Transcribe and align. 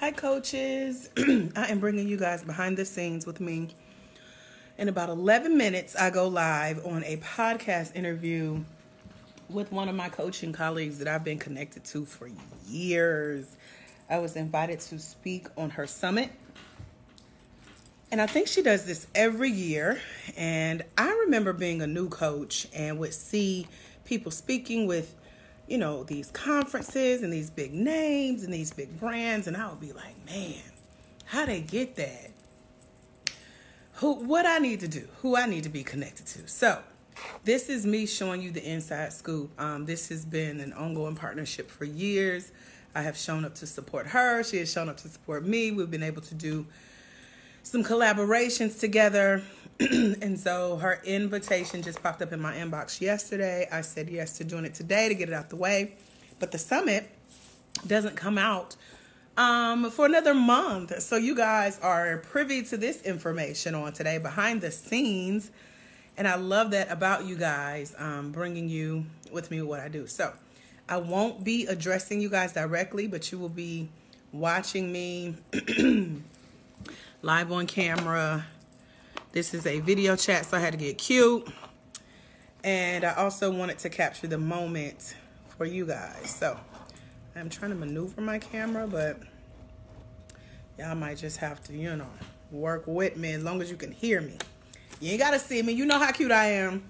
Hi, 0.00 0.12
coaches. 0.12 1.10
I 1.18 1.66
am 1.66 1.78
bringing 1.78 2.08
you 2.08 2.16
guys 2.16 2.42
behind 2.42 2.78
the 2.78 2.86
scenes 2.86 3.26
with 3.26 3.38
me. 3.38 3.68
In 4.78 4.88
about 4.88 5.10
11 5.10 5.58
minutes, 5.58 5.94
I 5.94 6.08
go 6.08 6.26
live 6.26 6.86
on 6.86 7.04
a 7.04 7.18
podcast 7.18 7.94
interview 7.94 8.64
with 9.50 9.70
one 9.70 9.90
of 9.90 9.94
my 9.94 10.08
coaching 10.08 10.54
colleagues 10.54 11.00
that 11.00 11.06
I've 11.06 11.22
been 11.22 11.38
connected 11.38 11.84
to 11.84 12.06
for 12.06 12.30
years. 12.66 13.54
I 14.08 14.20
was 14.20 14.36
invited 14.36 14.80
to 14.80 14.98
speak 14.98 15.48
on 15.58 15.68
her 15.68 15.86
summit. 15.86 16.30
And 18.10 18.22
I 18.22 18.26
think 18.26 18.48
she 18.48 18.62
does 18.62 18.86
this 18.86 19.06
every 19.14 19.50
year. 19.50 20.00
And 20.34 20.82
I 20.96 21.10
remember 21.26 21.52
being 21.52 21.82
a 21.82 21.86
new 21.86 22.08
coach 22.08 22.66
and 22.74 22.98
would 23.00 23.12
see 23.12 23.68
people 24.06 24.32
speaking 24.32 24.86
with 24.86 25.14
you 25.70 25.78
know, 25.78 26.02
these 26.02 26.32
conferences 26.32 27.22
and 27.22 27.32
these 27.32 27.48
big 27.48 27.72
names 27.72 28.42
and 28.42 28.52
these 28.52 28.72
big 28.72 28.98
brands, 28.98 29.46
and 29.46 29.56
I 29.56 29.68
would 29.68 29.80
be 29.80 29.92
like, 29.92 30.16
man, 30.26 30.60
how 31.26 31.46
they 31.46 31.60
get 31.60 31.94
that? 31.94 32.32
Who, 33.94 34.14
what 34.14 34.46
I 34.46 34.58
need 34.58 34.80
to 34.80 34.88
do, 34.88 35.06
who 35.22 35.36
I 35.36 35.46
need 35.46 35.62
to 35.62 35.68
be 35.68 35.84
connected 35.84 36.26
to. 36.26 36.48
So, 36.48 36.80
this 37.44 37.68
is 37.68 37.86
me 37.86 38.06
showing 38.06 38.42
you 38.42 38.50
the 38.50 38.68
inside 38.68 39.12
scoop. 39.12 39.50
Um, 39.60 39.86
this 39.86 40.08
has 40.08 40.24
been 40.24 40.58
an 40.58 40.72
ongoing 40.72 41.14
partnership 41.14 41.70
for 41.70 41.84
years. 41.84 42.50
I 42.94 43.02
have 43.02 43.16
shown 43.16 43.44
up 43.44 43.54
to 43.56 43.66
support 43.66 44.08
her. 44.08 44.42
She 44.42 44.56
has 44.56 44.72
shown 44.72 44.88
up 44.88 44.96
to 44.98 45.08
support 45.08 45.46
me. 45.46 45.70
We've 45.70 45.90
been 45.90 46.02
able 46.02 46.22
to 46.22 46.34
do 46.34 46.66
some 47.62 47.84
collaborations 47.84 48.80
together. 48.80 49.42
and 50.20 50.38
so 50.38 50.76
her 50.76 51.00
invitation 51.04 51.80
just 51.80 52.02
popped 52.02 52.20
up 52.20 52.32
in 52.32 52.40
my 52.40 52.54
inbox 52.54 53.00
yesterday. 53.00 53.66
I 53.72 53.80
said 53.80 54.10
yes 54.10 54.36
to 54.36 54.44
doing 54.44 54.66
it 54.66 54.74
today 54.74 55.08
to 55.08 55.14
get 55.14 55.30
it 55.30 55.34
out 55.34 55.48
the 55.48 55.56
way. 55.56 55.94
But 56.38 56.52
the 56.52 56.58
summit 56.58 57.10
doesn't 57.86 58.14
come 58.14 58.36
out 58.36 58.76
um, 59.38 59.90
for 59.90 60.04
another 60.04 60.34
month. 60.34 61.00
So 61.00 61.16
you 61.16 61.34
guys 61.34 61.78
are 61.80 62.18
privy 62.18 62.62
to 62.64 62.76
this 62.76 63.00
information 63.02 63.74
on 63.74 63.94
today 63.94 64.18
behind 64.18 64.60
the 64.60 64.70
scenes. 64.70 65.50
And 66.18 66.28
I 66.28 66.34
love 66.34 66.72
that 66.72 66.90
about 66.90 67.24
you 67.24 67.36
guys, 67.36 67.94
um, 67.96 68.32
bringing 68.32 68.68
you 68.68 69.06
with 69.32 69.50
me 69.50 69.62
what 69.62 69.80
I 69.80 69.88
do. 69.88 70.06
So 70.06 70.34
I 70.90 70.98
won't 70.98 71.42
be 71.42 71.64
addressing 71.64 72.20
you 72.20 72.28
guys 72.28 72.52
directly, 72.52 73.06
but 73.06 73.32
you 73.32 73.38
will 73.38 73.48
be 73.48 73.88
watching 74.30 74.92
me 74.92 75.36
live 77.22 77.50
on 77.50 77.66
camera. 77.66 78.44
This 79.32 79.54
is 79.54 79.64
a 79.64 79.78
video 79.78 80.16
chat, 80.16 80.46
so 80.46 80.56
I 80.56 80.60
had 80.60 80.72
to 80.72 80.76
get 80.76 80.98
cute. 80.98 81.46
And 82.64 83.04
I 83.04 83.14
also 83.14 83.48
wanted 83.52 83.78
to 83.78 83.88
capture 83.88 84.26
the 84.26 84.38
moment 84.38 85.14
for 85.56 85.64
you 85.64 85.86
guys. 85.86 86.28
So 86.30 86.58
I'm 87.36 87.48
trying 87.48 87.70
to 87.70 87.76
maneuver 87.76 88.20
my 88.22 88.40
camera, 88.40 88.88
but 88.88 89.20
y'all 90.76 90.96
might 90.96 91.16
just 91.16 91.36
have 91.36 91.62
to, 91.64 91.72
you 91.72 91.94
know, 91.94 92.10
work 92.50 92.88
with 92.88 93.16
me 93.16 93.34
as 93.34 93.44
long 93.44 93.62
as 93.62 93.70
you 93.70 93.76
can 93.76 93.92
hear 93.92 94.20
me. 94.20 94.36
You 94.98 95.12
ain't 95.12 95.20
got 95.20 95.30
to 95.30 95.38
see 95.38 95.62
me. 95.62 95.74
You 95.74 95.86
know 95.86 96.00
how 96.00 96.10
cute 96.10 96.32
I 96.32 96.46
am. 96.46 96.82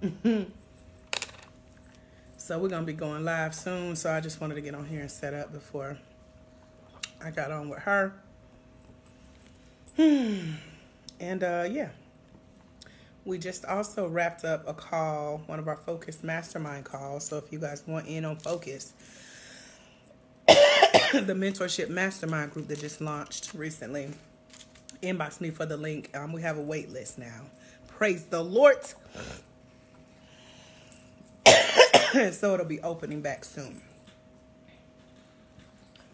so 2.38 2.58
we're 2.58 2.70
going 2.70 2.86
to 2.86 2.86
be 2.86 2.94
going 2.94 3.22
live 3.22 3.54
soon. 3.54 3.96
So 3.96 4.10
I 4.10 4.20
just 4.20 4.40
wanted 4.40 4.54
to 4.54 4.62
get 4.62 4.74
on 4.74 4.86
here 4.86 5.02
and 5.02 5.10
set 5.10 5.34
up 5.34 5.52
before 5.52 5.98
I 7.22 7.30
got 7.30 7.50
on 7.50 7.68
with 7.68 7.80
her. 7.80 8.14
Hmm. 9.96 10.54
And 11.20 11.42
uh, 11.42 11.66
yeah, 11.70 11.90
we 13.24 13.38
just 13.38 13.64
also 13.64 14.06
wrapped 14.06 14.44
up 14.44 14.68
a 14.68 14.74
call, 14.74 15.42
one 15.46 15.58
of 15.58 15.68
our 15.68 15.76
Focus 15.76 16.22
Mastermind 16.22 16.84
calls. 16.84 17.26
So 17.26 17.38
if 17.38 17.50
you 17.50 17.58
guys 17.58 17.82
want 17.86 18.06
in 18.06 18.24
on 18.24 18.36
Focus, 18.36 18.92
the 20.46 21.34
mentorship 21.34 21.88
mastermind 21.88 22.52
group 22.52 22.68
that 22.68 22.80
just 22.80 23.00
launched 23.00 23.54
recently, 23.54 24.10
inbox 25.02 25.40
me 25.40 25.50
for 25.50 25.64
the 25.64 25.76
link. 25.76 26.10
Um, 26.14 26.32
we 26.32 26.42
have 26.42 26.58
a 26.58 26.62
wait 26.62 26.92
list 26.92 27.18
now. 27.18 27.42
Praise 27.88 28.24
the 28.24 28.42
Lord. 28.42 28.84
so 32.32 32.54
it'll 32.54 32.66
be 32.66 32.80
opening 32.80 33.20
back 33.22 33.44
soon. 33.44 33.80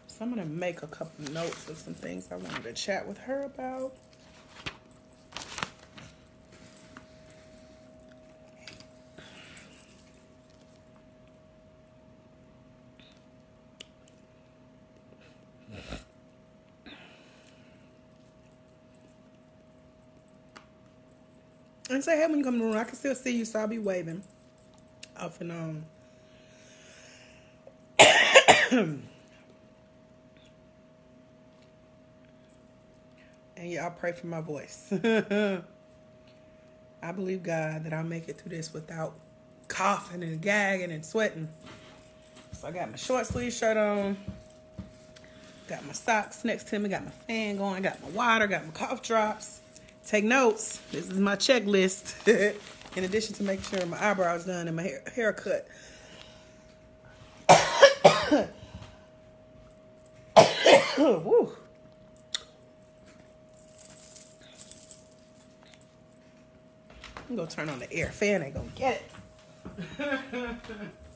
So 0.06 0.16
I'm 0.20 0.34
going 0.34 0.46
to 0.46 0.54
make 0.54 0.82
a 0.82 0.86
couple 0.86 1.32
notes 1.32 1.68
of 1.68 1.78
some 1.78 1.94
things 1.94 2.28
I 2.30 2.36
wanted 2.36 2.62
to 2.64 2.72
chat 2.72 3.08
with 3.08 3.18
her 3.18 3.44
about. 3.44 3.92
And 22.00 22.04
say 22.06 22.16
hey 22.16 22.26
when 22.28 22.38
you 22.38 22.44
come 22.44 22.54
to 22.54 22.60
the 22.60 22.64
room. 22.64 22.78
I 22.78 22.84
can 22.84 22.94
still 22.94 23.14
see 23.14 23.36
you, 23.36 23.44
so 23.44 23.58
I'll 23.58 23.68
be 23.68 23.78
waving 23.78 24.22
off 25.18 25.38
and 25.42 25.52
on. 25.52 25.84
and 33.58 33.70
y'all 33.70 33.90
pray 33.90 34.12
for 34.12 34.28
my 34.28 34.40
voice. 34.40 34.90
I 37.02 37.12
believe 37.14 37.42
God 37.42 37.84
that 37.84 37.92
I'll 37.92 38.02
make 38.02 38.30
it 38.30 38.40
through 38.40 38.56
this 38.56 38.72
without 38.72 39.12
coughing 39.68 40.22
and 40.22 40.40
gagging 40.40 40.92
and 40.92 41.04
sweating. 41.04 41.50
So 42.52 42.68
I 42.68 42.70
got 42.70 42.90
my 42.90 42.96
short 42.96 43.26
sleeve 43.26 43.52
shirt 43.52 43.76
on, 43.76 44.16
got 45.68 45.84
my 45.84 45.92
socks 45.92 46.46
next 46.46 46.66
to 46.68 46.78
me, 46.78 46.88
got 46.88 47.04
my 47.04 47.10
fan 47.10 47.58
going, 47.58 47.82
got 47.82 48.00
my 48.00 48.08
water, 48.08 48.46
got 48.46 48.64
my 48.64 48.72
cough 48.72 49.02
drops. 49.02 49.60
Take 50.10 50.24
notes. 50.24 50.80
This 50.90 51.08
is 51.08 51.20
my 51.20 51.36
checklist. 51.36 52.26
In 52.96 53.04
addition 53.04 53.32
to 53.36 53.44
making 53.44 53.62
sure 53.62 53.86
my 53.86 54.10
eyebrows 54.10 54.44
done 54.44 54.66
and 54.66 54.74
my 54.74 54.92
hair. 55.14 55.36
Woo. 60.98 61.52
I'm 67.28 67.36
gonna 67.36 67.48
turn 67.48 67.68
on 67.68 67.78
the 67.78 67.92
air 67.92 68.10
fan, 68.10 68.42
ain't 68.42 68.54
gonna 68.54 68.66
get 68.74 69.04
it. 69.98 70.18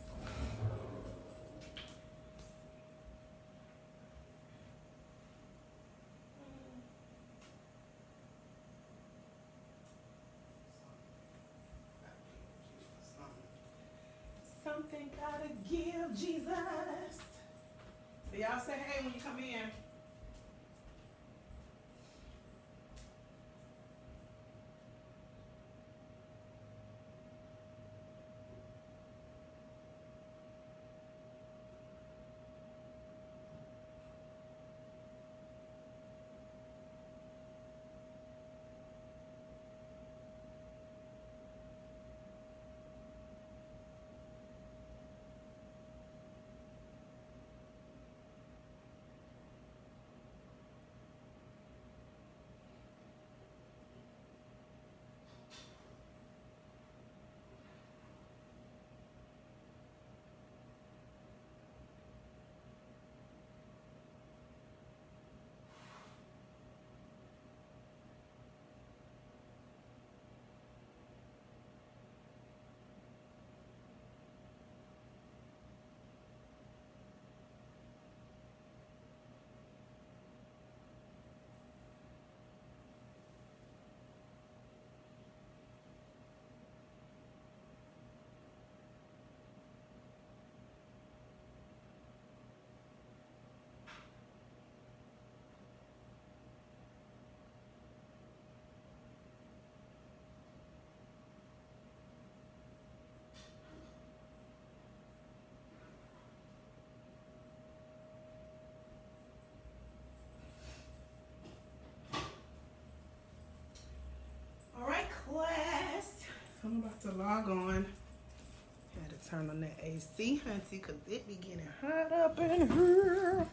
turn 119.35 119.51
on 119.51 119.61
that 119.61 119.77
AC, 119.83 120.41
hunty, 120.47 120.71
because 120.71 120.97
it 121.11 121.27
be 121.27 121.35
getting 121.35 121.69
hot 121.81 122.13
up 122.13 122.39
in 122.39 122.71
here. 122.71 123.47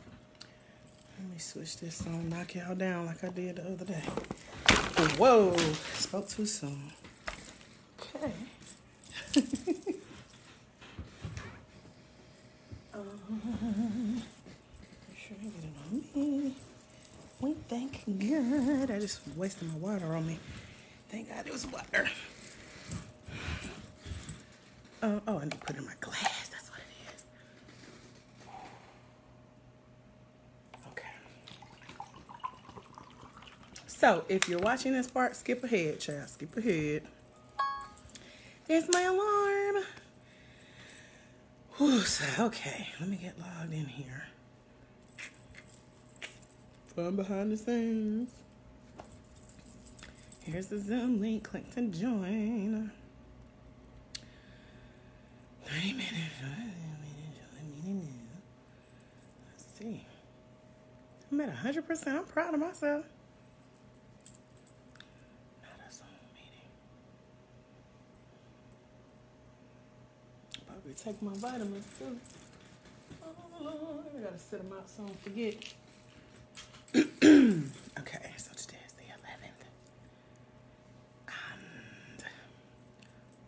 Let 1.17 1.29
me 1.31 1.37
switch 1.37 1.77
this 1.77 2.05
on, 2.05 2.29
knock 2.29 2.53
y'all 2.55 2.75
down 2.75 3.05
like 3.07 3.23
I 3.23 3.29
did 3.29 3.55
the 3.57 3.63
other 3.63 3.85
day. 3.85 4.03
Whoa, 5.17 5.55
spoke 5.93 6.29
too 6.29 6.45
soon. 6.45 6.91
Okay. 7.99 8.33
um, 12.93 14.21
make 15.07 15.17
sure 15.17 15.37
I 15.39 15.43
get 15.43 15.53
on 15.79 16.03
me. 16.15 16.55
We 17.39 17.53
thank 17.67 18.03
God. 18.05 18.91
I 18.91 18.99
just 18.99 19.21
wasted 19.35 19.67
my 19.69 19.75
water 19.75 20.15
on 20.15 20.27
me. 20.27 20.37
Thank 21.09 21.29
God 21.29 21.47
it 21.47 21.53
was 21.53 21.65
water. 21.67 22.09
Oh, 25.03 25.21
I 25.27 25.43
need 25.43 25.51
to 25.51 25.57
put 25.57 25.75
in 25.75 25.85
my 25.85 25.93
glass. 25.99 26.49
That's 26.49 26.69
what 26.69 26.79
it 26.79 27.15
is. 27.15 27.25
Okay. 30.91 31.07
So, 33.87 34.25
if 34.29 34.47
you're 34.47 34.59
watching 34.59 34.93
this 34.93 35.07
part, 35.07 35.35
skip 35.35 35.63
ahead, 35.63 35.99
child. 35.99 36.29
Skip 36.29 36.55
ahead. 36.55 37.03
There's 38.67 38.87
my 38.93 39.01
alarm. 39.01 39.85
Whew, 41.77 42.01
so, 42.01 42.45
okay, 42.45 42.89
let 42.99 43.09
me 43.09 43.17
get 43.17 43.39
logged 43.39 43.73
in 43.73 43.87
here. 43.87 44.27
Fun 46.95 47.15
behind 47.15 47.51
the 47.51 47.57
scenes. 47.57 48.29
Here's 50.41 50.67
the 50.67 50.77
Zoom 50.79 51.19
link. 51.21 51.43
Click 51.43 51.73
to 51.73 51.87
join. 51.87 52.91
30 55.71 55.93
minutes. 55.93 56.15
Let's 59.49 59.65
see. 59.79 60.05
I'm 61.31 61.39
at 61.41 61.55
100%. 61.55 62.07
I'm 62.07 62.23
proud 62.25 62.53
of 62.53 62.59
myself. 62.59 63.05
Not 65.63 65.79
a 65.87 65.93
Zoom 65.93 66.07
meeting. 66.35 66.69
Probably 70.67 70.93
take 70.93 71.21
my 71.21 71.33
vitamins 71.35 71.85
too. 71.97 72.19
Oh. 73.23 74.03
I 74.17 74.21
gotta 74.23 74.37
sit 74.37 74.59
them 74.59 74.73
out 74.77 74.89
so 74.89 75.03
I 75.03 75.07
don't 75.07 75.21
forget. 75.23 75.55
okay, 77.99 78.33
so 78.37 78.51
today 78.55 78.77
is 78.85 78.93
the 78.93 79.03
11th. 79.03 79.63
And 81.29 82.23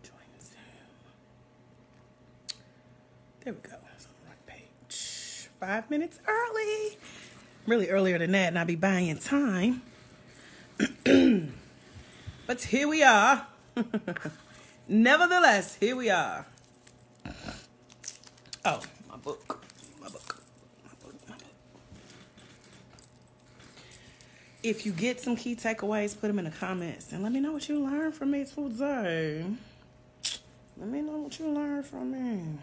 join 0.03 0.29
Zoom. 0.39 0.57
There 3.43 3.51
we 3.53 3.59
go. 3.59 3.75
On 3.75 3.79
the 3.79 4.29
right 4.29 4.45
page. 4.45 5.49
Five 5.59 5.89
minutes 5.89 6.17
early. 6.25 6.97
Really 7.67 7.89
earlier 7.89 8.17
than 8.17 8.31
that, 8.31 8.47
and 8.49 8.59
I'll 8.59 8.65
be 8.65 8.75
buying 8.75 9.17
time. 9.17 9.81
but 12.47 12.61
here 12.63 12.87
we 12.87 13.03
are. 13.03 13.45
Nevertheless, 14.87 15.75
here 15.75 15.95
we 15.95 16.09
are. 16.09 16.45
Oh, 18.63 18.79
my 19.09 19.17
book. 19.17 19.61
My 20.01 20.07
book. 20.07 20.41
My 20.85 20.91
book. 21.03 21.15
My 21.27 21.35
book. 21.35 21.43
If 24.61 24.85
you 24.85 24.93
get 24.93 25.19
some 25.19 25.35
key 25.35 25.55
takeaways, 25.57 26.17
put 26.17 26.27
them 26.27 26.39
in 26.39 26.45
the 26.45 26.51
comments 26.51 27.11
and 27.11 27.21
let 27.23 27.33
me 27.33 27.41
know 27.41 27.51
what 27.51 27.67
you 27.67 27.83
learned 27.83 28.15
from 28.15 28.31
me 28.31 28.45
today. 28.45 29.45
Let 30.77 30.89
me 30.89 31.01
know 31.01 31.17
what 31.17 31.37
you 31.39 31.49
learned 31.49 31.85
from 31.85 32.11
me. 32.11 32.59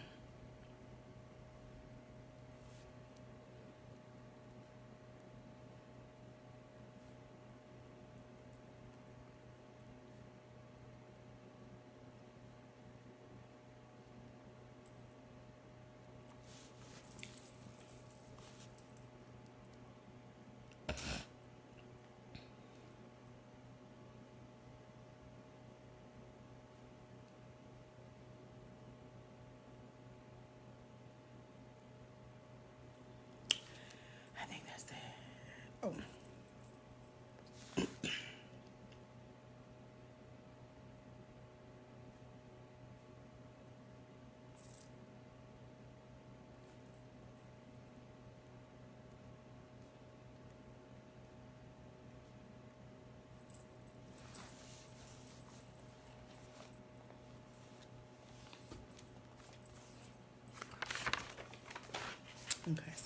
I 34.41 34.45
think 34.45 34.63
that's 34.67 34.85
it. 34.85 34.97
Oh. 35.83 35.93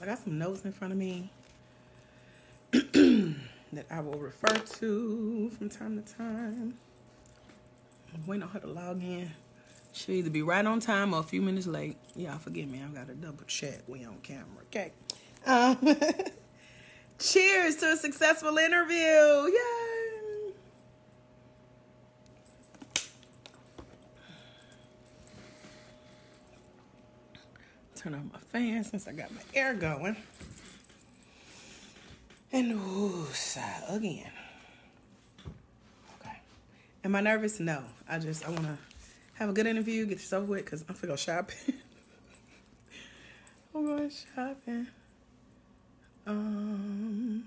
I 0.03 0.07
got 0.07 0.19
some 0.19 0.39
notes 0.39 0.65
in 0.65 0.73
front 0.73 0.93
of 0.93 0.99
me 0.99 1.31
that 2.73 3.87
I 3.91 4.01
will 4.01 4.19
refer 4.19 4.55
to 4.55 5.51
from 5.57 5.69
time 5.69 6.03
to 6.03 6.15
time. 6.15 6.75
I'm 8.15 8.27
waiting 8.27 8.43
on 8.43 8.49
her 8.51 8.61
to 8.61 8.67
log 8.67 9.03
in. 9.03 9.31
She'll 9.93 10.17
either 10.17 10.31
be 10.31 10.43
right 10.43 10.65
on 10.65 10.81
time 10.81 11.15
or 11.15 11.21
a 11.21 11.23
few 11.23 11.41
minutes 11.41 11.67
late. 11.67 11.97
Y'all 12.17 12.39
forgive 12.39 12.69
me, 12.69 12.83
I've 12.83 12.95
got 12.95 13.07
to 13.09 13.15
double 13.15 13.45
check. 13.47 13.83
We 13.87 14.05
on 14.05 14.19
camera, 14.23 14.65
okay? 14.67 14.93
Um, 15.47 15.79
cheers 17.19 17.77
to 17.77 17.93
a 17.93 17.97
successful 17.97 18.59
interview. 18.59 18.97
Yay! 18.97 19.74
Turn 28.05 28.15
on 28.17 28.31
my 28.31 28.39
fan 28.39 28.85
since 28.85 29.09
I 29.09 29.13
got 29.13 29.35
my 29.35 29.41
air 29.55 29.73
going. 29.73 30.15
And 32.53 32.73
ooh, 32.73 33.25
sigh 33.33 33.83
again. 33.89 34.31
Okay. 36.21 36.39
Am 37.03 37.15
I 37.17 37.23
nervous? 37.23 37.61
No. 37.61 37.83
I 38.07 38.19
just 38.19 38.45
I 38.45 38.51
want 38.51 38.65
to 38.65 38.77
have 39.37 39.49
a 39.49 39.55
good 39.55 39.67
interview, 39.67 40.05
get 40.05 40.19
this 40.19 40.35
over 40.35 40.45
with, 40.45 40.67
cause 40.67 40.85
I'm 40.87 40.95
finna 40.95 41.07
go 41.09 41.17
shopping. 41.17 41.57
I'm 43.75 43.87
going 43.87 44.11
shopping. 44.11 44.87
Um, 46.27 47.45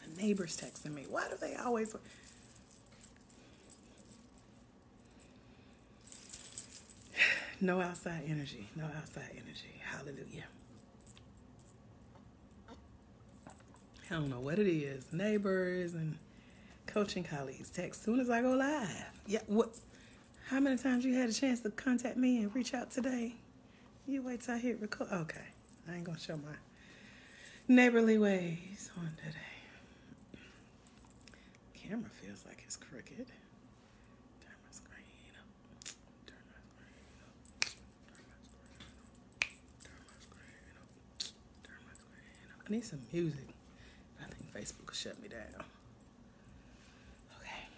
my 0.00 0.22
neighbor's 0.22 0.56
texting 0.56 0.94
me. 0.94 1.04
Why 1.10 1.28
do 1.28 1.36
they 1.38 1.56
always? 1.56 1.94
No 7.60 7.80
outside 7.80 8.22
energy. 8.28 8.68
No 8.76 8.84
outside 8.96 9.30
energy. 9.32 9.80
Hallelujah. 9.84 10.44
I 14.10 14.14
don't 14.14 14.28
know 14.28 14.40
what 14.40 14.58
it 14.58 14.68
is. 14.68 15.12
Neighbors 15.12 15.94
and 15.94 16.16
coaching 16.86 17.24
colleagues 17.24 17.70
text 17.70 18.04
soon 18.04 18.20
as 18.20 18.28
I 18.28 18.42
go 18.42 18.52
live. 18.52 19.10
Yeah, 19.26 19.40
what? 19.46 19.70
How 20.48 20.60
many 20.60 20.76
times 20.76 21.04
you 21.04 21.14
had 21.14 21.30
a 21.30 21.32
chance 21.32 21.60
to 21.60 21.70
contact 21.70 22.16
me 22.18 22.38
and 22.38 22.54
reach 22.54 22.74
out 22.74 22.90
today? 22.90 23.34
You 24.06 24.20
wait 24.22 24.42
till 24.42 24.54
I 24.56 24.58
hit 24.58 24.80
record. 24.80 25.08
Okay, 25.10 25.40
I 25.90 25.94
ain't 25.94 26.04
gonna 26.04 26.18
show 26.18 26.36
my 26.36 26.56
neighborly 27.66 28.18
ways 28.18 28.90
on 28.98 29.10
today. 29.16 29.38
Camera 31.74 32.10
feels 32.22 32.44
like 32.46 32.62
it's 32.66 32.76
crooked. 32.76 33.16
Turn 33.16 34.56
my 34.64 34.70
screen 34.70 35.32
up. 35.40 35.48
Turn 36.26 36.44
my 36.52 36.60
screen 36.60 37.16
up. 37.24 37.32
Turn 39.84 40.00
my 40.06 40.16
screen 40.20 40.76
up. 40.76 40.88
Turn 41.64 41.80
my 41.86 41.94
screen 41.96 42.48
up. 42.52 42.53
I 42.66 42.70
need 42.70 42.84
some 42.84 43.00
music. 43.12 43.48
I 44.20 44.24
think 44.24 44.52
Facebook 44.54 44.86
will 44.86 44.94
shut 44.94 45.20
me 45.20 45.28
down. 45.28 45.64
Okay. 47.40 47.68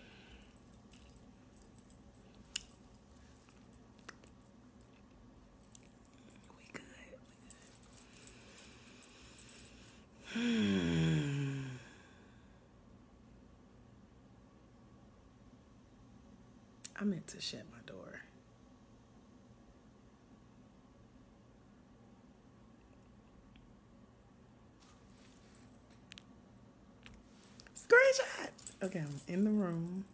We 6.59 6.67
good. 6.73 6.83
Hmm. 11.03 11.07
meant 17.07 17.27
to 17.29 17.41
shut 17.41 17.63
my 17.73 17.79
door. 17.87 18.21
Okay, 28.83 28.99
I'm 29.01 29.21
in 29.27 29.45
the 29.45 29.51
room. 29.51 30.05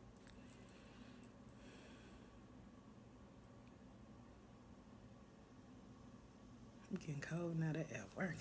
I'm 6.90 6.98
getting 6.98 7.20
cold 7.20 7.58
now 7.58 7.72
that 7.72 7.86
app 7.94 8.08
working. 8.16 8.36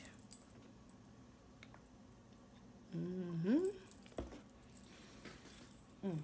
Mm-hmm. 2.95 3.57
Mm. 6.05 6.17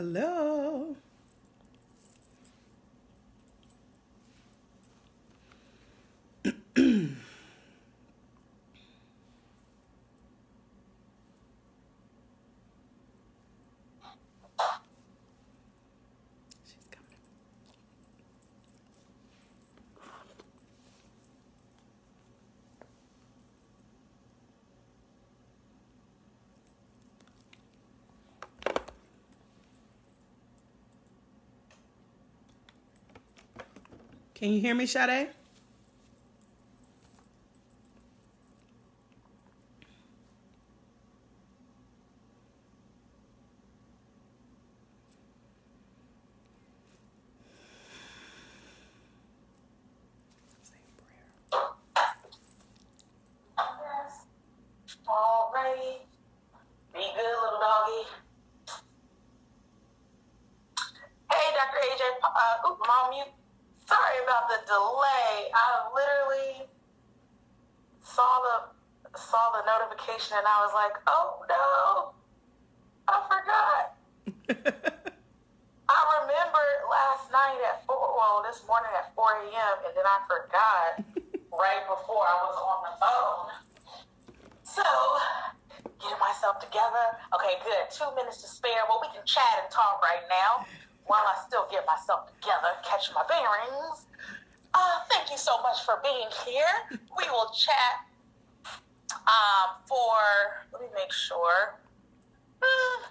Hello. 0.00 0.96
Can 34.40 34.52
you 34.54 34.60
hear 34.62 34.74
me, 34.74 34.86
Sade? 34.86 35.28
Uh, 62.22 62.74
mom, 62.86 63.12
you. 63.12 63.39
Sorry 64.70 64.78
about 64.78 64.94
the 64.94 64.94
delay. 64.94 65.50
I 65.54 65.66
literally 65.94 66.68
saw 68.02 68.40
the 68.40 69.18
saw 69.18 69.50
the 69.58 69.66
notification 69.66 70.38
and 70.38 70.46
I 70.46 70.62
was 70.62 70.72
like, 70.74 70.94
oh 71.06 71.42
no, 71.48 72.14
I 73.08 73.16
forgot. 73.26 73.84
I 75.90 76.00
remembered 76.22 76.78
last 76.86 77.26
night 77.32 77.58
at 77.66 77.84
four, 77.86 78.14
well, 78.14 78.46
this 78.46 78.62
morning 78.70 78.90
at 78.94 79.10
4 79.18 79.26
a.m. 79.50 79.76
and 79.82 79.92
then 79.98 80.06
I 80.06 80.22
forgot 80.30 81.02
right 81.50 81.82
before 81.90 82.22
I 82.22 82.38
was 82.46 82.58
on 82.62 82.78
the 82.86 82.94
phone. 83.02 83.46
So, 84.62 84.86
getting 85.98 86.22
myself 86.22 86.62
together. 86.62 87.18
Okay, 87.34 87.58
good. 87.66 87.90
Two 87.90 88.06
minutes 88.14 88.38
to 88.46 88.48
spare. 88.48 88.86
Well, 88.86 89.02
we 89.02 89.10
can 89.10 89.26
chat 89.26 89.66
and 89.66 89.70
talk 89.74 89.98
right 89.98 90.22
now 90.30 90.62
while 91.10 91.26
I 91.26 91.34
still 91.42 91.66
get 91.74 91.82
myself 91.90 92.30
together, 92.38 92.70
catch 92.86 93.10
my 93.10 93.26
bearings. 93.26 94.06
Uh, 94.74 95.00
thank 95.10 95.30
you 95.30 95.38
so 95.38 95.60
much 95.62 95.84
for 95.84 96.00
being 96.02 96.28
here. 96.46 96.98
We 97.18 97.24
will 97.30 97.50
chat 97.56 98.06
um, 99.26 99.82
for, 99.86 100.66
let 100.72 100.80
me 100.82 100.88
make 100.94 101.12
sure, 101.12 101.78
hmm, 102.62 103.04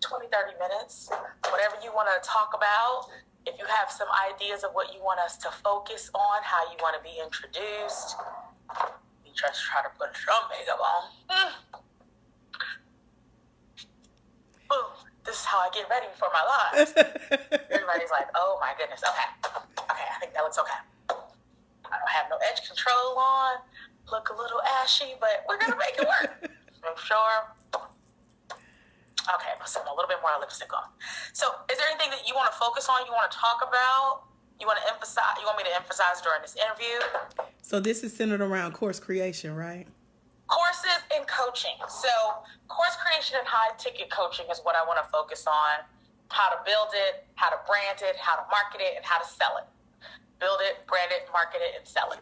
20, 0.00 0.26
30 0.32 0.58
minutes. 0.58 1.10
Whatever 1.50 1.76
you 1.82 1.92
want 1.92 2.08
to 2.10 2.28
talk 2.28 2.52
about. 2.56 3.06
If 3.46 3.58
you 3.58 3.64
have 3.66 3.90
some 3.90 4.08
ideas 4.30 4.64
of 4.64 4.72
what 4.72 4.92
you 4.92 5.00
want 5.00 5.18
us 5.20 5.36
to 5.38 5.48
focus 5.64 6.10
on, 6.14 6.42
how 6.42 6.62
you 6.70 6.76
want 6.80 6.96
to 6.96 7.02
be 7.02 7.16
introduced, 7.22 8.16
we 9.24 9.30
just 9.32 9.64
try 9.64 9.82
to 9.82 9.88
put 9.98 10.10
some 10.16 10.44
makeup 10.50 10.78
on. 10.80 11.02
Mm. 11.30 11.52
Boom. 14.68 14.86
This 15.24 15.36
is 15.36 15.44
how 15.44 15.58
I 15.58 15.70
get 15.72 15.88
ready 15.88 16.06
for 16.18 16.28
my 16.32 16.44
live. 16.44 16.92
Everybody's 17.70 18.10
like, 18.10 18.28
oh 18.34 18.58
my 18.60 18.72
goodness. 18.78 19.02
Okay. 19.02 19.64
Okay, 19.90 20.06
I 20.06 20.16
think 20.20 20.34
that 20.34 20.42
looks 20.42 20.58
okay. 20.58 20.80
I 21.10 21.96
don't 21.98 22.14
have 22.14 22.30
no 22.30 22.38
edge 22.46 22.66
control 22.66 23.18
on. 23.18 23.58
Look 24.10 24.30
a 24.30 24.36
little 24.36 24.62
ashy, 24.82 25.18
but 25.20 25.44
we're 25.48 25.58
going 25.58 25.72
to 25.72 25.78
make 25.78 25.98
it 25.98 26.06
work. 26.06 26.30
Make 26.82 26.98
sure. 26.98 27.52
Okay, 27.76 29.52
put 29.58 29.68
some 29.68 29.86
a 29.86 29.94
little 29.94 30.08
bit 30.08 30.16
more 30.22 30.32
lipstick 30.40 30.72
on. 30.72 30.88
So, 31.34 31.46
is 31.70 31.76
there 31.76 31.86
anything 31.90 32.08
that 32.10 32.26
you 32.26 32.34
want 32.34 32.50
to 32.50 32.56
focus 32.58 32.88
on? 32.88 33.04
You 33.04 33.12
want 33.12 33.30
to 33.30 33.36
talk 33.36 33.60
about? 33.60 34.24
You 34.58 34.66
want 34.66 34.78
to 34.80 34.92
emphasize? 34.92 35.36
You 35.38 35.44
want 35.44 35.58
me 35.58 35.64
to 35.64 35.76
emphasize 35.76 36.22
during 36.22 36.40
this 36.40 36.56
interview? 36.56 36.96
So 37.60 37.80
this 37.80 38.02
is 38.02 38.16
centered 38.16 38.40
around 38.40 38.72
course 38.72 38.98
creation, 38.98 39.54
right? 39.54 39.86
courses 40.50 40.98
and 41.14 41.24
coaching. 41.30 41.78
So, 41.88 42.10
course 42.66 42.98
creation 42.98 43.38
and 43.38 43.46
high 43.46 43.72
ticket 43.78 44.10
coaching 44.10 44.46
is 44.50 44.60
what 44.66 44.74
I 44.74 44.82
want 44.84 44.98
to 44.98 45.08
focus 45.08 45.46
on. 45.46 45.86
How 46.28 46.50
to 46.50 46.58
build 46.66 46.90
it, 46.94 47.26
how 47.34 47.50
to 47.50 47.58
brand 47.66 48.02
it, 48.02 48.18
how 48.18 48.36
to 48.36 48.44
market 48.50 48.82
it, 48.82 48.98
and 48.98 49.06
how 49.06 49.18
to 49.18 49.26
sell 49.26 49.58
it. 49.58 49.66
Build 50.40 50.58
it, 50.62 50.86
brand 50.88 51.12
it, 51.12 51.28
market 51.32 51.60
it, 51.60 51.76
and 51.78 51.86
sell 51.86 52.10
it. 52.12 52.20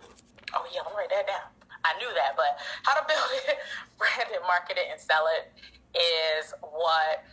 Oh, 0.55 0.67
yeah, 0.75 0.83
me 0.83 0.93
write 0.97 1.11
that 1.11 1.27
down. 1.27 1.49
I 1.85 1.97
knew 1.99 2.11
that, 2.15 2.35
but 2.37 2.59
how 2.85 2.99
to 2.99 3.05
build 3.07 3.31
it, 3.49 3.57
brand 3.99 4.29
it, 4.35 4.43
market 4.43 4.77
it, 4.77 4.87
and 4.91 5.01
sell 5.01 5.27
it 5.39 5.55
is 5.95 6.53
what 6.61 7.25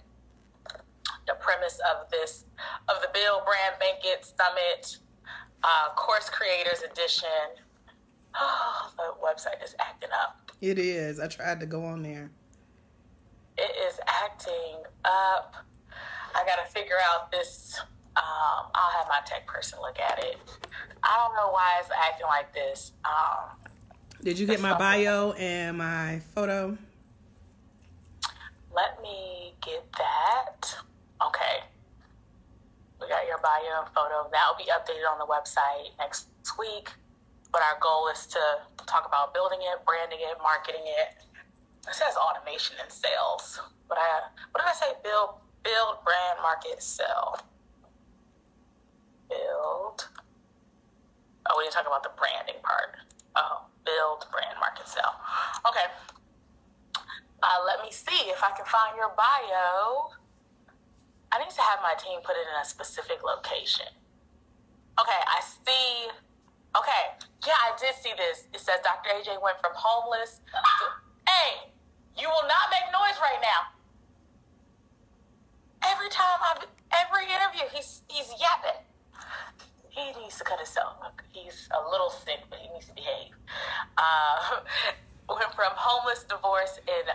the 1.28 1.34
premise 1.42 1.80
of 1.92 2.10
this, 2.12 2.46
of 2.88 3.02
the 3.02 3.10
Build 3.14 3.42
Brand 3.46 3.76
Bank 3.80 4.00
It 4.04 4.24
Summit 4.26 4.98
uh, 5.64 5.94
Course 5.96 6.30
Creators 6.30 6.82
Edition. 6.84 7.66
Oh, 8.36 8.92
the 8.98 9.14
website 9.26 9.64
is 9.64 9.76
acting 9.80 10.10
up. 10.14 10.52
It 10.62 10.78
is. 10.80 11.20
I 11.20 11.28
tried 11.28 11.60
to 11.62 11.66
go 11.66 11.84
on 11.84 12.04
there. 12.04 12.32
it 13.58 13.72
is 13.88 14.00
acting 14.08 14.84
up. 15.06 15.56
I 16.36 16.46
gotta 16.46 16.70
figure 16.70 16.98
out 17.12 17.32
this. 17.32 17.80
Um, 18.18 18.72
I'll 18.74 18.92
have 18.98 19.08
my 19.10 19.20
tech 19.26 19.46
person 19.48 19.80
look 19.82 20.00
at 20.00 20.20
it. 20.24 20.38
I 21.04 21.18
don't 21.18 21.36
know 21.36 21.52
why 21.52 21.80
it's 21.80 21.90
acting 21.92 22.28
like 22.28 22.54
this. 22.54 22.94
Um, 23.04 23.72
Did 24.24 24.40
you 24.40 24.48
get 24.48 24.62
my 24.62 24.78
bio 24.78 25.34
and 25.34 25.78
my 25.78 26.22
photo? 26.34 26.78
let 28.76 29.02
me 29.02 29.56
get 29.64 29.88
that. 29.98 30.76
Okay. 31.24 31.64
We 33.00 33.08
got 33.08 33.26
your 33.26 33.40
bio 33.40 33.84
and 33.84 33.90
photo. 33.96 34.28
That 34.32 34.44
will 34.52 34.60
be 34.60 34.70
updated 34.70 35.08
on 35.08 35.18
the 35.18 35.26
website 35.26 35.96
next 35.98 36.28
week. 36.60 36.92
But 37.52 37.62
our 37.64 37.80
goal 37.80 38.10
is 38.12 38.28
to 38.28 38.40
talk 38.86 39.08
about 39.08 39.34
building 39.34 39.60
it, 39.64 39.80
branding 39.86 40.20
it, 40.20 40.38
marketing 40.44 40.84
it. 40.84 41.24
It 41.88 41.96
says 41.96 42.16
automation 42.20 42.76
and 42.84 42.92
sales. 42.92 43.62
But 43.88 43.98
I 43.98 44.28
what 44.52 44.60
did 44.62 44.70
I 44.70 44.76
say? 44.76 44.92
Build 45.04 45.40
build, 45.64 46.04
brand, 46.04 46.38
market, 46.44 46.84
sell. 46.84 47.40
Build. 49.30 50.08
Oh, 51.48 51.56
we 51.58 51.64
didn't 51.66 51.74
talk 51.74 51.88
about 51.88 52.04
the 52.04 52.14
branding 52.18 52.62
part. 52.64 52.98
Oh, 53.36 53.66
build, 53.86 54.26
brand, 54.32 54.58
market, 54.60 54.88
sell. 54.88 55.16
Okay. 55.68 55.86
Uh, 57.44 57.60
let 57.68 57.86
me 57.86 57.92
see 57.92 58.30
if 58.32 58.42
I 58.42 58.52
can 58.58 58.66
find 58.66 58.98
your 58.98 59.14
bio. 59.14 60.10
I 61.32 61.38
need 61.40 61.52
to 61.52 61.62
have 61.62 61.80
my 61.84 61.94
team 62.00 62.20
put 62.24 62.34
it 62.40 62.48
in 62.48 62.58
a 62.62 62.66
specific 62.66 63.22
location. 63.22 63.92
Okay, 65.00 65.22
I 65.28 65.40
see. 65.44 66.10
Okay, 66.76 67.04
yeah, 67.46 67.60
I 67.60 67.76
did 67.80 67.94
see 68.00 68.14
this. 68.18 68.48
It 68.54 68.60
says 68.60 68.80
Dr. 68.84 69.12
AJ 69.12 69.42
went 69.44 69.60
from 69.60 69.72
homeless. 69.76 70.40
To, 70.52 70.86
hey, 71.28 71.72
you 72.18 72.28
will 72.28 72.48
not 72.48 72.72
make 72.72 72.88
noise 72.92 73.20
right 73.20 73.40
now. 73.44 73.62
Every 75.92 76.10
time 76.10 76.40
I, 76.42 76.64
every 76.96 77.28
interview, 77.28 77.68
he's 77.76 78.02
he's 78.08 78.32
yapping. 78.40 78.80
He 79.90 80.12
needs 80.20 80.38
to 80.38 80.44
cut 80.44 80.60
himself. 80.60 80.98
He's 81.32 81.70
a 81.72 81.90
little 81.90 82.10
sick, 82.10 82.44
but 82.50 82.60
he 82.60 82.68
needs 82.74 82.88
to 82.88 82.94
behave. 82.94 83.32
Uh, 83.98 84.60
went 85.30 85.54
from 85.56 85.72
homeless, 85.76 86.24
divorce, 86.24 86.80
and 86.88 87.08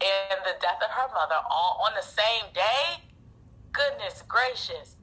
and 0.00 0.40
the 0.48 0.56
death 0.62 0.80
of 0.80 0.88
her 0.88 1.12
mother 1.12 1.36
all 1.50 1.84
on 1.84 1.92
the 1.94 2.06
same 2.06 2.48
day. 2.54 3.04
Goodness 3.72 4.24
gracious 4.26 4.96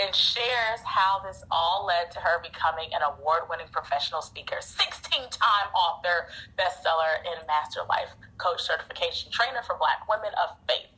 and 0.00 0.14
shares 0.14 0.80
how 0.84 1.20
this 1.22 1.44
all 1.50 1.86
led 1.86 2.10
to 2.10 2.18
her 2.18 2.42
becoming 2.42 2.90
an 2.94 3.02
award 3.06 3.46
winning 3.48 3.70
professional 3.70 4.22
speaker, 4.22 4.56
16 4.58 5.30
time 5.30 5.68
author, 5.76 6.26
bestseller, 6.58 7.22
and 7.22 7.46
Master 7.46 7.80
Life 7.88 8.10
Coach 8.38 8.62
certification 8.62 9.30
trainer 9.30 9.62
for 9.62 9.76
Black 9.78 10.08
women 10.08 10.32
of 10.42 10.56
faith. 10.66 10.90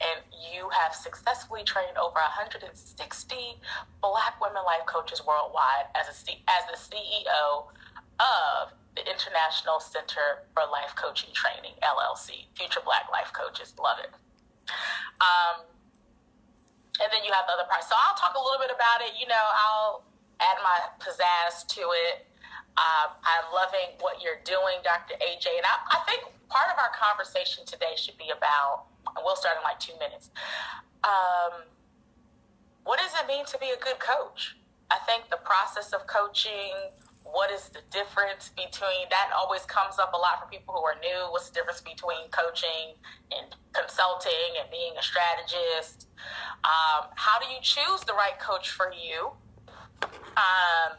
And 0.00 0.20
you 0.32 0.68
have 0.70 0.94
successfully 0.94 1.64
trained 1.64 1.96
over 1.96 2.20
160 2.20 2.72
Black 4.00 4.40
women 4.40 4.62
life 4.64 4.86
coaches 4.86 5.22
worldwide 5.26 5.88
as, 5.94 6.08
a, 6.08 6.32
as 6.48 6.62
the 6.68 6.78
CEO 6.78 7.66
of 8.20 8.72
the 8.96 9.04
International 9.04 9.80
Center 9.80 10.48
for 10.54 10.64
Life 10.72 10.96
Coaching 10.96 11.28
Training, 11.32 11.76
LLC. 11.84 12.48
Future 12.56 12.80
Black 12.84 13.08
Life 13.12 13.32
Coaches. 13.32 13.74
Love 13.76 14.00
it. 14.00 14.10
Um, 15.20 15.64
and 17.00 17.08
then 17.12 17.24
you 17.24 17.32
have 17.32 17.44
the 17.44 17.54
other 17.60 17.68
parts. 17.68 17.88
So 17.88 17.94
I'll 17.96 18.16
talk 18.16 18.32
a 18.36 18.40
little 18.40 18.60
bit 18.60 18.72
about 18.72 19.04
it. 19.04 19.12
You 19.20 19.28
know, 19.28 19.44
I'll 19.52 20.04
add 20.40 20.56
my 20.64 20.78
pizzazz 21.00 21.68
to 21.76 21.82
it. 22.08 22.24
Um, 22.76 23.16
I'm 23.24 23.46
loving 23.52 23.96
what 24.00 24.20
you're 24.20 24.40
doing, 24.44 24.84
Dr. 24.84 25.16
AJ. 25.16 25.48
And 25.56 25.64
I, 25.64 25.96
I, 25.96 25.98
think 26.04 26.28
part 26.52 26.68
of 26.68 26.76
our 26.76 26.92
conversation 26.92 27.64
today 27.64 27.96
should 27.96 28.20
be 28.20 28.28
about, 28.36 28.92
we'll 29.24 29.36
start 29.36 29.56
in 29.56 29.64
like 29.64 29.80
two 29.80 29.94
minutes. 29.98 30.30
Um, 31.04 31.64
what 32.84 32.98
does 32.98 33.12
it 33.20 33.26
mean 33.26 33.44
to 33.46 33.58
be 33.58 33.70
a 33.70 33.80
good 33.82 33.98
coach? 33.98 34.56
I 34.90 34.98
think 35.06 35.30
the 35.30 35.42
process 35.42 35.92
of 35.92 36.06
coaching, 36.06 36.72
what 37.32 37.50
is 37.50 37.68
the 37.70 37.82
difference 37.90 38.50
between 38.54 39.10
that 39.10 39.30
always 39.34 39.62
comes 39.66 39.98
up 39.98 40.14
a 40.14 40.16
lot 40.16 40.38
for 40.38 40.46
people 40.48 40.74
who 40.74 40.82
are 40.86 40.94
new 41.02 41.26
what's 41.32 41.50
the 41.50 41.54
difference 41.54 41.80
between 41.80 42.30
coaching 42.30 42.94
and 43.34 43.50
consulting 43.74 44.54
and 44.60 44.70
being 44.70 44.94
a 44.98 45.02
strategist 45.02 46.06
um, 46.62 47.10
how 47.14 47.38
do 47.38 47.46
you 47.50 47.58
choose 47.60 48.00
the 48.06 48.14
right 48.14 48.38
coach 48.38 48.70
for 48.70 48.92
you 48.94 49.30
um, 50.38 50.94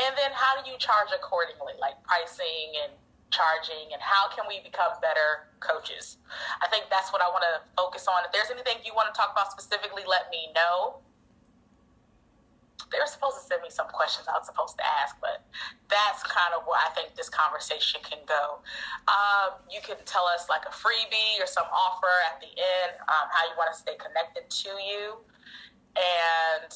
and 0.00 0.16
then 0.16 0.32
how 0.32 0.56
do 0.62 0.70
you 0.70 0.78
charge 0.78 1.12
accordingly 1.12 1.76
like 1.80 2.00
pricing 2.04 2.72
and 2.84 2.92
charging 3.30 3.92
and 3.92 4.00
how 4.00 4.28
can 4.32 4.44
we 4.48 4.60
become 4.64 4.88
better 5.00 5.48
coaches 5.60 6.16
i 6.64 6.66
think 6.68 6.84
that's 6.88 7.12
what 7.12 7.20
i 7.20 7.28
want 7.28 7.44
to 7.44 7.60
focus 7.76 8.08
on 8.08 8.24
if 8.24 8.32
there's 8.32 8.50
anything 8.50 8.80
you 8.84 8.92
want 8.96 9.04
to 9.04 9.16
talk 9.16 9.30
about 9.32 9.52
specifically 9.52 10.02
let 10.08 10.30
me 10.32 10.48
know 10.56 11.00
they 12.90 12.98
were 12.98 13.10
supposed 13.10 13.36
to 13.36 13.44
send 13.44 13.60
me 13.62 13.70
some 13.70 13.88
questions 13.92 14.28
I 14.28 14.36
was 14.36 14.46
supposed 14.46 14.76
to 14.78 14.84
ask, 14.86 15.16
but 15.20 15.44
that's 15.88 16.22
kind 16.24 16.56
of 16.56 16.64
where 16.64 16.80
I 16.80 16.88
think 16.96 17.14
this 17.14 17.28
conversation 17.28 18.00
can 18.00 18.18
go. 18.24 18.64
Um, 19.08 19.60
you 19.68 19.80
can 19.84 19.96
tell 20.04 20.24
us 20.24 20.48
like 20.48 20.64
a 20.64 20.72
freebie 20.72 21.36
or 21.40 21.46
some 21.46 21.68
offer 21.68 22.12
at 22.32 22.40
the 22.40 22.48
end, 22.48 22.96
um, 23.08 23.28
how 23.28 23.44
you 23.44 23.54
want 23.56 23.72
to 23.72 23.78
stay 23.78 23.96
connected 24.00 24.48
to 24.48 24.70
you. 24.80 25.20
And 25.96 26.70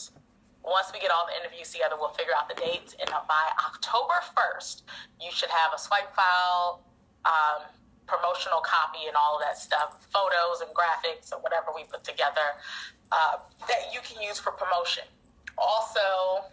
once 0.64 0.90
we 0.94 1.00
get 1.00 1.10
all 1.10 1.26
the 1.26 1.36
interviews 1.38 1.70
together, 1.70 1.96
we'll 1.98 2.14
figure 2.14 2.32
out 2.38 2.48
the 2.48 2.58
dates. 2.58 2.94
And 2.98 3.10
by 3.10 3.44
October 3.66 4.22
1st, 4.38 4.82
you 5.20 5.30
should 5.34 5.50
have 5.50 5.74
a 5.74 5.78
swipe 5.78 6.14
file, 6.14 6.86
um, 7.26 7.66
promotional 8.06 8.62
copy, 8.62 9.06
and 9.06 9.16
all 9.16 9.36
of 9.36 9.42
that 9.42 9.58
stuff, 9.58 10.06
photos 10.12 10.62
and 10.62 10.70
graphics 10.70 11.32
or 11.32 11.42
whatever 11.42 11.74
we 11.74 11.84
put 11.84 12.04
together 12.04 12.58
uh, 13.10 13.42
that 13.66 13.90
you 13.92 14.00
can 14.06 14.22
use 14.22 14.38
for 14.38 14.52
promotion 14.52 15.04
also 15.58 16.44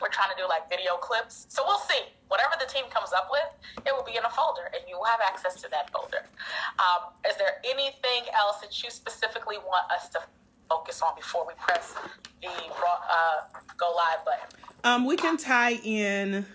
we're 0.00 0.10
trying 0.10 0.34
to 0.34 0.36
do 0.36 0.48
like 0.48 0.68
video 0.68 0.98
clips. 0.98 1.46
So 1.48 1.62
we'll 1.64 1.78
see. 1.86 2.10
Whatever 2.26 2.58
the 2.58 2.66
team 2.66 2.84
comes 2.90 3.12
up 3.14 3.28
with, 3.30 3.46
it 3.86 3.94
will 3.94 4.02
be 4.02 4.16
in 4.16 4.24
a 4.24 4.30
folder, 4.30 4.66
and 4.74 4.82
you 4.88 4.96
will 4.96 5.06
have 5.06 5.20
access 5.22 5.62
to 5.62 5.70
that 5.70 5.92
folder. 5.94 6.26
Um, 6.80 7.14
is 7.28 7.36
there 7.36 7.62
anything 7.62 8.26
else 8.34 8.58
that 8.58 8.74
you 8.82 8.90
specifically 8.90 9.58
want 9.62 9.86
us 9.92 10.08
to 10.10 10.18
focus 10.72 11.02
on 11.02 11.14
before 11.16 11.46
we 11.46 11.52
press 11.58 11.94
the 12.40 12.48
uh, 12.48 13.58
go 13.76 13.92
live 13.94 14.24
button? 14.24 14.58
Um, 14.84 15.04
we 15.04 15.16
can 15.16 15.36
tie 15.36 15.78
in 15.84 16.46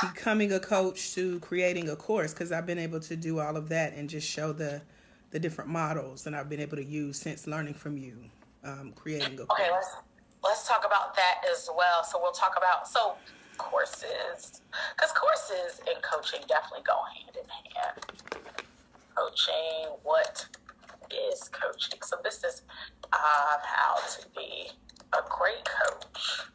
becoming 0.00 0.52
a 0.52 0.60
coach 0.60 1.14
to 1.14 1.38
creating 1.40 1.88
a 1.88 1.96
course 1.96 2.34
because 2.34 2.50
I've 2.50 2.66
been 2.66 2.78
able 2.78 3.00
to 3.00 3.16
do 3.16 3.38
all 3.38 3.56
of 3.56 3.68
that 3.68 3.94
and 3.94 4.08
just 4.08 4.28
show 4.28 4.52
the 4.52 4.82
the 5.30 5.38
different 5.38 5.70
models 5.70 6.24
that 6.24 6.34
I've 6.34 6.50
been 6.50 6.60
able 6.60 6.76
to 6.76 6.84
use 6.84 7.16
since 7.16 7.46
learning 7.46 7.74
from 7.74 7.96
you 7.96 8.18
um, 8.64 8.92
creating 8.94 9.38
a 9.38 9.42
okay 9.44 9.70
let's 9.70 9.96
let's 10.44 10.66
talk 10.66 10.84
about 10.84 11.14
that 11.14 11.42
as 11.50 11.68
well. 11.76 12.04
So 12.04 12.18
we'll 12.20 12.32
talk 12.32 12.54
about 12.56 12.88
so 12.88 13.14
courses 13.58 14.60
because 14.96 15.12
courses 15.12 15.80
and 15.88 16.02
coaching 16.02 16.40
definitely 16.48 16.84
go 16.84 16.98
hand 17.14 17.36
in 17.36 17.48
hand. 17.48 18.42
Coaching 19.14 19.96
what 20.02 20.46
is 21.32 21.48
coaching 21.48 22.00
so 22.02 22.16
this 22.24 22.42
is 22.44 22.62
uh, 23.12 23.56
how 23.62 23.96
to 23.96 24.26
be 24.36 24.70
a 25.12 25.22
great 25.28 25.64
coach 25.64 26.48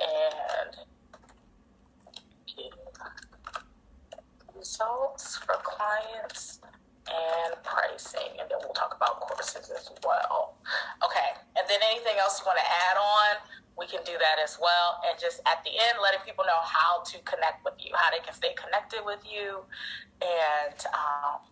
and 0.00 0.76
results 4.62 5.36
for 5.36 5.56
clients 5.64 6.60
and 7.10 7.58
pricing, 7.64 8.30
and 8.38 8.46
then 8.48 8.58
we'll 8.62 8.72
talk 8.72 8.94
about 8.94 9.20
courses 9.20 9.70
as 9.74 9.90
well. 10.06 10.54
Okay, 11.04 11.34
and 11.58 11.66
then 11.68 11.80
anything 11.90 12.14
else 12.22 12.38
you 12.38 12.46
want 12.46 12.58
to 12.62 12.68
add 12.70 12.96
on, 12.96 13.42
we 13.76 13.86
can 13.86 13.98
do 14.04 14.12
that 14.12 14.38
as 14.38 14.58
well. 14.62 15.02
And 15.08 15.18
just 15.18 15.40
at 15.50 15.64
the 15.64 15.74
end, 15.74 15.98
letting 16.00 16.20
people 16.24 16.44
know 16.46 16.62
how 16.62 17.02
to 17.10 17.18
connect 17.26 17.64
with 17.64 17.74
you, 17.82 17.90
how 17.98 18.14
they 18.14 18.22
can 18.22 18.34
stay 18.34 18.54
connected 18.54 19.02
with 19.04 19.18
you. 19.26 19.66
And 20.22 20.78
um, 20.94 21.42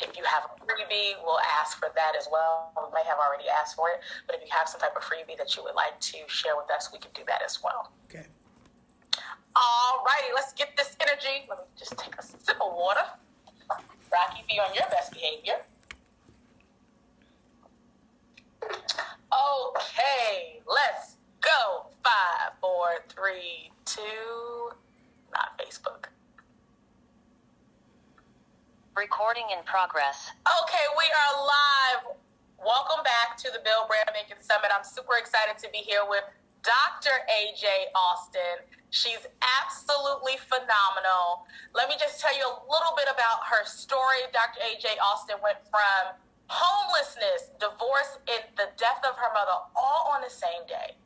if 0.00 0.16
you 0.16 0.24
have 0.24 0.44
a 0.44 0.64
freebie, 0.64 1.14
we'll 1.22 1.40
ask 1.60 1.78
for 1.78 1.88
that 1.94 2.12
as 2.18 2.28
well. 2.30 2.72
We 2.76 2.92
may 2.94 3.04
have 3.08 3.18
already 3.18 3.48
asked 3.48 3.76
for 3.76 3.88
it, 3.90 4.00
but 4.26 4.36
if 4.36 4.42
you 4.42 4.48
have 4.50 4.68
some 4.68 4.80
type 4.80 4.96
of 4.96 5.02
freebie 5.02 5.36
that 5.38 5.56
you 5.56 5.62
would 5.64 5.74
like 5.74 5.98
to 6.00 6.18
share 6.26 6.56
with 6.56 6.70
us, 6.70 6.90
we 6.92 6.98
can 6.98 7.10
do 7.14 7.22
that 7.26 7.42
as 7.44 7.62
well. 7.62 7.92
Okay. 8.06 8.26
All 9.54 10.04
righty, 10.04 10.32
let's 10.34 10.52
get 10.52 10.76
this 10.76 10.96
energy. 11.00 11.46
Let 11.48 11.58
me 11.58 11.64
just 11.78 11.96
take 11.96 12.14
a 12.18 12.22
sip 12.22 12.56
of 12.60 12.72
water. 12.74 13.06
Rocky, 14.12 14.44
be 14.48 14.60
on 14.60 14.74
your 14.74 14.86
best 14.90 15.12
behavior. 15.12 15.56
Okay, 18.62 20.60
let's 20.66 21.16
go. 21.40 21.86
Five, 22.04 22.52
four, 22.60 23.04
three, 23.08 23.70
two. 23.84 24.70
Not 25.32 25.58
Facebook. 25.58 26.06
Recording 28.96 29.44
in 29.52 29.60
progress. 29.68 30.32
Okay, 30.40 30.86
we 30.96 31.04
are 31.04 31.32
live. 31.44 32.16
Welcome 32.56 33.04
back 33.04 33.36
to 33.44 33.52
the 33.52 33.60
Build 33.60 33.92
Brand 33.92 34.08
Bank 34.16 34.32
It 34.32 34.40
Summit. 34.40 34.72
I'm 34.72 34.88
super 34.88 35.20
excited 35.20 35.60
to 35.60 35.68
be 35.68 35.84
here 35.84 36.00
with 36.08 36.24
Dr. 36.64 37.12
AJ 37.28 37.92
Austin. 37.92 38.64
She's 38.88 39.20
absolutely 39.44 40.40
phenomenal. 40.48 41.44
Let 41.76 41.92
me 41.92 42.00
just 42.00 42.24
tell 42.24 42.32
you 42.32 42.40
a 42.40 42.56
little 42.64 42.96
bit 42.96 43.04
about 43.12 43.44
her 43.44 43.68
story. 43.68 44.32
Dr. 44.32 44.64
AJ 44.64 44.96
Austin 45.04 45.44
went 45.44 45.60
from 45.68 46.16
homelessness, 46.48 47.52
divorce, 47.60 48.16
and 48.32 48.48
the 48.56 48.72
death 48.80 49.04
of 49.04 49.12
her 49.20 49.28
mother 49.36 49.60
all 49.76 50.08
on 50.08 50.24
the 50.24 50.32
same 50.32 50.64
day. 50.64 50.96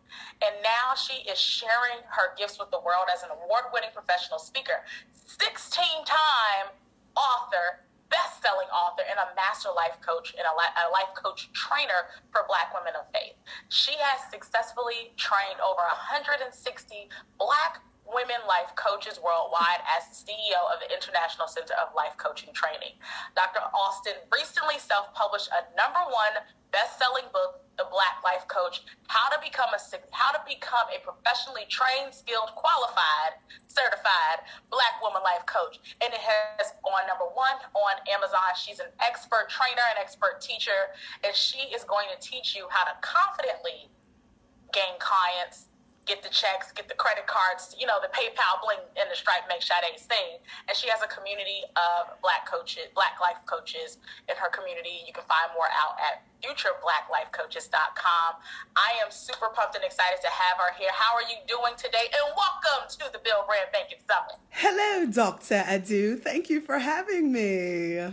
And 0.46 0.54
now 0.62 0.94
she 0.94 1.26
is 1.26 1.42
sharing 1.42 2.06
her 2.06 2.38
gifts 2.38 2.54
with 2.54 2.70
the 2.70 2.78
world 2.78 3.10
as 3.10 3.26
an 3.26 3.34
award 3.34 3.74
winning 3.74 3.90
professional 3.90 4.38
speaker, 4.38 4.86
16 5.10 6.06
time 6.06 6.70
author, 7.16 7.86
best 8.10 8.42
selling 8.42 8.66
author 8.74 9.06
and 9.06 9.18
a 9.18 9.30
master 9.38 9.70
life 9.70 9.94
coach 10.02 10.34
and 10.34 10.42
a, 10.44 10.54
life 10.90 11.14
coach 11.14 11.50
trainer 11.54 12.10
for 12.34 12.42
Black 12.50 12.74
women 12.74 12.92
of 12.98 13.06
faith. 13.14 13.38
She 13.70 13.94
has 14.02 14.26
successfully 14.30 15.14
trained 15.14 15.62
over 15.62 15.82
160 16.10 16.50
Black 17.38 17.78
women 18.10 18.42
life 18.50 18.74
coaches 18.74 19.22
worldwide 19.22 19.86
as 19.86 20.10
CEO 20.10 20.58
of 20.74 20.82
the 20.82 20.90
International 20.90 21.46
Center 21.46 21.78
of 21.78 21.94
Life 21.94 22.18
Coaching 22.18 22.50
Training. 22.50 22.98
Dr. 23.38 23.62
Austin 23.70 24.18
recently 24.34 24.82
self 24.82 25.14
published 25.14 25.48
a 25.54 25.62
number 25.78 26.02
one 26.10 26.42
best 26.74 26.98
selling 26.98 27.26
book, 27.30 27.62
the 27.80 27.88
Black 27.88 28.20
Life 28.20 28.44
Coach, 28.52 28.84
how 29.08 29.32
to 29.32 29.40
become 29.40 29.72
a 29.72 29.80
how 30.12 30.36
to 30.36 30.40
become 30.44 30.84
a 30.92 31.00
professionally 31.00 31.64
trained, 31.72 32.12
skilled, 32.12 32.52
qualified, 32.52 33.40
certified 33.72 34.44
Black 34.68 35.00
woman 35.00 35.24
life 35.24 35.48
coach. 35.48 35.80
And 36.04 36.12
it 36.12 36.20
has 36.20 36.76
on 36.84 37.08
number 37.08 37.24
one 37.32 37.56
on 37.72 37.96
Amazon. 38.12 38.52
She's 38.52 38.84
an 38.84 38.92
expert 39.00 39.48
trainer, 39.48 39.80
an 39.96 39.98
expert 39.98 40.44
teacher, 40.44 40.92
and 41.24 41.32
she 41.32 41.72
is 41.72 41.88
going 41.88 42.12
to 42.12 42.20
teach 42.20 42.52
you 42.52 42.68
how 42.68 42.84
to 42.84 42.92
confidently 43.00 43.88
gain 44.76 45.00
clients 45.00 45.69
get 46.10 46.26
the 46.26 46.34
checks, 46.34 46.74
get 46.74 46.90
the 46.90 46.98
credit 46.98 47.30
cards, 47.30 47.70
you 47.78 47.86
know, 47.86 48.02
the 48.02 48.10
PayPal 48.10 48.58
bling 48.58 48.82
and 48.98 49.06
the 49.06 49.14
Stripe 49.14 49.46
make 49.46 49.62
Sade 49.62 49.94
sing. 49.94 50.42
And 50.66 50.74
she 50.74 50.90
has 50.90 50.98
a 51.06 51.06
community 51.06 51.62
of 51.78 52.18
black 52.18 52.50
coaches, 52.50 52.90
black 52.98 53.22
life 53.22 53.38
coaches 53.46 54.02
in 54.26 54.34
her 54.34 54.50
community. 54.50 55.06
You 55.06 55.14
can 55.14 55.22
find 55.30 55.54
more 55.54 55.70
out 55.70 55.94
at 56.02 56.26
futureblacklifecoaches.com. 56.42 58.30
I 58.74 58.90
am 58.98 59.14
super 59.14 59.54
pumped 59.54 59.78
and 59.78 59.86
excited 59.86 60.18
to 60.26 60.30
have 60.34 60.58
her 60.58 60.74
here. 60.74 60.90
How 60.90 61.14
are 61.14 61.22
you 61.30 61.38
doing 61.46 61.78
today? 61.78 62.10
And 62.10 62.34
welcome 62.34 62.90
to 62.90 63.06
the 63.14 63.22
Build 63.22 63.46
Brand 63.46 63.70
Bank 63.70 63.94
It 63.94 64.02
Summit. 64.02 64.42
Hello, 64.50 65.06
Dr. 65.06 65.62
Adu. 65.62 66.18
Thank 66.18 66.50
you 66.50 66.60
for 66.60 66.82
having 66.82 67.30
me. 67.30 68.10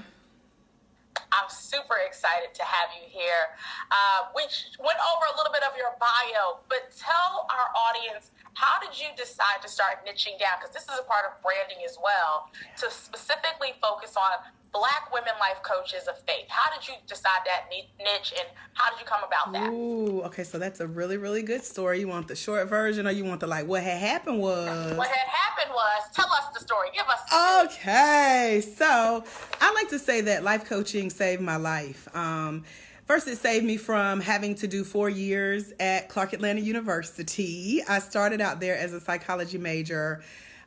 I'm 1.31 1.49
super 1.49 1.97
excited 2.05 2.53
to 2.53 2.63
have 2.63 2.89
you 2.95 3.05
here. 3.07 3.53
Uh, 3.91 4.31
we 4.35 4.43
went 4.79 4.99
over 4.99 5.25
a 5.33 5.35
little 5.37 5.53
bit 5.53 5.63
of 5.63 5.73
your 5.77 5.93
bio, 5.99 6.61
but 6.69 6.93
tell 6.95 7.47
our 7.49 7.67
audience 7.73 8.31
how 8.57 8.79
did 8.81 8.99
you 8.99 9.05
decide 9.15 9.61
to 9.61 9.69
start 9.69 10.01
niching 10.01 10.39
down? 10.39 10.57
Because 10.57 10.73
this 10.73 10.81
is 10.83 10.99
a 10.99 11.03
part 11.03 11.25
of 11.29 11.39
branding 11.43 11.85
as 11.85 11.95
well, 12.01 12.49
to 12.77 12.89
specifically 12.89 13.77
focus 13.79 14.17
on 14.17 14.49
Black 14.73 15.13
women 15.13 15.33
life 15.39 15.61
coaches 15.61 16.07
of 16.07 16.17
faith. 16.21 16.45
How 16.49 16.75
did 16.75 16.87
you 16.87 16.95
decide 17.07 17.45
that 17.45 17.69
niche 17.69 18.33
and 18.37 18.47
how 18.73 18.89
did 18.89 18.99
you 18.99 19.05
come 19.05 19.21
about 19.23 19.53
that? 19.53 19.71
Ooh, 19.71 20.21
okay, 20.23 20.43
so 20.43 20.57
that's 20.57 20.79
a 20.79 20.87
really, 20.87 21.17
really 21.17 21.43
good 21.43 21.63
story. 21.63 21.99
You 21.99 22.07
want 22.07 22.27
the 22.27 22.35
short 22.35 22.67
version 22.67 23.07
or 23.07 23.11
you 23.11 23.25
want 23.25 23.41
the 23.41 23.47
like 23.47 23.67
what 23.67 23.83
had 23.83 23.99
happened 23.99 24.39
was? 24.39 24.97
What 24.97 25.07
had 25.07 25.27
happened 25.27 25.73
was, 25.73 26.03
tell 26.13 26.31
us 26.31 26.45
the 26.53 26.59
story. 26.59 26.89
Give 26.93 27.05
us 27.07 27.73
Okay, 27.75 28.63
so 28.75 29.23
I 29.61 29.73
like 29.73 29.89
to 29.89 29.99
say 29.99 30.21
that 30.21 30.43
life 30.43 30.65
coaching 30.65 31.11
saved 31.11 31.41
my 31.41 31.57
life. 31.57 32.07
Um, 32.15 32.63
First, 33.07 33.25
it 33.29 33.37
saved 33.37 33.65
me 33.65 33.77
from 33.77 34.19
having 34.19 34.53
to 34.55 34.67
do 34.67 34.83
four 34.83 35.09
years 35.09 35.71
at 35.79 36.09
Clark 36.09 36.33
Atlanta 36.33 36.59
University. 36.59 37.81
I 37.87 37.99
started 37.99 38.41
out 38.41 38.59
there 38.59 38.77
as 38.77 38.91
a 38.91 38.99
psychology 38.99 39.57
major 39.57 40.21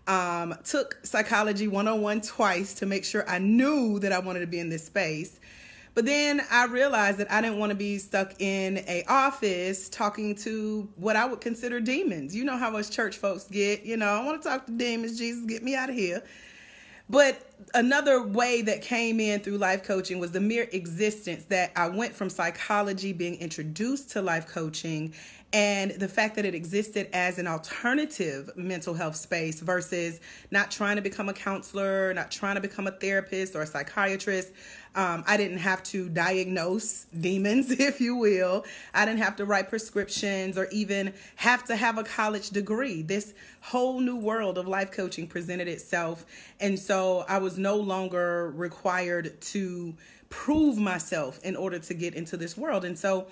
um, 0.06 0.54
took 0.64 0.98
psychology 1.02 1.68
101 1.68 2.22
twice 2.22 2.72
to 2.76 2.86
make 2.86 3.04
sure 3.04 3.28
I 3.28 3.38
knew 3.38 3.98
that 3.98 4.10
I 4.10 4.20
wanted 4.20 4.40
to 4.40 4.46
be 4.46 4.58
in 4.58 4.70
this 4.70 4.86
space. 4.86 5.38
But 5.92 6.06
then 6.06 6.40
I 6.50 6.64
realized 6.64 7.18
that 7.18 7.30
I 7.30 7.42
didn't 7.42 7.58
want 7.58 7.72
to 7.72 7.76
be 7.76 7.98
stuck 7.98 8.40
in 8.40 8.78
a 8.88 9.04
office 9.06 9.90
talking 9.90 10.34
to 10.36 10.88
what 10.96 11.16
I 11.16 11.26
would 11.26 11.42
consider 11.42 11.78
demons. 11.78 12.34
You 12.34 12.44
know 12.44 12.56
how 12.56 12.74
us 12.74 12.88
church 12.88 13.18
folks 13.18 13.48
get, 13.48 13.84
you 13.84 13.98
know, 13.98 14.06
I 14.06 14.24
want 14.24 14.42
to 14.42 14.48
talk 14.48 14.64
to 14.64 14.72
demons, 14.72 15.18
Jesus, 15.18 15.44
get 15.44 15.62
me 15.62 15.74
out 15.74 15.90
of 15.90 15.94
here. 15.94 16.22
But 17.10 17.44
another 17.74 18.22
way 18.22 18.62
that 18.62 18.82
came 18.82 19.18
in 19.18 19.40
through 19.40 19.58
life 19.58 19.82
coaching 19.82 20.20
was 20.20 20.30
the 20.30 20.40
mere 20.40 20.68
existence 20.70 21.44
that 21.46 21.72
I 21.74 21.88
went 21.88 22.14
from 22.14 22.30
psychology 22.30 23.12
being 23.12 23.34
introduced 23.40 24.10
to 24.10 24.22
life 24.22 24.46
coaching 24.46 25.12
and 25.52 25.90
the 25.90 26.06
fact 26.06 26.36
that 26.36 26.44
it 26.44 26.54
existed 26.54 27.08
as 27.12 27.38
an 27.40 27.48
alternative 27.48 28.50
mental 28.54 28.94
health 28.94 29.16
space 29.16 29.58
versus 29.58 30.20
not 30.52 30.70
trying 30.70 30.94
to 30.94 31.02
become 31.02 31.28
a 31.28 31.32
counselor, 31.32 32.14
not 32.14 32.30
trying 32.30 32.54
to 32.54 32.60
become 32.60 32.86
a 32.86 32.92
therapist 32.92 33.56
or 33.56 33.62
a 33.62 33.66
psychiatrist. 33.66 34.52
Um, 34.94 35.22
I 35.26 35.36
didn't 35.36 35.58
have 35.58 35.82
to 35.84 36.08
diagnose 36.08 37.04
demons, 37.18 37.70
if 37.80 38.00
you 38.00 38.16
will. 38.16 38.64
I 38.92 39.04
didn't 39.04 39.20
have 39.20 39.36
to 39.36 39.44
write 39.44 39.68
prescriptions 39.68 40.58
or 40.58 40.66
even 40.72 41.14
have 41.36 41.64
to 41.64 41.76
have 41.76 41.98
a 41.98 42.04
college 42.04 42.50
degree. 42.50 43.02
This 43.02 43.32
whole 43.60 44.00
new 44.00 44.16
world 44.16 44.58
of 44.58 44.66
life 44.66 44.90
coaching 44.90 45.26
presented 45.26 45.68
itself. 45.68 46.26
And 46.58 46.78
so 46.78 47.24
I 47.28 47.38
was 47.38 47.56
no 47.56 47.76
longer 47.76 48.50
required 48.50 49.40
to 49.40 49.94
prove 50.28 50.78
myself 50.78 51.40
in 51.44 51.56
order 51.56 51.78
to 51.78 51.94
get 51.94 52.14
into 52.14 52.36
this 52.36 52.56
world. 52.56 52.84
And 52.84 52.98
so 52.98 53.26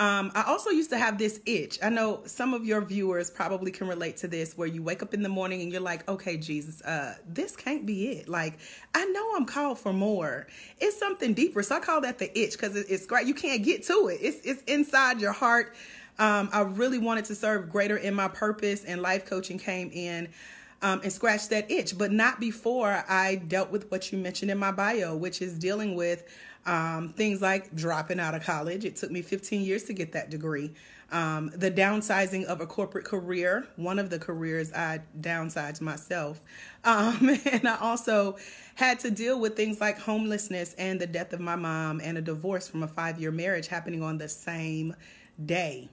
um, 0.00 0.32
I 0.34 0.44
also 0.44 0.70
used 0.70 0.88
to 0.90 0.98
have 0.98 1.18
this 1.18 1.40
itch. 1.44 1.78
I 1.82 1.90
know 1.90 2.22
some 2.24 2.54
of 2.54 2.64
your 2.64 2.80
viewers 2.80 3.30
probably 3.30 3.70
can 3.70 3.86
relate 3.86 4.16
to 4.18 4.28
this 4.28 4.56
where 4.56 4.66
you 4.66 4.82
wake 4.82 5.02
up 5.02 5.12
in 5.12 5.22
the 5.22 5.28
morning 5.28 5.60
and 5.60 5.70
you're 5.70 5.82
like, 5.82 6.08
okay, 6.08 6.38
Jesus, 6.38 6.80
uh, 6.80 7.16
this 7.28 7.54
can't 7.54 7.84
be 7.84 8.08
it. 8.12 8.26
Like, 8.26 8.58
I 8.94 9.04
know 9.04 9.34
I'm 9.36 9.44
called 9.44 9.78
for 9.78 9.92
more. 9.92 10.46
It's 10.78 10.98
something 10.98 11.34
deeper. 11.34 11.62
So 11.62 11.76
I 11.76 11.80
call 11.80 12.00
that 12.00 12.18
the 12.18 12.36
itch 12.36 12.52
because 12.52 12.76
it's 12.76 13.04
great. 13.04 13.26
You 13.26 13.34
can't 13.34 13.62
get 13.62 13.84
to 13.88 14.08
it, 14.08 14.20
it's, 14.22 14.38
it's 14.42 14.62
inside 14.62 15.20
your 15.20 15.32
heart. 15.32 15.74
Um, 16.18 16.48
I 16.50 16.62
really 16.62 16.98
wanted 16.98 17.26
to 17.26 17.34
serve 17.34 17.68
greater 17.68 17.98
in 17.98 18.14
my 18.14 18.28
purpose, 18.28 18.84
and 18.84 19.02
life 19.02 19.26
coaching 19.26 19.58
came 19.58 19.90
in. 19.92 20.30
Um, 20.82 21.02
and 21.02 21.12
scratch 21.12 21.50
that 21.50 21.70
itch, 21.70 21.98
but 21.98 22.10
not 22.10 22.40
before 22.40 23.04
I 23.06 23.34
dealt 23.34 23.70
with 23.70 23.90
what 23.90 24.10
you 24.10 24.16
mentioned 24.16 24.50
in 24.50 24.56
my 24.56 24.72
bio, 24.72 25.14
which 25.14 25.42
is 25.42 25.58
dealing 25.58 25.94
with 25.94 26.24
um, 26.66 27.10
things 27.10 27.40
like 27.40 27.74
dropping 27.74 28.20
out 28.20 28.34
of 28.34 28.42
college. 28.42 28.84
It 28.84 28.96
took 28.96 29.10
me 29.10 29.22
15 29.22 29.62
years 29.62 29.84
to 29.84 29.92
get 29.92 30.12
that 30.12 30.30
degree. 30.30 30.72
Um, 31.12 31.50
the 31.54 31.70
downsizing 31.70 32.44
of 32.44 32.60
a 32.60 32.66
corporate 32.66 33.04
career, 33.04 33.66
one 33.76 33.98
of 33.98 34.10
the 34.10 34.18
careers 34.18 34.72
I 34.72 35.00
downsized 35.20 35.80
myself. 35.80 36.40
Um, 36.84 37.38
and 37.50 37.66
I 37.66 37.76
also 37.80 38.36
had 38.76 39.00
to 39.00 39.10
deal 39.10 39.40
with 39.40 39.56
things 39.56 39.80
like 39.80 39.98
homelessness 39.98 40.74
and 40.74 41.00
the 41.00 41.06
death 41.06 41.32
of 41.32 41.40
my 41.40 41.56
mom 41.56 42.00
and 42.02 42.16
a 42.16 42.22
divorce 42.22 42.68
from 42.68 42.82
a 42.82 42.88
five 42.88 43.20
year 43.20 43.32
marriage 43.32 43.66
happening 43.66 44.02
on 44.02 44.18
the 44.18 44.28
same 44.28 44.94
day. 45.44 45.88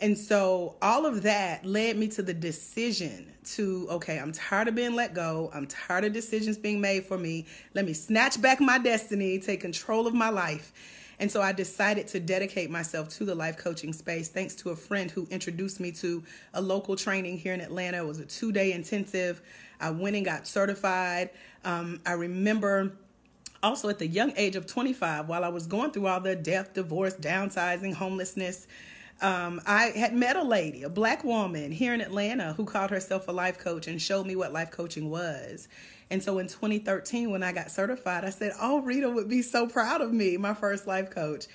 And 0.00 0.16
so 0.18 0.76
all 0.82 1.06
of 1.06 1.22
that 1.22 1.64
led 1.64 1.96
me 1.96 2.08
to 2.08 2.22
the 2.22 2.34
decision 2.34 3.32
to, 3.54 3.86
okay, 3.90 4.18
I'm 4.18 4.32
tired 4.32 4.68
of 4.68 4.74
being 4.74 4.94
let 4.94 5.14
go. 5.14 5.50
I'm 5.54 5.66
tired 5.66 6.04
of 6.04 6.12
decisions 6.12 6.58
being 6.58 6.80
made 6.80 7.04
for 7.04 7.16
me. 7.16 7.46
Let 7.74 7.86
me 7.86 7.94
snatch 7.94 8.40
back 8.40 8.60
my 8.60 8.78
destiny, 8.78 9.38
take 9.38 9.60
control 9.60 10.06
of 10.06 10.12
my 10.12 10.28
life. 10.28 10.72
And 11.18 11.32
so 11.32 11.40
I 11.40 11.52
decided 11.52 12.08
to 12.08 12.20
dedicate 12.20 12.70
myself 12.70 13.08
to 13.10 13.24
the 13.24 13.34
life 13.34 13.56
coaching 13.56 13.94
space 13.94 14.28
thanks 14.28 14.54
to 14.56 14.70
a 14.70 14.76
friend 14.76 15.10
who 15.10 15.26
introduced 15.30 15.80
me 15.80 15.92
to 15.92 16.22
a 16.52 16.60
local 16.60 16.94
training 16.94 17.38
here 17.38 17.54
in 17.54 17.62
Atlanta. 17.62 17.98
It 17.98 18.06
was 18.06 18.18
a 18.18 18.26
two 18.26 18.52
day 18.52 18.72
intensive. 18.72 19.40
I 19.80 19.90
went 19.90 20.16
and 20.16 20.24
got 20.24 20.46
certified. 20.46 21.30
Um, 21.64 22.00
I 22.04 22.12
remember 22.12 22.92
also 23.62 23.88
at 23.88 23.98
the 23.98 24.06
young 24.06 24.32
age 24.36 24.56
of 24.56 24.66
25, 24.66 25.28
while 25.28 25.42
I 25.42 25.48
was 25.48 25.66
going 25.66 25.90
through 25.90 26.06
all 26.06 26.20
the 26.20 26.36
death, 26.36 26.74
divorce, 26.74 27.14
downsizing, 27.14 27.94
homelessness, 27.94 28.66
um, 29.20 29.60
I 29.66 29.86
had 29.96 30.14
met 30.14 30.36
a 30.36 30.42
lady, 30.42 30.82
a 30.82 30.88
black 30.88 31.24
woman 31.24 31.72
here 31.72 31.94
in 31.94 32.00
Atlanta, 32.00 32.52
who 32.54 32.64
called 32.64 32.90
herself 32.90 33.28
a 33.28 33.32
life 33.32 33.58
coach 33.58 33.86
and 33.86 34.00
showed 34.00 34.26
me 34.26 34.36
what 34.36 34.52
life 34.52 34.70
coaching 34.70 35.10
was. 35.10 35.68
And 36.10 36.22
so 36.22 36.38
in 36.38 36.46
2013, 36.46 37.30
when 37.30 37.42
I 37.42 37.52
got 37.52 37.70
certified, 37.70 38.24
I 38.24 38.30
said, 38.30 38.52
Oh, 38.60 38.80
Rita 38.80 39.08
would 39.08 39.28
be 39.28 39.42
so 39.42 39.66
proud 39.66 40.00
of 40.00 40.12
me, 40.12 40.36
my 40.36 40.54
first 40.54 40.86
life 40.86 41.10
coach. 41.10 41.46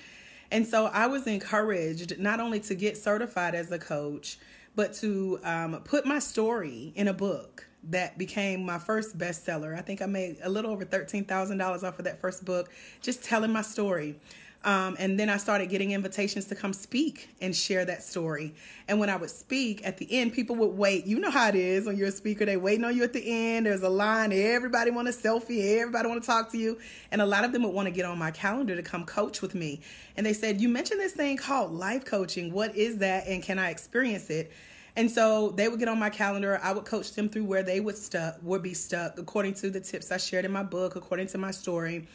And 0.50 0.66
so 0.66 0.86
I 0.86 1.06
was 1.06 1.26
encouraged 1.26 2.18
not 2.18 2.40
only 2.40 2.60
to 2.60 2.74
get 2.74 2.98
certified 2.98 3.54
as 3.54 3.70
a 3.72 3.78
coach, 3.78 4.38
but 4.74 4.92
to 4.94 5.38
um, 5.44 5.80
put 5.84 6.04
my 6.04 6.18
story 6.18 6.92
in 6.94 7.08
a 7.08 7.14
book 7.14 7.66
that 7.84 8.16
became 8.18 8.64
my 8.64 8.78
first 8.78 9.18
bestseller. 9.18 9.76
I 9.76 9.82
think 9.82 10.02
I 10.02 10.06
made 10.06 10.36
a 10.42 10.48
little 10.48 10.70
over 10.70 10.84
$13,000 10.84 11.82
off 11.82 11.98
of 11.98 12.04
that 12.04 12.20
first 12.20 12.44
book, 12.44 12.70
just 13.00 13.24
telling 13.24 13.52
my 13.52 13.62
story. 13.62 14.16
Um, 14.64 14.96
and 15.00 15.18
then 15.18 15.28
I 15.28 15.38
started 15.38 15.68
getting 15.70 15.90
invitations 15.90 16.46
to 16.46 16.54
come 16.54 16.72
speak 16.72 17.30
and 17.40 17.54
share 17.54 17.84
that 17.84 18.02
story. 18.02 18.54
And 18.86 19.00
when 19.00 19.10
I 19.10 19.16
would 19.16 19.30
speak 19.30 19.84
at 19.84 19.98
the 19.98 20.06
end, 20.10 20.32
people 20.32 20.54
would 20.56 20.76
wait. 20.76 21.04
You 21.04 21.18
know 21.18 21.30
how 21.30 21.48
it 21.48 21.56
is 21.56 21.86
when 21.86 21.96
you're 21.96 22.08
a 22.08 22.12
speaker, 22.12 22.44
they 22.44 22.56
waiting 22.56 22.84
on 22.84 22.96
you 22.96 23.02
at 23.02 23.12
the 23.12 23.24
end. 23.26 23.66
There's 23.66 23.82
a 23.82 23.88
line, 23.88 24.32
everybody 24.32 24.92
want 24.92 25.08
a 25.08 25.10
selfie, 25.10 25.78
everybody 25.80 26.08
want 26.08 26.22
to 26.22 26.26
talk 26.26 26.52
to 26.52 26.58
you. 26.58 26.78
And 27.10 27.20
a 27.20 27.26
lot 27.26 27.44
of 27.44 27.52
them 27.52 27.64
would 27.64 27.74
want 27.74 27.86
to 27.86 27.92
get 27.92 28.04
on 28.04 28.18
my 28.18 28.30
calendar 28.30 28.76
to 28.76 28.82
come 28.82 29.04
coach 29.04 29.42
with 29.42 29.54
me. 29.54 29.80
And 30.16 30.24
they 30.24 30.32
said, 30.32 30.60
You 30.60 30.68
mentioned 30.68 31.00
this 31.00 31.12
thing 31.12 31.36
called 31.36 31.72
life 31.72 32.04
coaching. 32.04 32.52
What 32.52 32.76
is 32.76 32.98
that? 32.98 33.26
And 33.26 33.42
can 33.42 33.58
I 33.58 33.70
experience 33.70 34.30
it? 34.30 34.52
And 34.94 35.10
so 35.10 35.50
they 35.50 35.68
would 35.68 35.78
get 35.78 35.88
on 35.88 35.98
my 35.98 36.10
calendar. 36.10 36.60
I 36.62 36.72
would 36.72 36.84
coach 36.84 37.14
them 37.14 37.28
through 37.28 37.44
where 37.44 37.62
they 37.62 37.80
would 37.80 37.96
stuck 37.96 38.36
would 38.42 38.62
be 38.62 38.74
stuck 38.74 39.18
according 39.18 39.54
to 39.54 39.70
the 39.70 39.80
tips 39.80 40.12
I 40.12 40.18
shared 40.18 40.44
in 40.44 40.52
my 40.52 40.62
book, 40.62 40.96
according 40.96 41.28
to 41.28 41.38
my 41.38 41.50
story. 41.50 42.06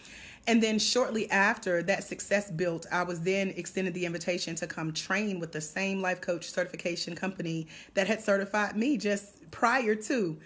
And 0.48 0.64
then 0.64 0.80
shortly 0.80 1.30
after 1.30 1.84
that 1.84 2.06
success 2.06 2.50
built, 2.50 2.86
I 2.90 3.04
was 3.04 3.20
then 3.20 3.50
extended 3.58 3.94
the 3.94 4.06
invitation 4.06 4.56
to 4.56 4.68
come 4.68 4.94
train 4.94 5.42
with 5.42 5.52
the 5.52 5.60
same 5.60 6.02
life 6.02 6.22
coach 6.22 6.50
certification 6.50 7.16
company 7.16 7.68
that 7.96 8.08
had 8.08 8.22
certified 8.22 8.78
me 8.78 8.98
just 8.98 9.52
prior 9.52 9.94
to. 9.94 10.38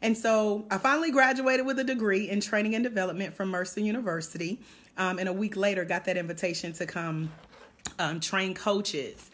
And 0.00 0.16
so 0.16 0.64
I 0.70 0.78
finally 0.78 1.10
graduated 1.10 1.66
with 1.66 1.80
a 1.80 1.84
degree 1.84 2.30
in 2.30 2.40
training 2.40 2.76
and 2.76 2.84
development 2.84 3.34
from 3.34 3.48
Mercer 3.48 3.80
University. 3.80 4.60
Um, 4.96 5.18
and 5.18 5.28
a 5.28 5.32
week 5.32 5.56
later, 5.56 5.84
got 5.84 6.04
that 6.04 6.16
invitation 6.16 6.72
to 6.74 6.86
come 6.86 7.32
um, 7.98 8.20
train 8.20 8.54
coaches. 8.54 9.28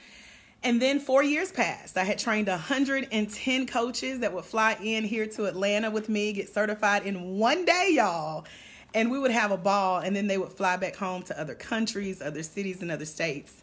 And 0.63 0.81
then 0.81 1.01
four 1.01 1.23
years 1.23 1.53
passed. 1.53 1.99
I 1.99 2.05
had 2.05 2.19
trained 2.19 2.49
110 2.49 3.67
coaches 3.67 4.21
that 4.21 4.33
would 4.33 4.47
fly 4.47 4.79
in 4.83 5.05
here 5.05 5.27
to 5.27 5.45
Atlanta 5.45 5.91
with 5.91 6.09
me, 6.09 6.33
get 6.33 6.49
certified 6.49 7.05
in 7.05 7.37
one 7.37 7.67
day, 7.67 7.91
y'all 7.93 8.47
and 8.95 9.11
we 9.11 9.19
would 9.19 9.33
have 9.33 9.51
a 9.51 9.57
ball 9.57 9.99
and 9.99 10.15
then 10.15 10.27
they 10.29 10.39
would 10.39 10.53
fly 10.53 10.77
back 10.77 10.97
home 10.97 11.23
to 11.23 11.39
other 11.39 11.55
countries 11.55 12.23
other 12.23 12.43
cities 12.43 12.81
and 12.81 12.91
other 12.91 13.05
states 13.05 13.63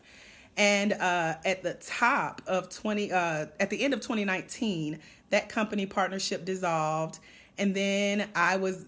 And 0.57 0.93
uh, 0.93 1.35
at 1.45 1.63
the 1.63 1.75
top 1.75 2.41
of 2.45 2.69
20, 2.69 3.11
uh, 3.11 3.45
at 3.59 3.69
the 3.69 3.83
end 3.83 3.93
of 3.93 4.01
2019, 4.01 4.99
that 5.29 5.49
company 5.49 5.85
partnership 5.85 6.45
dissolved. 6.45 7.19
And 7.57 7.73
then 7.73 8.29
I 8.35 8.57
was 8.57 8.85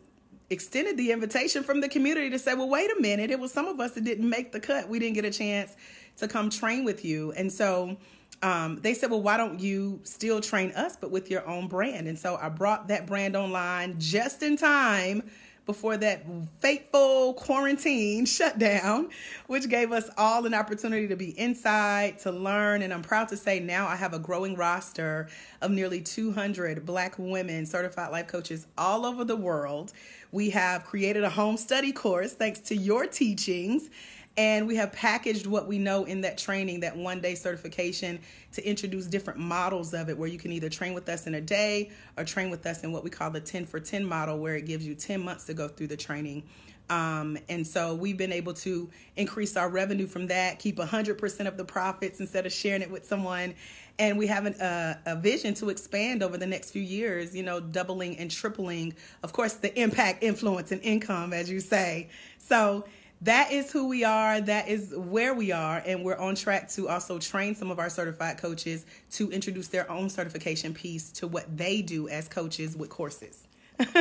extended 0.50 0.98
the 0.98 1.12
invitation 1.12 1.64
from 1.64 1.82
the 1.82 1.90
community 1.90 2.30
to 2.30 2.40
say, 2.40 2.54
well, 2.54 2.70
wait 2.70 2.92
a 2.96 3.02
minute. 3.02 3.32
It 3.32 3.40
was 3.40 3.52
some 3.52 3.68
of 3.68 3.80
us 3.80 3.92
that 3.94 4.04
didn't 4.04 4.30
make 4.30 4.52
the 4.52 4.60
cut. 4.60 4.90
We 4.90 5.00
didn't 5.00 5.16
get 5.16 5.26
a 5.26 5.32
chance 5.32 5.76
to 6.18 6.28
come 6.28 6.50
train 6.50 6.84
with 6.84 7.06
you. 7.06 7.32
And 7.32 7.52
so 7.52 7.98
um, 8.42 8.80
they 8.82 8.94
said, 8.94 9.10
well, 9.10 9.22
why 9.22 9.38
don't 9.38 9.60
you 9.60 10.02
still 10.04 10.42
train 10.42 10.72
us, 10.72 10.98
but 10.98 11.12
with 11.12 11.32
your 11.32 11.48
own 11.48 11.68
brand? 11.68 12.08
And 12.08 12.20
so 12.20 12.36
I 12.36 12.50
brought 12.50 12.90
that 12.90 13.08
brand 13.08 13.36
online 13.36 13.96
just 14.00 14.44
in 14.44 14.58
time 14.58 15.24
before 15.65 15.97
that 15.97 16.26
fateful 16.60 17.34
quarantine 17.34 18.26
shutdown, 18.28 19.10
which 19.47 19.69
gave 19.69 19.91
us 19.91 20.10
all 20.17 20.45
an 20.45 20.54
opportunity 20.54 21.08
to 21.08 21.15
be 21.15 21.38
inside, 21.39 22.19
to 22.19 22.32
learn. 22.32 22.82
And 22.82 22.93
I'm 22.93 23.02
proud 23.02 23.30
to 23.30 23.38
say 23.38 23.60
now 23.60 23.88
I 23.88 23.95
have 23.95 24.13
a 24.13 24.19
growing 24.19 24.56
roster 24.56 25.30
of 25.62 25.71
nearly 25.71 26.02
200 26.02 26.86
Black 26.86 27.15
women 27.17 27.65
certified 27.65 28.12
life 28.12 28.28
coaches 28.28 28.67
all 28.78 29.06
over 29.06 29.23
the 29.23 29.38
world. 29.38 29.93
We 30.32 30.49
have 30.49 30.84
created 30.84 31.23
a 31.23 31.30
home 31.30 31.58
study 31.58 31.91
course 31.91 32.34
thanks 32.34 32.60
to 32.62 32.76
your 32.76 33.06
teachings. 33.06 33.89
And 34.36 34.67
we 34.67 34.76
have 34.78 34.91
packaged 34.91 35.46
what 35.46 35.67
we 35.67 35.78
know 35.78 36.06
in 36.06 36.22
that 36.22 36.39
training, 36.39 36.80
that 36.80 36.98
one 36.98 37.22
day 37.22 37.36
certification, 37.36 38.19
to 38.54 38.67
introduce 38.67 39.06
different 39.06 39.39
models 39.39 39.93
of 39.93 40.10
it 40.10 40.17
where 40.17 40.30
you 40.30 40.39
can 40.39 40.52
either 40.52 40.69
train 40.69 40.93
with 40.93 41.08
us 41.08 41.28
in 41.28 41.36
a 41.36 41.41
day 41.41 41.91
or 42.17 42.24
train 42.24 42.50
with 42.50 42.65
us 42.65 42.84
in 42.84 42.91
what 42.91 43.04
we 43.04 43.12
call 43.12 43.30
the 43.30 43.39
10 43.39 43.65
for 43.65 43.80
10 43.80 44.04
model, 44.04 44.39
where 44.39 44.56
it 44.56 44.65
gives 44.65 44.88
you 44.88 44.96
10 44.96 45.22
months 45.22 45.46
to 45.46 45.54
go 45.54 45.67
through 45.67 45.88
the 45.88 45.98
training. 45.98 46.43
Um, 46.89 47.38
and 47.48 47.65
so 47.65 47.96
we've 47.96 48.17
been 48.17 48.34
able 48.34 48.54
to 48.56 48.89
increase 49.15 49.56
our 49.56 49.69
revenue 49.69 50.08
from 50.08 50.28
that, 50.28 50.60
keep 50.60 50.78
100% 50.78 51.48
of 51.48 51.58
the 51.58 51.63
profits 51.63 52.19
instead 52.19 52.46
of 52.46 52.52
sharing 52.52 52.82
it 52.82 52.91
with 52.91 53.06
someone. 53.06 53.56
And 54.00 54.17
we 54.17 54.28
have 54.28 54.46
an, 54.46 54.56
uh, 54.56 54.98
a 55.06 55.15
vision 55.15 55.54
to 55.56 55.69
expand 55.69 56.24
over 56.24 56.38
the 56.38 56.48
next 56.48 56.72
few 56.72 56.82
years, 56.82 57.36
you 57.36 57.43
know, 57.43 57.60
doubling 57.60 58.17
and 58.17 58.30
tripling, 58.30 58.96
of 59.22 59.32
course, 59.32 59.54
the 59.54 59.80
impact, 59.80 60.24
influence, 60.24 60.72
and 60.72 60.82
income, 60.82 61.32
as 61.32 61.50
you 61.50 61.60
say. 61.60 62.10
So 62.38 62.86
that 63.24 63.52
is 63.52 63.72
who 63.72 63.88
we 63.88 64.04
are. 64.04 64.42
That 64.42 64.68
is 64.68 64.94
where 64.96 65.34
we 65.34 65.52
are. 65.52 65.82
And 65.86 66.04
we're 66.04 66.18
on 66.18 66.36
track 66.36 66.70
to 66.72 66.90
also 66.90 67.20
train 67.20 67.56
some 67.56 67.72
of 67.72 67.80
our 67.80 67.90
certified 67.90 68.38
coaches 68.38 68.86
to 69.12 69.32
introduce 69.32 69.70
their 69.70 69.90
own 69.90 70.10
certification 70.10 70.74
piece 70.74 71.12
to 71.14 71.28
what 71.28 71.56
they 71.56 71.82
do 71.82 72.10
as 72.10 72.28
coaches 72.28 72.76
with 72.76 72.90
courses. 72.90 73.48
I 73.80 73.86
love 73.88 73.96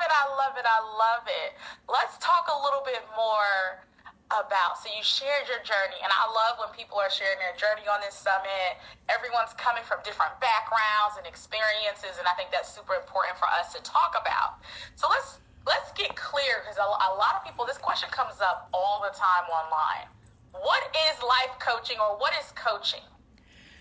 it. 0.00 0.10
I 0.10 0.24
love 0.36 0.56
it. 0.56 0.64
I 0.64 0.80
love 0.98 1.24
it. 1.26 1.52
Let's 1.88 2.16
talk 2.18 2.48
a 2.48 2.62
little 2.64 2.82
bit 2.84 3.04
more 3.14 3.84
about 4.28 4.76
so 4.76 4.92
you 4.92 5.00
shared 5.00 5.48
your 5.48 5.56
journey 5.64 5.96
and 6.04 6.12
i 6.12 6.28
love 6.28 6.60
when 6.60 6.68
people 6.76 7.00
are 7.00 7.08
sharing 7.08 7.40
their 7.40 7.56
journey 7.56 7.88
on 7.88 7.96
this 8.04 8.12
summit 8.12 8.76
everyone's 9.08 9.56
coming 9.56 9.80
from 9.88 9.96
different 10.04 10.36
backgrounds 10.36 11.16
and 11.16 11.24
experiences 11.24 12.20
and 12.20 12.28
i 12.28 12.36
think 12.36 12.52
that's 12.52 12.68
super 12.68 12.92
important 12.92 13.32
for 13.40 13.48
us 13.56 13.72
to 13.72 13.80
talk 13.80 14.12
about 14.20 14.60
so 15.00 15.08
let's 15.08 15.40
let's 15.68 15.92
get 15.92 16.16
clear 16.16 16.64
because 16.64 16.80
a, 16.80 16.88
a 16.88 17.12
lot 17.20 17.36
of 17.36 17.44
people, 17.44 17.68
this 17.68 17.76
question 17.76 18.08
comes 18.08 18.40
up 18.40 18.72
all 18.72 19.04
the 19.04 19.12
time 19.12 19.44
online. 19.52 20.08
What 20.56 20.82
is 21.12 21.20
life 21.20 21.60
coaching 21.60 22.00
or 22.00 22.16
what 22.16 22.32
is 22.40 22.50
coaching? 22.56 23.04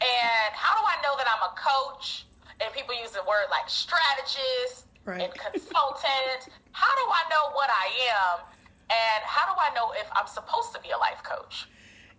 And 0.03 0.51
how 0.53 0.75
do 0.75 0.83
I 0.83 0.99
know 1.01 1.15
that 1.17 1.25
I'm 1.25 1.41
a 1.47 1.55
coach? 1.55 2.27
And 2.59 2.69
people 2.75 2.93
use 2.93 3.11
the 3.15 3.23
word 3.23 3.47
like 3.49 3.65
strategist 3.71 4.85
right. 5.05 5.23
and 5.23 5.31
consultant. 5.33 6.51
how 6.75 6.91
do 6.91 7.05
I 7.07 7.23
know 7.31 7.55
what 7.55 7.71
I 7.71 7.87
am? 8.11 8.45
And 8.89 9.23
how 9.23 9.47
do 9.47 9.55
I 9.57 9.73
know 9.73 9.93
if 9.95 10.07
I'm 10.11 10.27
supposed 10.27 10.73
to 10.75 10.81
be 10.81 10.91
a 10.91 10.97
life 10.97 11.23
coach? 11.23 11.67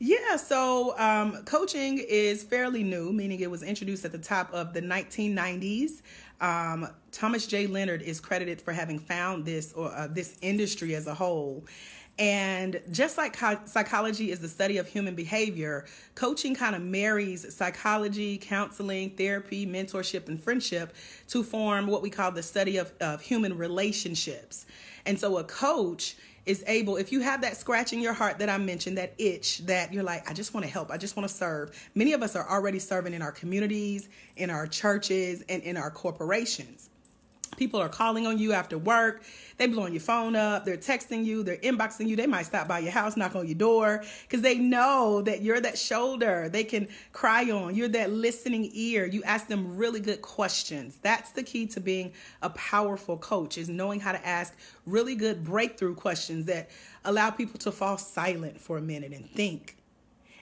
Yeah, 0.00 0.37
so 0.37 0.96
um, 0.96 1.42
coaching 1.44 1.98
is 1.98 2.44
fairly 2.44 2.85
new, 2.85 3.12
meaning 3.12 3.40
it 3.40 3.50
was 3.50 3.64
introduced 3.64 4.04
at 4.04 4.12
the 4.12 4.18
top 4.18 4.52
of 4.52 4.72
the 4.72 4.81
1990s. 4.81 6.02
Um, 6.40 6.88
Thomas 7.11 7.46
J. 7.46 7.66
Leonard 7.66 8.03
is 8.03 8.20
credited 8.20 8.61
for 8.61 8.72
having 8.72 8.98
found 8.98 9.44
this 9.44 9.72
or 9.72 9.92
uh, 9.92 10.07
this 10.09 10.38
industry 10.40 10.94
as 10.94 11.07
a 11.07 11.14
whole. 11.14 11.64
And 12.18 12.81
just 12.90 13.16
like 13.16 13.37
psychology 13.66 14.33
is 14.33 14.40
the 14.40 14.48
study 14.48 14.79
of 14.79 14.88
human 14.88 15.14
behavior, 15.14 15.87
coaching 16.16 16.53
kind 16.53 16.74
of 16.74 16.83
marries 16.83 17.55
psychology, 17.55 18.38
counseling, 18.38 19.11
therapy, 19.11 19.64
mentorship, 19.64 20.27
and 20.27 20.42
friendship 20.42 20.94
to 21.29 21.44
form 21.44 21.87
what 21.87 22.03
we 22.03 22.11
call 22.11 22.33
the 22.33 22.42
study 22.42 22.77
of, 22.77 22.92
of 23.01 23.20
human 23.20 23.57
relationships. 23.57 24.66
And 25.07 25.18
so 25.18 25.38
a 25.38 25.44
coach 25.44 26.16
is 26.48 26.64
able, 26.66 26.96
if 26.96 27.12
you 27.12 27.20
have 27.20 27.42
that 27.42 27.58
scratch 27.58 27.92
in 27.92 28.00
your 28.00 28.14
heart 28.14 28.38
that 28.38 28.48
I 28.48 28.56
mentioned, 28.56 28.96
that 28.96 29.12
itch 29.18 29.58
that 29.66 29.92
you're 29.92 30.02
like, 30.02 30.28
I 30.28 30.32
just 30.32 30.54
want 30.54 30.64
to 30.64 30.72
help, 30.72 30.90
I 30.90 30.96
just 30.96 31.14
want 31.14 31.28
to 31.28 31.34
serve. 31.34 31.90
Many 31.94 32.14
of 32.14 32.22
us 32.22 32.34
are 32.34 32.48
already 32.48 32.78
serving 32.78 33.12
in 33.12 33.20
our 33.20 33.32
communities, 33.32 34.08
in 34.37 34.48
our 34.48 34.66
churches, 34.66 35.44
and 35.50 35.62
in 35.62 35.76
our 35.76 35.90
corporations. 35.90 36.88
People 37.58 37.80
are 37.80 37.88
calling 37.88 38.24
on 38.24 38.38
you 38.38 38.52
after 38.52 38.78
work. 38.78 39.20
They 39.56 39.66
blowing 39.66 39.92
your 39.92 40.00
phone 40.00 40.36
up. 40.36 40.64
They're 40.64 40.76
texting 40.76 41.24
you. 41.24 41.42
They're 41.42 41.56
inboxing 41.56 42.06
you. 42.06 42.14
They 42.14 42.28
might 42.28 42.46
stop 42.46 42.68
by 42.68 42.78
your 42.78 42.92
house, 42.92 43.16
knock 43.16 43.34
on 43.34 43.48
your 43.48 43.56
door 43.56 44.04
because 44.22 44.42
they 44.42 44.58
know 44.58 45.20
that 45.22 45.42
you're 45.42 45.60
that 45.60 45.76
shoulder 45.76 46.48
they 46.48 46.62
can 46.62 46.86
cry 47.12 47.50
on. 47.50 47.74
You're 47.74 47.88
that 47.88 48.12
listening 48.12 48.70
ear. 48.72 49.06
You 49.06 49.24
ask 49.24 49.48
them 49.48 49.76
really 49.76 49.98
good 49.98 50.22
questions. 50.22 50.98
That's 51.02 51.32
the 51.32 51.42
key 51.42 51.66
to 51.66 51.80
being 51.80 52.12
a 52.42 52.50
powerful 52.50 53.18
coach 53.18 53.58
is 53.58 53.68
knowing 53.68 53.98
how 53.98 54.12
to 54.12 54.24
ask 54.24 54.56
really 54.86 55.16
good 55.16 55.44
breakthrough 55.44 55.96
questions 55.96 56.46
that 56.46 56.70
allow 57.04 57.30
people 57.30 57.58
to 57.58 57.72
fall 57.72 57.98
silent 57.98 58.60
for 58.60 58.78
a 58.78 58.82
minute 58.82 59.12
and 59.12 59.28
think. 59.28 59.76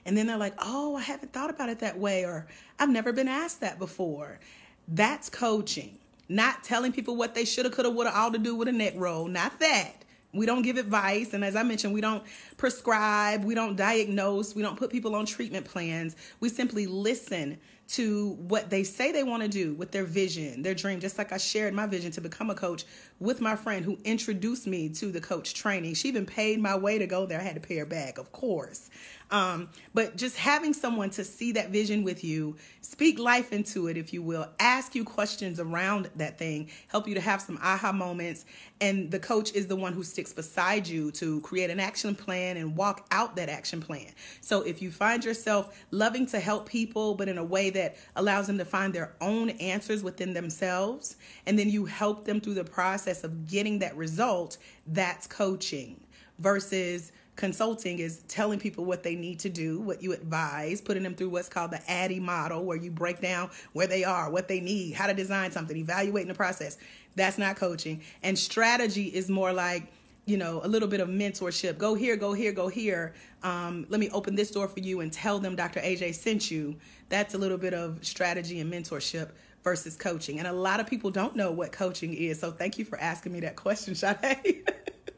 And 0.05 0.15
then 0.15 0.27
they're 0.27 0.37
like, 0.37 0.53
oh, 0.59 0.95
I 0.95 1.01
haven't 1.01 1.33
thought 1.33 1.49
about 1.49 1.69
it 1.69 1.79
that 1.79 1.97
way, 1.97 2.25
or 2.25 2.45
I've 2.77 2.89
never 2.89 3.11
been 3.11 3.27
asked 3.27 3.61
that 3.61 3.79
before. 3.79 4.39
That's 4.87 5.29
coaching 5.31 5.97
not 6.29 6.63
telling 6.63 6.91
people 6.91 7.15
what 7.15 7.35
they 7.35 7.45
shoulda, 7.45 7.69
coulda, 7.69 7.89
woulda, 7.89 8.15
all 8.15 8.31
to 8.31 8.37
do 8.37 8.55
with 8.55 8.67
a 8.67 8.71
neck 8.71 8.93
roll. 8.95 9.27
Not 9.27 9.59
that. 9.59 10.03
We 10.33 10.45
don't 10.45 10.61
give 10.61 10.77
advice. 10.77 11.33
And 11.33 11.43
as 11.43 11.55
I 11.55 11.63
mentioned, 11.63 11.93
we 11.93 12.01
don't 12.01 12.23
prescribe, 12.57 13.43
we 13.43 13.55
don't 13.55 13.75
diagnose, 13.75 14.55
we 14.55 14.61
don't 14.61 14.77
put 14.77 14.91
people 14.91 15.15
on 15.15 15.25
treatment 15.25 15.65
plans. 15.65 16.15
We 16.39 16.49
simply 16.49 16.85
listen 16.85 17.57
to 17.89 18.31
what 18.47 18.69
they 18.69 18.83
say 18.83 19.11
they 19.13 19.23
want 19.23 19.43
to 19.43 19.49
do 19.49 19.73
with 19.75 19.91
their 19.91 20.03
vision, 20.03 20.61
their 20.61 20.73
dream. 20.73 20.99
Just 20.99 21.17
like 21.17 21.31
I 21.31 21.37
shared 21.37 21.73
my 21.73 21.87
vision 21.87 22.11
to 22.11 22.21
become 22.21 22.49
a 22.49 22.55
coach 22.55 22.83
with 23.19 23.39
my 23.39 23.55
friend 23.55 23.85
who 23.85 23.97
introduced 24.03 24.67
me 24.67 24.89
to 24.89 25.11
the 25.11 25.21
coach 25.21 25.53
training. 25.53 25.93
She 25.93 26.09
even 26.09 26.25
paid 26.25 26.59
my 26.59 26.75
way 26.75 26.99
to 26.99 27.07
go 27.07 27.25
there. 27.25 27.39
I 27.39 27.43
had 27.43 27.55
to 27.55 27.65
pay 27.65 27.77
her 27.77 27.85
back, 27.85 28.17
of 28.17 28.31
course. 28.33 28.89
Um, 29.29 29.69
but 29.93 30.15
just 30.15 30.37
having 30.37 30.73
someone 30.73 31.09
to 31.11 31.23
see 31.23 31.51
that 31.53 31.69
vision 31.69 32.03
with 32.03 32.23
you, 32.23 32.55
speak 32.81 33.19
life 33.19 33.51
into 33.51 33.87
it, 33.87 33.97
if 33.97 34.13
you 34.13 34.21
will, 34.21 34.47
ask 34.59 34.95
you 34.95 35.03
questions 35.03 35.59
around 35.59 36.09
that 36.15 36.37
thing, 36.37 36.69
help 36.87 37.07
you 37.07 37.15
to 37.15 37.21
have 37.21 37.41
some 37.41 37.59
aha 37.61 37.91
moments. 37.91 38.45
And 38.79 39.11
the 39.11 39.19
coach 39.19 39.53
is 39.53 39.67
the 39.67 39.75
one 39.75 39.93
who 39.93 40.03
sticks 40.03 40.31
beside 40.31 40.87
you 40.87 41.11
to 41.13 41.41
create 41.41 41.69
an 41.69 41.79
action 41.79 42.15
plan 42.15 42.55
and 42.57 42.77
walk 42.77 43.05
out 43.11 43.35
that 43.35 43.49
action 43.49 43.81
plan. 43.81 44.07
So 44.39 44.61
if 44.61 44.81
you 44.81 44.91
find 44.91 45.25
yourself 45.25 45.77
loving 45.91 46.25
to 46.27 46.39
help 46.39 46.69
people, 46.69 47.15
but 47.15 47.27
in 47.27 47.37
a 47.37 47.43
way 47.43 47.69
that 47.71 47.97
allows 48.15 48.47
them 48.47 48.57
to 48.59 48.65
find 48.65 48.93
their 48.93 49.13
own 49.19 49.49
answers 49.49 50.03
within 50.03 50.33
themselves, 50.33 51.17
and 51.45 51.59
then 51.59 51.69
you 51.69 51.85
help 51.85 52.23
them 52.23 52.39
through 52.39 52.53
the 52.53 52.63
process 52.63 53.23
of 53.23 53.47
getting 53.47 53.79
that 53.79 53.95
result, 53.97 54.57
that's 54.85 55.27
coaching 55.27 55.99
versus 56.39 57.11
Consulting 57.37 57.99
is 57.99 58.23
telling 58.27 58.59
people 58.59 58.83
what 58.83 59.03
they 59.03 59.15
need 59.15 59.37
to 59.39 59.49
do, 59.49 59.79
what 59.79 60.01
you 60.01 60.11
advise, 60.11 60.81
putting 60.81 61.03
them 61.03 61.13
through 61.13 61.29
what's 61.29 61.47
called 61.47 61.69
the 61.69 61.79
ADDIE 61.87 62.19
model, 62.19 62.65
where 62.65 62.75
you 62.75 62.89
break 62.89 63.21
down 63.21 63.51
where 63.73 63.85
they 63.85 64.03
are, 64.03 64.31
what 64.31 64.47
they 64.47 64.59
need, 64.59 64.95
how 64.95 65.05
to 65.05 65.13
design 65.13 65.51
something, 65.51 65.77
evaluating 65.77 66.27
the 66.27 66.33
process. 66.33 66.77
That's 67.15 67.37
not 67.37 67.55
coaching. 67.55 68.01
And 68.23 68.37
strategy 68.37 69.05
is 69.05 69.29
more 69.29 69.53
like, 69.53 69.83
you 70.25 70.35
know, 70.35 70.61
a 70.63 70.67
little 70.67 70.87
bit 70.87 70.99
of 70.99 71.09
mentorship. 71.09 71.77
Go 71.77 71.93
here, 71.93 72.15
go 72.17 72.33
here, 72.33 72.51
go 72.51 72.69
here. 72.69 73.13
Um, 73.43 73.85
let 73.87 73.99
me 73.99 74.09
open 74.09 74.33
this 74.33 74.49
door 74.49 74.67
for 74.67 74.79
you 74.79 75.01
and 75.01 75.13
tell 75.13 75.37
them 75.37 75.55
Dr. 75.55 75.79
AJ 75.79 76.15
sent 76.15 76.49
you. 76.49 76.75
That's 77.09 77.35
a 77.35 77.37
little 77.37 77.59
bit 77.59 77.75
of 77.75 78.03
strategy 78.03 78.59
and 78.59 78.73
mentorship 78.73 79.29
versus 79.63 79.95
coaching. 79.95 80.39
And 80.39 80.47
a 80.47 80.53
lot 80.53 80.79
of 80.79 80.87
people 80.87 81.11
don't 81.11 81.35
know 81.35 81.51
what 81.51 81.71
coaching 81.71 82.15
is. 82.15 82.39
So 82.39 82.51
thank 82.51 82.79
you 82.79 82.85
for 82.85 82.99
asking 82.99 83.31
me 83.31 83.41
that 83.41 83.55
question, 83.55 83.93
Sade. 83.95 84.67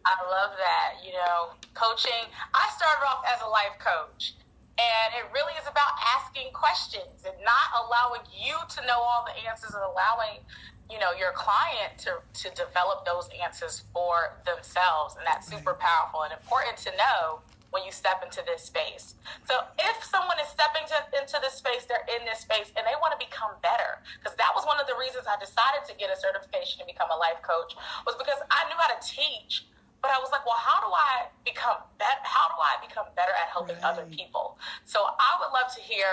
I 0.05 0.15
love 0.29 0.55
that. 0.57 1.03
You 1.05 1.13
know, 1.13 1.55
coaching, 1.73 2.29
I 2.53 2.65
started 2.75 3.03
off 3.05 3.23
as 3.27 3.41
a 3.41 3.49
life 3.49 3.75
coach. 3.79 4.35
And 4.79 5.12
it 5.12 5.27
really 5.35 5.51
is 5.59 5.67
about 5.67 5.91
asking 6.15 6.55
questions 6.55 7.27
and 7.27 7.35
not 7.43 7.67
allowing 7.83 8.23
you 8.31 8.55
to 8.55 8.79
know 8.88 8.95
all 8.95 9.27
the 9.27 9.35
answers 9.43 9.75
and 9.75 9.83
allowing, 9.83 10.39
you 10.88 10.95
know, 11.03 11.12
your 11.12 11.35
client 11.35 11.99
to, 12.07 12.23
to 12.23 12.47
develop 12.55 13.03
those 13.03 13.27
answers 13.43 13.83
for 13.91 14.39
themselves. 14.47 15.19
And 15.19 15.27
that's 15.27 15.51
super 15.51 15.75
powerful 15.75 16.23
and 16.23 16.31
important 16.31 16.79
to 16.88 16.95
know 16.95 17.43
when 17.75 17.83
you 17.83 17.91
step 17.91 18.23
into 18.23 18.39
this 18.47 18.63
space. 18.63 19.19
So 19.45 19.67
if 19.77 19.99
someone 20.07 20.39
is 20.39 20.47
stepping 20.47 20.88
to, 20.89 20.97
into 21.21 21.38
this 21.43 21.59
space, 21.59 21.83
they're 21.85 22.07
in 22.15 22.23
this 22.23 22.41
space 22.41 22.71
and 22.73 22.88
they 22.88 22.95
want 23.03 23.13
to 23.13 23.19
become 23.19 23.53
better. 23.59 23.99
Because 24.17 24.33
that 24.39 24.55
was 24.55 24.63
one 24.63 24.79
of 24.79 24.88
the 24.88 24.95
reasons 24.95 25.27
I 25.27 25.35
decided 25.38 25.83
to 25.91 25.93
get 25.99 26.07
a 26.07 26.17
certification 26.17 26.81
to 26.81 26.88
become 26.88 27.12
a 27.12 27.19
life 27.19 27.43
coach 27.43 27.75
was 28.07 28.15
because 28.15 28.39
I 28.47 28.63
knew 28.71 28.79
how 28.79 28.89
to 28.95 28.99
teach 29.03 29.67
but 30.01 30.12
I 30.12 30.17
was 30.19 30.29
like, 30.31 30.45
well, 30.45 30.57
how 30.59 30.79
do 30.79 30.91
I 30.93 31.27
become 31.43 31.77
better? 31.97 32.21
How 32.23 32.47
do 32.49 32.55
I 32.59 32.79
become 32.85 33.05
better 33.15 33.31
at 33.33 33.49
helping 33.51 33.75
Right. 33.75 33.85
other 33.85 34.05
people? 34.05 34.57
So 34.85 34.99
I 35.03 35.31
would 35.39 35.51
love 35.51 35.73
to 35.75 35.81
hear 35.81 36.07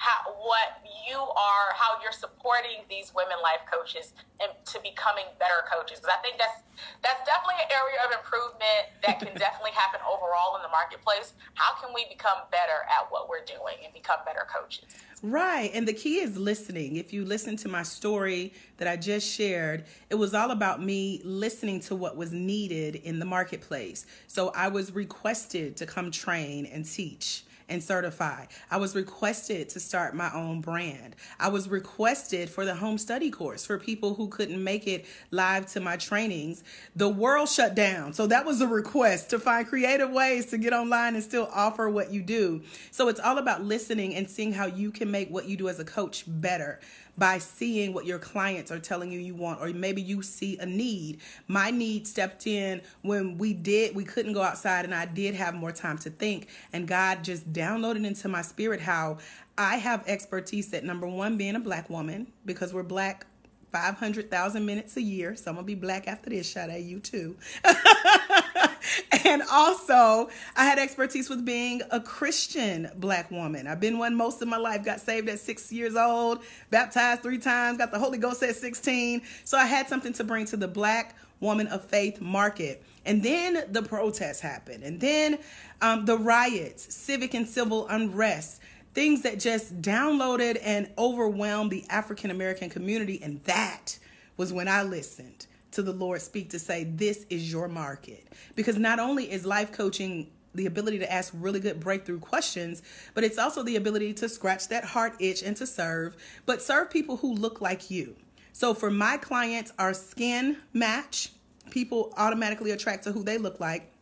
how, 0.00 0.32
what 0.40 0.80
you 1.04 1.20
are, 1.20 1.76
how 1.76 2.00
you're 2.00 2.16
supporting 2.16 2.88
these 2.88 3.12
women 3.14 3.36
life 3.42 3.60
coaches 3.68 4.14
and 4.40 4.48
to 4.64 4.80
becoming 4.80 5.28
better 5.38 5.60
coaches. 5.68 6.00
Because 6.00 6.16
I 6.16 6.22
think 6.24 6.40
that's 6.40 6.64
that's 7.04 7.20
definitely 7.28 7.60
an 7.60 7.68
area 7.68 8.00
of 8.08 8.16
improvement 8.16 8.88
that 9.04 9.20
can 9.20 9.36
definitely 9.36 9.76
happen 9.76 10.00
overall 10.08 10.56
in 10.56 10.62
the 10.62 10.72
marketplace. 10.72 11.34
How 11.52 11.76
can 11.76 11.92
we 11.92 12.08
become 12.08 12.48
better 12.50 12.88
at 12.88 13.12
what 13.12 13.28
we're 13.28 13.44
doing 13.44 13.84
and 13.84 13.92
become 13.92 14.24
better 14.24 14.48
coaches? 14.48 14.88
Right. 15.22 15.70
And 15.74 15.86
the 15.86 15.92
key 15.92 16.20
is 16.20 16.38
listening. 16.38 16.96
If 16.96 17.12
you 17.12 17.26
listen 17.26 17.56
to 17.58 17.68
my 17.68 17.82
story 17.82 18.54
that 18.78 18.88
I 18.88 18.96
just 18.96 19.28
shared, 19.28 19.84
it 20.08 20.14
was 20.14 20.32
all 20.32 20.50
about 20.50 20.82
me 20.82 21.20
listening 21.24 21.80
to 21.80 21.94
what 21.94 22.16
was 22.16 22.32
needed 22.32 22.96
in 22.96 23.18
the 23.18 23.26
marketplace. 23.26 24.06
So 24.28 24.48
I 24.56 24.68
was 24.68 24.92
requested 24.92 25.76
to 25.76 25.84
come 25.84 26.10
train 26.10 26.64
and 26.64 26.86
teach 26.86 27.44
and 27.70 27.82
certify. 27.82 28.46
I 28.70 28.76
was 28.76 28.94
requested 28.94 29.68
to 29.70 29.80
start 29.80 30.14
my 30.14 30.30
own 30.34 30.60
brand. 30.60 31.16
I 31.38 31.48
was 31.48 31.68
requested 31.68 32.50
for 32.50 32.64
the 32.64 32.74
home 32.74 32.98
study 32.98 33.30
course 33.30 33.64
for 33.64 33.78
people 33.78 34.14
who 34.14 34.28
couldn't 34.28 34.62
make 34.62 34.86
it 34.86 35.06
live 35.30 35.66
to 35.72 35.80
my 35.80 35.96
trainings. 35.96 36.62
The 36.96 37.08
world 37.08 37.48
shut 37.48 37.74
down. 37.74 38.12
So 38.12 38.26
that 38.26 38.44
was 38.44 38.60
a 38.60 38.66
request 38.66 39.30
to 39.30 39.38
find 39.38 39.66
creative 39.66 40.10
ways 40.10 40.46
to 40.46 40.58
get 40.58 40.72
online 40.72 41.14
and 41.14 41.22
still 41.22 41.48
offer 41.52 41.88
what 41.88 42.12
you 42.12 42.22
do. 42.22 42.62
So 42.90 43.08
it's 43.08 43.20
all 43.20 43.38
about 43.38 43.62
listening 43.62 44.14
and 44.14 44.28
seeing 44.28 44.52
how 44.52 44.66
you 44.66 44.90
can 44.90 45.10
make 45.10 45.30
what 45.30 45.46
you 45.46 45.56
do 45.56 45.68
as 45.68 45.78
a 45.78 45.84
coach 45.84 46.24
better 46.26 46.80
by 47.18 47.38
seeing 47.38 47.92
what 47.92 48.06
your 48.06 48.18
clients 48.18 48.70
are 48.70 48.78
telling 48.78 49.10
you 49.10 49.18
you 49.18 49.34
want 49.34 49.60
or 49.60 49.68
maybe 49.68 50.02
you 50.02 50.22
see 50.22 50.58
a 50.58 50.66
need 50.66 51.20
my 51.48 51.70
need 51.70 52.06
stepped 52.06 52.46
in 52.46 52.80
when 53.02 53.38
we 53.38 53.52
did 53.52 53.94
we 53.94 54.04
couldn't 54.04 54.32
go 54.32 54.42
outside 54.42 54.84
and 54.84 54.94
i 54.94 55.04
did 55.04 55.34
have 55.34 55.54
more 55.54 55.72
time 55.72 55.98
to 55.98 56.10
think 56.10 56.48
and 56.72 56.86
god 56.88 57.22
just 57.22 57.52
downloaded 57.52 58.06
into 58.06 58.28
my 58.28 58.42
spirit 58.42 58.80
how 58.80 59.18
i 59.58 59.76
have 59.76 60.02
expertise 60.06 60.72
at 60.72 60.84
number 60.84 61.06
one 61.06 61.36
being 61.36 61.56
a 61.56 61.60
black 61.60 61.88
woman 61.90 62.26
because 62.44 62.72
we're 62.72 62.82
black 62.82 63.26
500,000 63.72 64.64
minutes 64.66 64.96
a 64.96 65.02
year. 65.02 65.36
So 65.36 65.50
I'm 65.50 65.54
going 65.54 65.64
to 65.64 65.66
be 65.66 65.74
black 65.74 66.08
after 66.08 66.30
this, 66.30 66.50
shout 66.50 66.70
at 66.70 66.82
you 66.82 66.98
too. 66.98 67.36
and 69.24 69.42
also, 69.50 70.30
I 70.56 70.64
had 70.64 70.78
expertise 70.78 71.28
with 71.28 71.44
being 71.44 71.82
a 71.90 72.00
Christian 72.00 72.90
black 72.96 73.30
woman. 73.30 73.66
I've 73.66 73.80
been 73.80 73.98
one 73.98 74.14
most 74.14 74.42
of 74.42 74.48
my 74.48 74.56
life, 74.56 74.84
got 74.84 75.00
saved 75.00 75.28
at 75.28 75.38
six 75.38 75.72
years 75.72 75.96
old, 75.96 76.42
baptized 76.70 77.22
three 77.22 77.38
times, 77.38 77.78
got 77.78 77.90
the 77.90 77.98
Holy 77.98 78.18
Ghost 78.18 78.42
at 78.42 78.56
16. 78.56 79.22
So 79.44 79.58
I 79.58 79.66
had 79.66 79.88
something 79.88 80.12
to 80.14 80.24
bring 80.24 80.46
to 80.46 80.56
the 80.56 80.68
black 80.68 81.16
woman 81.40 81.66
of 81.68 81.84
faith 81.84 82.20
market. 82.20 82.82
And 83.04 83.22
then 83.22 83.64
the 83.70 83.82
protests 83.82 84.40
happened. 84.40 84.84
And 84.84 85.00
then 85.00 85.38
um, 85.80 86.04
the 86.04 86.18
riots, 86.18 86.94
civic 86.94 87.34
and 87.34 87.48
civil 87.48 87.88
unrest 87.88 88.60
things 88.92 89.22
that 89.22 89.38
just 89.38 89.80
downloaded 89.80 90.60
and 90.62 90.90
overwhelmed 90.98 91.70
the 91.70 91.84
African 91.88 92.30
American 92.30 92.68
community. 92.68 93.20
And 93.22 93.42
that 93.44 93.98
was 94.36 94.52
when 94.52 94.68
I 94.68 94.82
listened 94.82 95.46
to 95.72 95.82
the 95.82 95.92
Lord 95.92 96.20
speak 96.20 96.50
to 96.50 96.58
say, 96.58 96.84
This 96.84 97.26
is 97.30 97.50
your 97.50 97.68
market. 97.68 98.26
Because 98.54 98.78
not 98.78 98.98
only 98.98 99.30
is 99.30 99.44
life 99.44 99.72
coaching 99.72 100.30
the 100.54 100.66
ability 100.66 100.98
to 100.98 101.12
ask 101.12 101.32
really 101.36 101.60
good 101.60 101.80
breakthrough 101.80 102.18
questions, 102.18 102.82
but 103.14 103.22
it's 103.22 103.38
also 103.38 103.62
the 103.62 103.76
ability 103.76 104.12
to 104.14 104.28
scratch 104.28 104.68
that 104.68 104.84
heart 104.84 105.14
itch 105.20 105.42
and 105.42 105.56
to 105.56 105.66
serve, 105.66 106.16
but 106.44 106.60
serve 106.60 106.90
people 106.90 107.18
who 107.18 107.32
look 107.34 107.60
like 107.60 107.90
you. 107.90 108.16
So 108.52 108.74
for 108.74 108.90
my 108.90 109.16
clients, 109.16 109.72
our 109.78 109.94
skin 109.94 110.56
match, 110.72 111.30
people 111.70 112.12
automatically 112.16 112.72
attract 112.72 113.04
to 113.04 113.12
who 113.12 113.22
they 113.22 113.38
look 113.38 113.60
like 113.60 113.92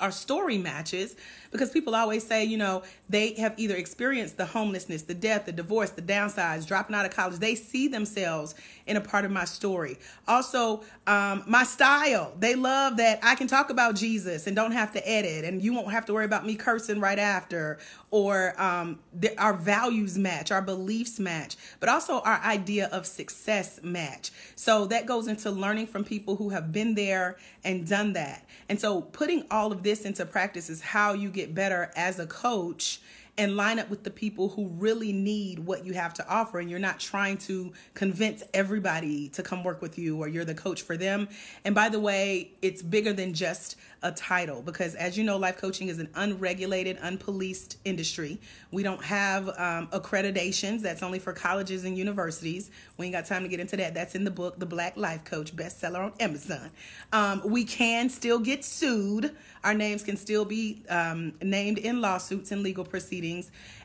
our 0.00 0.10
story 0.10 0.58
matches 0.58 1.16
because 1.50 1.70
people 1.70 1.94
always 1.94 2.26
say, 2.26 2.44
you 2.44 2.56
know, 2.56 2.82
they 3.08 3.32
have 3.34 3.54
either 3.56 3.76
experienced 3.76 4.36
the 4.36 4.44
homelessness, 4.44 5.02
the 5.02 5.14
death, 5.14 5.46
the 5.46 5.52
divorce, 5.52 5.90
the 5.90 6.02
downsides, 6.02 6.66
dropping 6.66 6.94
out 6.94 7.06
of 7.06 7.12
college. 7.12 7.38
They 7.38 7.54
see 7.54 7.88
themselves 7.88 8.54
in 8.86 8.96
a 8.96 9.00
part 9.00 9.24
of 9.24 9.30
my 9.30 9.44
story. 9.44 9.98
Also, 10.28 10.82
um, 11.06 11.44
my 11.46 11.64
style. 11.64 12.32
They 12.38 12.54
love 12.54 12.98
that 12.98 13.20
I 13.22 13.34
can 13.34 13.46
talk 13.46 13.70
about 13.70 13.94
Jesus 13.94 14.46
and 14.46 14.54
don't 14.54 14.72
have 14.72 14.92
to 14.92 15.08
edit, 15.08 15.44
and 15.44 15.62
you 15.62 15.72
won't 15.72 15.90
have 15.92 16.04
to 16.06 16.12
worry 16.12 16.24
about 16.24 16.44
me 16.46 16.56
cursing 16.56 17.00
right 17.00 17.18
after. 17.18 17.78
Or 18.10 18.54
um, 18.60 19.00
the, 19.12 19.38
our 19.40 19.52
values 19.52 20.16
match, 20.16 20.52
our 20.52 20.62
beliefs 20.62 21.18
match, 21.18 21.56
but 21.80 21.88
also 21.88 22.20
our 22.20 22.40
idea 22.42 22.88
of 22.92 23.04
success 23.04 23.80
match. 23.82 24.30
So 24.54 24.86
that 24.86 25.06
goes 25.06 25.26
into 25.26 25.50
learning 25.50 25.88
from 25.88 26.04
people 26.04 26.36
who 26.36 26.50
have 26.50 26.72
been 26.72 26.94
there 26.94 27.36
and 27.64 27.86
done 27.86 28.12
that. 28.12 28.46
And 28.68 28.80
so 28.80 29.00
putting 29.00 29.44
all 29.50 29.72
of 29.72 29.82
this 29.82 30.02
into 30.02 30.24
practice 30.24 30.70
is 30.70 30.80
how 30.80 31.14
you 31.14 31.30
get 31.30 31.54
better 31.54 31.90
as 31.96 32.18
a 32.18 32.26
coach 32.26 33.00
and 33.38 33.56
line 33.56 33.78
up 33.78 33.90
with 33.90 34.02
the 34.02 34.10
people 34.10 34.48
who 34.48 34.68
really 34.68 35.12
need 35.12 35.58
what 35.58 35.84
you 35.84 35.92
have 35.92 36.14
to 36.14 36.26
offer 36.28 36.58
and 36.58 36.70
you're 36.70 36.78
not 36.78 36.98
trying 36.98 37.36
to 37.36 37.72
convince 37.94 38.42
everybody 38.54 39.28
to 39.28 39.42
come 39.42 39.62
work 39.62 39.82
with 39.82 39.98
you 39.98 40.18
or 40.18 40.28
you're 40.28 40.44
the 40.44 40.54
coach 40.54 40.82
for 40.82 40.96
them. 40.96 41.28
And 41.64 41.74
by 41.74 41.90
the 41.90 42.00
way 42.00 42.52
it's 42.62 42.82
bigger 42.82 43.12
than 43.12 43.34
just 43.34 43.76
a 44.02 44.12
title 44.12 44.62
because 44.62 44.94
as 44.94 45.18
you 45.18 45.24
know 45.24 45.36
life 45.36 45.56
coaching 45.58 45.88
is 45.88 45.98
an 45.98 46.08
unregulated 46.14 46.98
unpoliced 47.00 47.76
industry. 47.84 48.38
We 48.70 48.82
don't 48.82 49.02
have 49.04 49.48
um, 49.48 49.88
accreditations. 49.88 50.80
That's 50.80 51.02
only 51.02 51.18
for 51.18 51.32
colleges 51.32 51.84
and 51.84 51.96
universities. 51.96 52.70
We 52.96 53.06
ain't 53.06 53.14
got 53.14 53.26
time 53.26 53.42
to 53.42 53.48
get 53.48 53.60
into 53.60 53.76
that. 53.78 53.94
That's 53.94 54.14
in 54.14 54.24
the 54.24 54.30
book 54.30 54.58
the 54.58 54.66
black 54.66 54.96
life 54.96 55.24
coach 55.24 55.54
bestseller 55.54 56.04
on 56.04 56.12
amazon. 56.20 56.70
Um, 57.12 57.42
we 57.44 57.64
can 57.64 58.08
still 58.08 58.38
get 58.38 58.64
sued. 58.64 59.36
Our 59.64 59.74
names 59.74 60.02
can 60.02 60.16
still 60.16 60.44
be 60.44 60.84
um, 60.88 61.34
named 61.42 61.78
in 61.78 62.00
lawsuits 62.00 62.52
and 62.52 62.62
legal 62.62 62.84
proceedings. 62.84 63.25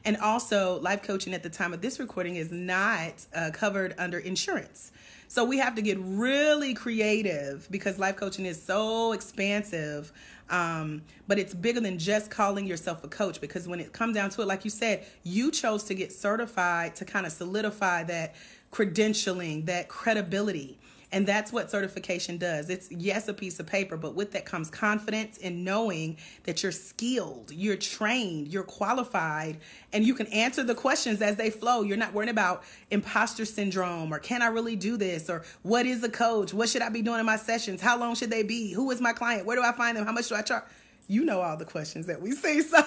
And 0.05 0.17
also, 0.17 0.79
life 0.79 1.03
coaching 1.03 1.33
at 1.33 1.43
the 1.43 1.49
time 1.49 1.73
of 1.73 1.81
this 1.81 1.99
recording 1.99 2.35
is 2.35 2.51
not 2.51 3.13
uh, 3.35 3.51
covered 3.53 3.93
under 3.97 4.17
insurance. 4.17 4.91
So 5.27 5.45
we 5.45 5.59
have 5.59 5.75
to 5.75 5.81
get 5.81 5.97
really 6.01 6.73
creative 6.73 7.67
because 7.71 7.97
life 7.97 8.17
coaching 8.17 8.45
is 8.45 8.61
so 8.61 9.13
expansive. 9.13 10.11
Um, 10.49 11.03
but 11.27 11.39
it's 11.39 11.53
bigger 11.53 11.79
than 11.79 11.97
just 11.97 12.29
calling 12.29 12.67
yourself 12.67 13.03
a 13.05 13.07
coach 13.07 13.39
because 13.39 13.67
when 13.67 13.79
it 13.79 13.93
comes 13.93 14.15
down 14.15 14.29
to 14.31 14.41
it, 14.41 14.47
like 14.47 14.65
you 14.65 14.69
said, 14.69 15.05
you 15.23 15.49
chose 15.49 15.85
to 15.85 15.93
get 15.93 16.11
certified 16.11 16.95
to 16.97 17.05
kind 17.05 17.25
of 17.25 17.31
solidify 17.31 18.03
that 18.03 18.35
credentialing, 18.71 19.65
that 19.67 19.87
credibility. 19.87 20.77
And 21.13 21.27
that's 21.27 21.51
what 21.51 21.69
certification 21.69 22.37
does. 22.37 22.69
It's 22.69 22.89
yes, 22.89 23.27
a 23.27 23.33
piece 23.33 23.59
of 23.59 23.67
paper, 23.67 23.97
but 23.97 24.15
with 24.15 24.31
that 24.31 24.45
comes 24.45 24.69
confidence 24.69 25.37
in 25.37 25.63
knowing 25.63 26.17
that 26.43 26.63
you're 26.63 26.71
skilled, 26.71 27.51
you're 27.51 27.75
trained, 27.75 28.47
you're 28.47 28.63
qualified, 28.63 29.57
and 29.91 30.05
you 30.05 30.13
can 30.13 30.27
answer 30.27 30.63
the 30.63 30.75
questions 30.75 31.21
as 31.21 31.35
they 31.35 31.49
flow. 31.49 31.81
You're 31.81 31.97
not 31.97 32.13
worrying 32.13 32.29
about 32.29 32.63
imposter 32.91 33.43
syndrome 33.43 34.13
or 34.13 34.19
can 34.19 34.41
I 34.41 34.47
really 34.47 34.77
do 34.77 34.95
this 34.95 35.29
or 35.29 35.43
what 35.63 35.85
is 35.85 36.01
a 36.03 36.09
coach? 36.09 36.53
What 36.53 36.69
should 36.69 36.81
I 36.81 36.89
be 36.89 37.01
doing 37.01 37.19
in 37.19 37.25
my 37.25 37.37
sessions? 37.37 37.81
How 37.81 37.97
long 37.97 38.15
should 38.15 38.29
they 38.29 38.43
be? 38.43 38.71
Who 38.71 38.89
is 38.91 39.01
my 39.01 39.11
client? 39.11 39.45
Where 39.45 39.57
do 39.57 39.63
I 39.63 39.73
find 39.73 39.97
them? 39.97 40.05
How 40.05 40.13
much 40.13 40.29
do 40.29 40.35
I 40.35 40.41
charge? 40.41 40.63
You 41.07 41.25
know 41.25 41.41
all 41.41 41.57
the 41.57 41.65
questions 41.65 42.05
that 42.07 42.21
we 42.21 42.31
see. 42.31 42.61
So 42.61 42.81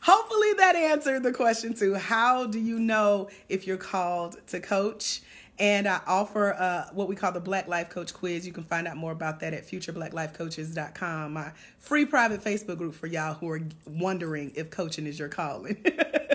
hopefully 0.00 0.52
that 0.54 0.74
answered 0.74 1.22
the 1.22 1.32
question 1.32 1.74
too. 1.74 1.94
How 1.94 2.46
do 2.46 2.58
you 2.58 2.80
know 2.80 3.28
if 3.48 3.68
you're 3.68 3.76
called 3.76 4.36
to 4.48 4.58
coach? 4.58 5.20
And 5.58 5.88
I 5.88 6.00
offer 6.06 6.52
uh, 6.52 6.88
what 6.92 7.08
we 7.08 7.16
call 7.16 7.32
the 7.32 7.40
Black 7.40 7.66
Life 7.66 7.88
Coach 7.88 8.12
Quiz. 8.12 8.46
You 8.46 8.52
can 8.52 8.64
find 8.64 8.86
out 8.86 8.96
more 8.96 9.12
about 9.12 9.40
that 9.40 9.54
at 9.54 9.66
futureblacklifecoaches.com, 9.66 11.32
my 11.32 11.52
free 11.78 12.04
private 12.04 12.44
Facebook 12.44 12.76
group 12.76 12.94
for 12.94 13.06
y'all 13.06 13.34
who 13.34 13.48
are 13.48 13.62
wondering 13.86 14.52
if 14.54 14.70
coaching 14.70 15.06
is 15.06 15.18
your 15.18 15.28
calling. 15.28 15.82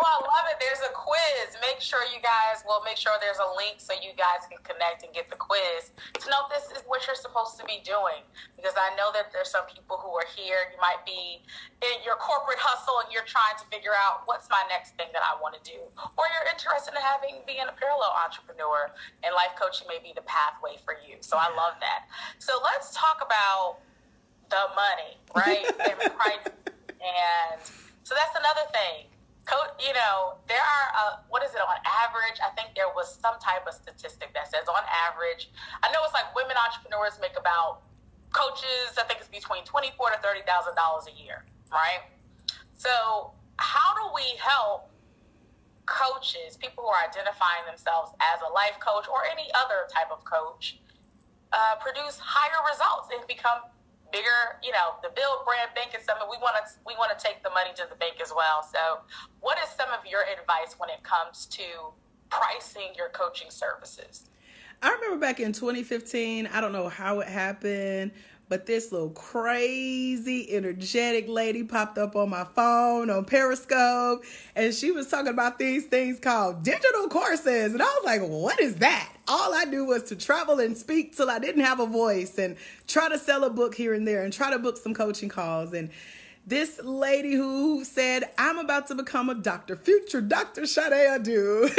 Well, 0.00 0.16
I 0.16 0.20
love 0.24 0.48
it. 0.48 0.56
There's 0.56 0.80
a 0.80 0.88
quiz. 0.96 1.60
Make 1.60 1.84
sure 1.84 2.00
you 2.08 2.24
guys, 2.24 2.64
well, 2.64 2.80
make 2.88 2.96
sure 2.96 3.12
there's 3.20 3.36
a 3.36 3.52
link 3.52 3.84
so 3.84 3.92
you 3.92 4.16
guys 4.16 4.48
can 4.48 4.56
connect 4.64 5.04
and 5.04 5.12
get 5.12 5.28
the 5.28 5.36
quiz 5.36 5.92
to 6.16 6.24
know 6.32 6.48
this 6.48 6.72
is 6.72 6.80
what 6.88 7.04
you're 7.04 7.20
supposed 7.20 7.60
to 7.60 7.68
be 7.68 7.84
doing. 7.84 8.24
Because 8.56 8.72
I 8.80 8.96
know 8.96 9.12
that 9.12 9.28
there's 9.28 9.52
some 9.52 9.68
people 9.68 10.00
who 10.00 10.08
are 10.16 10.24
here. 10.32 10.72
You 10.72 10.80
might 10.80 11.04
be 11.04 11.44
in 11.84 12.00
your 12.00 12.16
corporate 12.16 12.56
hustle 12.56 13.04
and 13.04 13.12
you're 13.12 13.28
trying 13.28 13.60
to 13.60 13.68
figure 13.68 13.92
out 13.92 14.24
what's 14.24 14.48
my 14.48 14.64
next 14.72 14.96
thing 14.96 15.12
that 15.12 15.20
I 15.20 15.36
want 15.36 15.52
to 15.60 15.62
do. 15.68 15.84
Or 16.16 16.24
you're 16.32 16.48
interested 16.48 16.96
in 16.96 17.04
having 17.04 17.44
being 17.44 17.68
a 17.68 17.76
parallel 17.76 18.16
entrepreneur 18.16 18.88
and 19.20 19.36
life 19.36 19.52
coaching 19.60 19.84
may 19.84 20.00
be 20.00 20.16
the 20.16 20.24
pathway 20.24 20.80
for 20.80 20.96
you. 21.04 21.20
So 21.20 21.36
I 21.36 21.52
love 21.52 21.76
that. 21.84 22.08
So 22.40 22.56
let's 22.64 22.96
talk 22.96 23.20
about 23.20 23.84
the 24.48 24.64
money, 24.72 25.20
right? 25.36 25.68
and, 25.92 26.08
right? 26.16 26.40
and 27.04 27.60
so 28.00 28.16
that's 28.16 28.32
another 28.32 28.64
thing. 28.72 29.09
Co- 29.50 29.74
you 29.82 29.90
know, 29.92 30.38
there 30.46 30.62
are, 30.62 30.86
uh, 30.94 31.12
what 31.26 31.42
is 31.42 31.50
it 31.50 31.60
on 31.60 31.74
average? 31.82 32.38
I 32.38 32.54
think 32.54 32.78
there 32.78 32.86
was 32.94 33.10
some 33.18 33.34
type 33.42 33.66
of 33.66 33.74
statistic 33.74 34.30
that 34.34 34.46
says 34.46 34.70
on 34.70 34.84
average, 35.10 35.50
I 35.82 35.90
know 35.90 35.98
it's 36.06 36.14
like 36.14 36.30
women 36.38 36.54
entrepreneurs 36.54 37.18
make 37.18 37.34
about 37.34 37.82
coaches, 38.30 38.94
I 38.94 39.02
think 39.10 39.18
it's 39.18 39.28
between 39.28 39.66
twenty 39.66 39.90
four 39.98 40.10
to 40.14 40.18
thirty 40.22 40.46
thousand 40.46 40.78
dollars 40.78 41.10
a 41.10 41.14
year, 41.18 41.42
right? 41.74 42.06
So 42.78 43.34
how 43.58 43.90
do 43.98 44.14
we 44.14 44.38
help 44.38 44.86
coaches, 45.90 46.54
people 46.56 46.86
who 46.86 46.90
are 46.94 47.02
identifying 47.02 47.66
themselves 47.66 48.14
as 48.22 48.38
a 48.46 48.50
life 48.54 48.78
coach 48.78 49.10
or 49.10 49.26
any 49.26 49.50
other 49.58 49.90
type 49.90 50.14
of 50.14 50.22
coach, 50.22 50.78
uh, 51.50 51.74
produce 51.82 52.22
higher 52.22 52.62
results 52.70 53.10
and 53.10 53.26
become 53.26 53.66
bigger, 54.12 54.60
you 54.62 54.72
know, 54.72 54.98
the 55.02 55.10
Build 55.14 55.46
Brand 55.46 55.70
Bank 55.74 55.94
It 55.94 56.04
Summit. 56.04 56.26
We 56.30 56.38
want 56.38 56.56
to 56.58 56.64
we 56.86 56.94
want 56.98 57.16
to 57.16 57.18
take 57.18 57.42
the 57.42 57.50
money 57.50 57.70
to 57.76 57.86
the 57.88 57.96
bank 57.96 58.20
as 58.22 58.32
well. 58.34 58.62
So, 58.62 59.00
what 59.40 59.58
is 59.58 59.70
some 59.70 59.88
of 59.90 60.04
your 60.06 60.22
advice 60.22 60.76
when 60.78 60.90
it 60.90 61.02
comes 61.02 61.46
to 61.58 61.64
pricing 62.28 62.92
your 62.96 63.08
coaching 63.10 63.50
services? 63.50 64.30
I 64.82 64.90
remember 64.92 65.18
back 65.18 65.40
in 65.40 65.52
2015, 65.52 66.46
I 66.46 66.60
don't 66.60 66.72
know 66.72 66.88
how 66.88 67.20
it 67.20 67.28
happened, 67.28 68.12
but 68.50 68.66
this 68.66 68.90
little 68.90 69.10
crazy, 69.10 70.52
energetic 70.52 71.28
lady 71.28 71.62
popped 71.62 71.96
up 71.96 72.16
on 72.16 72.28
my 72.28 72.42
phone 72.42 73.08
on 73.08 73.24
Periscope, 73.24 74.24
and 74.56 74.74
she 74.74 74.90
was 74.90 75.06
talking 75.06 75.28
about 75.28 75.60
these 75.60 75.86
things 75.86 76.18
called 76.18 76.64
digital 76.64 77.08
courses. 77.08 77.72
And 77.72 77.80
I 77.80 77.86
was 77.86 78.02
like, 78.04 78.20
what 78.22 78.60
is 78.60 78.74
that? 78.76 79.08
All 79.28 79.54
I 79.54 79.66
do 79.66 79.84
was 79.84 80.02
to 80.04 80.16
travel 80.16 80.58
and 80.58 80.76
speak 80.76 81.16
till 81.16 81.30
I 81.30 81.38
didn't 81.38 81.62
have 81.62 81.78
a 81.78 81.86
voice 81.86 82.38
and 82.38 82.56
try 82.88 83.08
to 83.08 83.18
sell 83.20 83.44
a 83.44 83.50
book 83.50 83.76
here 83.76 83.94
and 83.94 84.06
there 84.06 84.24
and 84.24 84.32
try 84.32 84.50
to 84.50 84.58
book 84.58 84.76
some 84.76 84.94
coaching 84.94 85.28
calls. 85.28 85.72
And 85.72 85.88
this 86.50 86.80
lady 86.82 87.32
who 87.32 87.84
said, 87.84 88.24
I'm 88.36 88.58
about 88.58 88.88
to 88.88 88.96
become 88.96 89.30
a 89.30 89.36
doctor, 89.36 89.76
future 89.76 90.20
Dr. 90.20 90.66
Sade 90.66 90.92
Adu. 90.92 91.70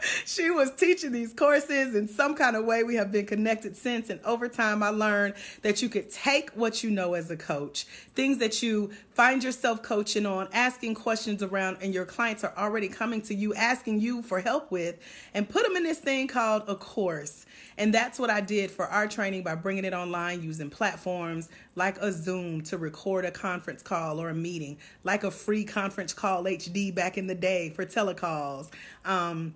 she 0.24 0.50
was 0.50 0.70
teaching 0.70 1.10
these 1.10 1.32
courses 1.32 1.96
in 1.96 2.06
some 2.06 2.36
kind 2.36 2.54
of 2.54 2.64
way. 2.64 2.84
We 2.84 2.94
have 2.94 3.10
been 3.10 3.26
connected 3.26 3.76
since. 3.76 4.08
And 4.08 4.20
over 4.24 4.48
time, 4.48 4.84
I 4.84 4.90
learned 4.90 5.34
that 5.62 5.82
you 5.82 5.88
could 5.88 6.10
take 6.12 6.50
what 6.50 6.84
you 6.84 6.90
know 6.90 7.14
as 7.14 7.28
a 7.28 7.36
coach, 7.36 7.84
things 8.14 8.38
that 8.38 8.62
you 8.62 8.92
find 9.16 9.42
yourself 9.42 9.82
coaching 9.82 10.26
on, 10.26 10.46
asking 10.52 10.94
questions 10.94 11.42
around, 11.42 11.78
and 11.80 11.94
your 11.94 12.04
clients 12.04 12.44
are 12.44 12.52
already 12.54 12.86
coming 12.86 13.22
to 13.22 13.34
you 13.34 13.54
asking 13.54 13.98
you 13.98 14.20
for 14.20 14.40
help 14.40 14.70
with, 14.70 14.96
and 15.32 15.48
put 15.48 15.62
them 15.62 15.74
in 15.74 15.84
this 15.84 15.98
thing 15.98 16.28
called 16.28 16.64
a 16.68 16.74
course. 16.74 17.46
And 17.78 17.94
that's 17.94 18.18
what 18.18 18.28
I 18.28 18.42
did 18.42 18.70
for 18.70 18.86
our 18.86 19.08
training 19.08 19.42
by 19.42 19.54
bringing 19.54 19.86
it 19.86 19.94
online 19.94 20.42
using 20.42 20.68
platforms 20.68 21.48
like 21.76 21.96
a 21.98 22.12
Zoom 22.12 22.60
to 22.64 22.76
record 22.76 23.24
a 23.24 23.30
conference 23.30 23.82
call 23.82 24.20
or 24.20 24.28
a 24.28 24.34
meeting, 24.34 24.76
like 25.02 25.24
a 25.24 25.30
free 25.30 25.64
conference 25.64 26.12
call 26.12 26.44
HD 26.44 26.94
back 26.94 27.16
in 27.16 27.26
the 27.26 27.34
day 27.34 27.70
for 27.70 27.86
telecalls. 27.86 28.68
Um, 29.06 29.54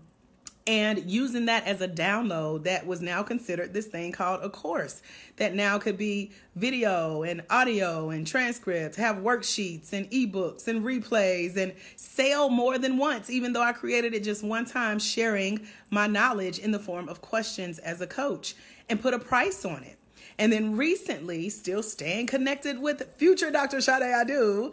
and 0.70 1.10
using 1.10 1.46
that 1.46 1.66
as 1.66 1.80
a 1.80 1.88
download 1.88 2.62
that 2.62 2.86
was 2.86 3.00
now 3.00 3.24
considered 3.24 3.74
this 3.74 3.86
thing 3.86 4.12
called 4.12 4.38
a 4.44 4.48
course 4.48 5.02
that 5.34 5.52
now 5.52 5.76
could 5.80 5.98
be 5.98 6.30
video 6.54 7.24
and 7.24 7.42
audio 7.50 8.10
and 8.10 8.24
transcripts 8.24 8.96
have 8.96 9.16
worksheets 9.16 9.92
and 9.92 10.08
ebooks 10.12 10.68
and 10.68 10.84
replays 10.84 11.56
and 11.56 11.74
sell 11.96 12.48
more 12.48 12.78
than 12.78 12.98
once 12.98 13.28
even 13.28 13.52
though 13.52 13.60
i 13.60 13.72
created 13.72 14.14
it 14.14 14.22
just 14.22 14.44
one 14.44 14.64
time 14.64 14.96
sharing 15.00 15.66
my 15.90 16.06
knowledge 16.06 16.60
in 16.60 16.70
the 16.70 16.78
form 16.78 17.08
of 17.08 17.20
questions 17.20 17.80
as 17.80 18.00
a 18.00 18.06
coach 18.06 18.54
and 18.90 19.00
put 19.00 19.14
a 19.14 19.18
price 19.18 19.64
on 19.64 19.82
it. 19.84 19.96
And 20.38 20.52
then 20.52 20.76
recently 20.76 21.48
still 21.48 21.82
staying 21.82 22.26
connected 22.26 22.80
with 22.80 23.14
future 23.16 23.50
dr 23.50 23.80
Sade 23.80 24.02
Adu 24.02 24.72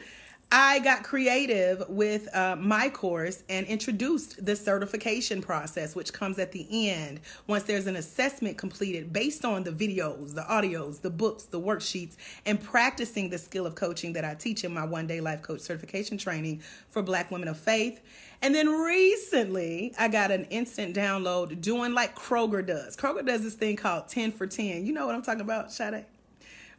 I 0.50 0.80
got 0.80 1.04
creative 1.04 1.84
with 1.90 2.34
uh, 2.34 2.56
my 2.56 2.88
course 2.88 3.44
and 3.50 3.66
introduced 3.66 4.46
the 4.46 4.56
certification 4.56 5.42
process, 5.42 5.94
which 5.94 6.14
comes 6.14 6.40
at 6.40 6.54
the 6.54 6.90
end 6.90 7.20
once 7.48 7.64
there's 7.64 7.86
an 7.86 7.98
assessment 7.98 8.58
completed 8.58 9.12
based 9.12 9.44
on 9.44 9.66
the 9.66 9.72
videos, 9.72 10.36
the 10.36 10.44
audios, 10.44 11.02
the 11.02 11.10
books, 11.10 11.44
the 11.44 11.60
worksheets, 11.60 12.16
and 12.46 12.64
practicing 12.64 13.30
the 13.30 13.38
skill 13.38 13.66
of 13.66 13.76
coaching 13.76 14.14
that 14.14 14.24
I 14.24 14.36
teach 14.36 14.64
in 14.64 14.74
my 14.74 14.86
one 14.86 15.06
day 15.06 15.20
life 15.20 15.42
coach 15.42 15.60
certification 15.60 16.18
training 16.18 16.62
for 16.92 17.02
Black 17.02 17.30
women 17.30 17.50
of 17.50 17.60
faith. 17.60 18.00
And 18.42 18.56
then 18.56 18.70
recently, 18.70 19.94
I 20.00 20.08
got 20.08 20.32
an 20.32 20.46
instant 20.46 20.96
download 20.96 21.60
doing 21.60 21.94
like 21.94 22.16
Kroger 22.16 22.66
does. 22.66 22.96
Kroger 22.96 23.26
does 23.26 23.44
this 23.44 23.56
thing 23.56 23.76
called 23.76 24.08
10 24.08 24.32
for 24.32 24.48
10. 24.48 24.86
You 24.86 24.94
know 24.94 25.08
what 25.08 25.16
I'm 25.16 25.24
talking 25.24 25.42
about, 25.42 25.74
Sade? 25.74 26.06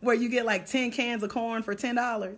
Where 0.00 0.14
you 0.14 0.30
get 0.30 0.46
like 0.46 0.66
10 0.66 0.90
cans 0.90 1.22
of 1.22 1.28
corn 1.28 1.62
for 1.62 1.74
$10. 1.74 2.34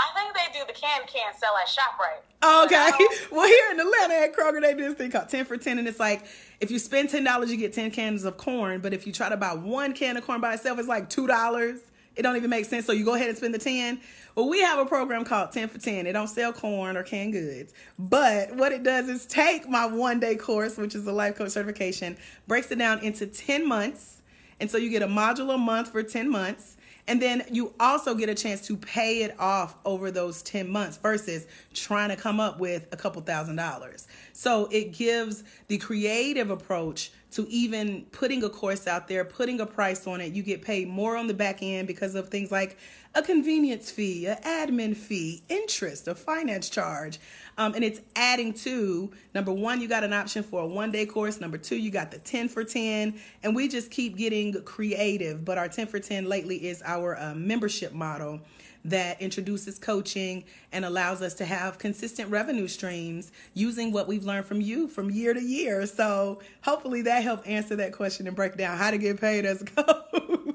I 0.00 0.08
think 0.14 0.34
they 0.34 0.58
do 0.58 0.64
the 0.66 0.72
can 0.72 1.06
can 1.06 1.32
sell 1.36 1.56
at 1.56 1.68
ShopRite. 1.68 2.64
Okay. 2.66 2.76
Um, 2.76 3.08
well, 3.36 3.46
here 3.46 3.64
in 3.72 3.80
Atlanta 3.80 4.14
at 4.24 4.36
Kroger, 4.36 4.60
they 4.60 4.74
do 4.74 4.88
this 4.88 4.94
thing 4.94 5.10
called 5.10 5.28
10 5.28 5.44
for 5.44 5.56
10. 5.56 5.78
And 5.78 5.88
it's 5.88 5.98
like, 5.98 6.24
if 6.60 6.70
you 6.70 6.78
spend 6.78 7.08
$10, 7.08 7.48
you 7.48 7.56
get 7.56 7.72
10 7.72 7.90
cans 7.90 8.24
of 8.24 8.36
corn. 8.36 8.80
But 8.80 8.92
if 8.92 9.06
you 9.06 9.12
try 9.12 9.28
to 9.28 9.36
buy 9.36 9.54
one 9.54 9.92
can 9.94 10.16
of 10.16 10.24
corn 10.24 10.40
by 10.40 10.54
itself, 10.54 10.78
it's 10.78 10.88
like 10.88 11.10
$2. 11.10 11.80
It 12.16 12.22
don't 12.22 12.36
even 12.36 12.50
make 12.50 12.64
sense. 12.64 12.84
So 12.84 12.92
you 12.92 13.04
go 13.04 13.14
ahead 13.14 13.28
and 13.28 13.36
spend 13.36 13.54
the 13.54 13.58
10. 13.58 14.00
Well, 14.34 14.48
we 14.48 14.60
have 14.60 14.78
a 14.78 14.86
program 14.86 15.24
called 15.24 15.52
10 15.52 15.68
for 15.68 15.78
10. 15.78 16.06
It 16.06 16.12
don't 16.12 16.28
sell 16.28 16.52
corn 16.52 16.96
or 16.96 17.02
canned 17.02 17.32
goods. 17.32 17.72
But 17.98 18.54
what 18.54 18.72
it 18.72 18.84
does 18.84 19.08
is 19.08 19.26
take 19.26 19.68
my 19.68 19.86
one 19.86 20.20
day 20.20 20.36
course, 20.36 20.76
which 20.76 20.94
is 20.94 21.06
a 21.06 21.12
life 21.12 21.36
coach 21.36 21.50
certification, 21.50 22.16
breaks 22.46 22.70
it 22.70 22.78
down 22.78 23.00
into 23.00 23.26
10 23.26 23.66
months. 23.66 24.20
And 24.60 24.70
so 24.70 24.78
you 24.78 24.90
get 24.90 25.02
a 25.02 25.08
module 25.08 25.54
a 25.54 25.58
month 25.58 25.90
for 25.92 26.02
10 26.02 26.28
months. 26.28 26.76
And 27.08 27.22
then 27.22 27.42
you 27.50 27.72
also 27.80 28.14
get 28.14 28.28
a 28.28 28.34
chance 28.34 28.66
to 28.66 28.76
pay 28.76 29.22
it 29.22 29.34
off 29.40 29.76
over 29.86 30.10
those 30.10 30.42
10 30.42 30.68
months 30.68 30.98
versus 30.98 31.46
trying 31.72 32.10
to 32.10 32.16
come 32.16 32.38
up 32.38 32.60
with 32.60 32.86
a 32.92 32.96
couple 32.96 33.22
thousand 33.22 33.56
dollars. 33.56 34.06
So 34.34 34.68
it 34.70 34.92
gives 34.92 35.42
the 35.68 35.78
creative 35.78 36.50
approach 36.50 37.10
to 37.30 37.46
even 37.48 38.06
putting 38.12 38.42
a 38.44 38.50
course 38.50 38.86
out 38.86 39.08
there, 39.08 39.24
putting 39.24 39.60
a 39.60 39.66
price 39.66 40.06
on 40.06 40.20
it. 40.20 40.32
You 40.32 40.42
get 40.42 40.62
paid 40.62 40.88
more 40.88 41.16
on 41.16 41.26
the 41.26 41.34
back 41.34 41.62
end 41.62 41.86
because 41.86 42.14
of 42.14 42.28
things 42.28 42.52
like 42.52 42.76
a 43.14 43.22
convenience 43.22 43.90
fee, 43.90 44.26
an 44.26 44.36
admin 44.42 44.96
fee, 44.96 45.42
interest, 45.48 46.08
a 46.08 46.14
finance 46.14 46.68
charge. 46.68 47.18
Um, 47.58 47.74
and 47.74 47.82
it's 47.82 48.00
adding 48.14 48.54
to 48.54 49.10
number 49.34 49.52
one, 49.52 49.80
you 49.80 49.88
got 49.88 50.04
an 50.04 50.12
option 50.12 50.44
for 50.44 50.62
a 50.62 50.66
one 50.66 50.92
day 50.92 51.04
course. 51.04 51.40
Number 51.40 51.58
two, 51.58 51.76
you 51.76 51.90
got 51.90 52.12
the 52.12 52.18
10 52.18 52.48
for 52.48 52.62
10. 52.62 53.18
And 53.42 53.54
we 53.54 53.68
just 53.68 53.90
keep 53.90 54.16
getting 54.16 54.62
creative. 54.62 55.44
But 55.44 55.58
our 55.58 55.68
10 55.68 55.88
for 55.88 55.98
10 55.98 56.24
lately 56.26 56.68
is 56.68 56.82
our 56.86 57.18
uh, 57.18 57.34
membership 57.34 57.92
model 57.92 58.40
that 58.84 59.20
introduces 59.20 59.76
coaching 59.76 60.44
and 60.72 60.84
allows 60.84 61.20
us 61.20 61.34
to 61.34 61.44
have 61.44 61.78
consistent 61.78 62.30
revenue 62.30 62.68
streams 62.68 63.32
using 63.52 63.92
what 63.92 64.06
we've 64.06 64.24
learned 64.24 64.46
from 64.46 64.60
you 64.60 64.86
from 64.86 65.10
year 65.10 65.34
to 65.34 65.42
year. 65.42 65.84
So 65.84 66.40
hopefully 66.62 67.02
that 67.02 67.24
helped 67.24 67.46
answer 67.46 67.74
that 67.76 67.92
question 67.92 68.28
and 68.28 68.36
break 68.36 68.56
down 68.56 68.78
how 68.78 68.92
to 68.92 68.98
get 68.98 69.20
paid 69.20 69.44
as 69.44 69.62
a 69.62 69.64
coach. 69.64 69.82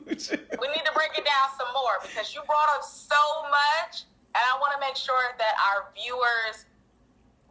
we 0.08 0.16
need 0.16 0.86
to 0.86 0.92
break 0.96 1.12
it 1.18 1.26
down 1.26 1.50
some 1.58 1.68
more 1.74 2.00
because 2.02 2.34
you 2.34 2.42
brought 2.48 2.70
up 2.76 2.84
so 2.84 3.16
much 3.50 4.04
and 4.36 4.42
I 4.42 4.58
want 4.60 4.74
to 4.74 4.80
make 4.80 4.96
sure 4.96 5.36
that 5.38 5.54
our 5.70 5.92
viewers 5.94 6.66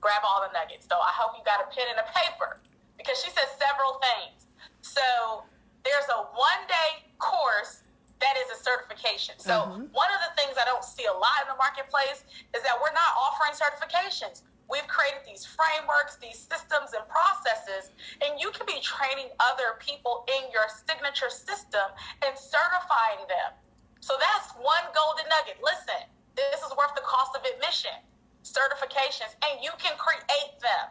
grab 0.02 0.26
all 0.26 0.42
the 0.42 0.52
nuggets. 0.52 0.84
So 0.90 0.98
I 0.98 1.14
hope 1.14 1.38
you 1.38 1.46
got 1.46 1.62
a 1.62 1.70
pen 1.70 1.86
and 1.88 2.02
a 2.02 2.08
paper 2.10 2.60
because 2.98 3.16
she 3.22 3.30
says 3.30 3.48
several 3.56 4.02
things. 4.02 4.50
So 4.82 5.46
there's 5.86 6.10
a 6.10 6.26
one 6.34 6.62
day 6.66 7.06
course 7.22 7.86
that 8.18 8.34
is 8.38 8.50
a 8.54 8.58
certification. 8.58 9.38
So 9.38 9.66
uh-huh. 9.66 9.86
one 9.94 10.10
of 10.10 10.20
the 10.26 10.32
things 10.38 10.58
I 10.58 10.66
don't 10.66 10.84
see 10.84 11.06
a 11.06 11.16
lot 11.16 11.46
in 11.46 11.48
the 11.50 11.58
marketplace 11.58 12.26
is 12.54 12.60
that 12.66 12.76
we're 12.78 12.94
not 12.94 13.10
offering 13.18 13.54
certifications. 13.54 14.46
We've 14.70 14.86
created 14.86 15.26
these 15.26 15.42
frameworks, 15.42 16.18
these 16.22 16.38
systems 16.38 16.94
and 16.94 17.02
processes, 17.10 17.90
and 18.22 18.38
you 18.38 18.54
can 18.54 18.64
be 18.64 18.78
training 18.78 19.30
other 19.42 19.78
people 19.82 20.24
in 20.30 20.48
your 20.54 20.70
signature 20.70 21.28
system 21.28 21.82
and 22.22 22.32
certifying 22.38 23.26
them. 23.26 23.58
So 24.00 24.14
that's 24.18 24.54
one 24.58 24.86
golden 24.94 25.26
nugget. 25.28 25.58
Listen, 25.62 26.06
this 26.38 26.62
is 26.62 26.70
worth 26.78 26.94
the 26.94 27.04
cost 27.04 27.34
of 27.34 27.42
admission 27.42 27.94
certifications, 28.42 29.34
and 29.46 29.62
you 29.62 29.70
can 29.78 29.94
create 29.98 30.54
them, 30.60 30.90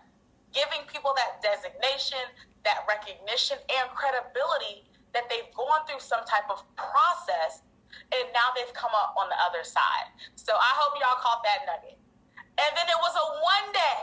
giving 0.55 0.87
people 0.87 1.15
that 1.15 1.43
designation, 1.43 2.23
that 2.63 2.83
recognition, 2.87 3.59
and 3.79 3.85
credibility 3.91 4.87
that 5.13 5.27
they've 5.27 5.51
gone 5.55 5.83
through 5.87 5.99
some 5.99 6.23
type 6.23 6.47
of 6.47 6.63
process 6.75 7.63
and 8.11 8.27
now 8.35 8.51
they've 8.55 8.71
come 8.75 8.91
up 8.95 9.15
on 9.19 9.27
the 9.31 9.39
other 9.39 9.63
side. 9.63 10.11
So 10.35 10.51
I 10.55 10.71
hope 10.79 10.99
y'all 10.99 11.19
caught 11.19 11.43
that 11.43 11.63
nugget. 11.67 11.99
And 12.59 12.71
then 12.75 12.87
it 12.87 12.99
was 12.99 13.15
a 13.15 13.25
one 13.39 13.67
day. 13.71 14.01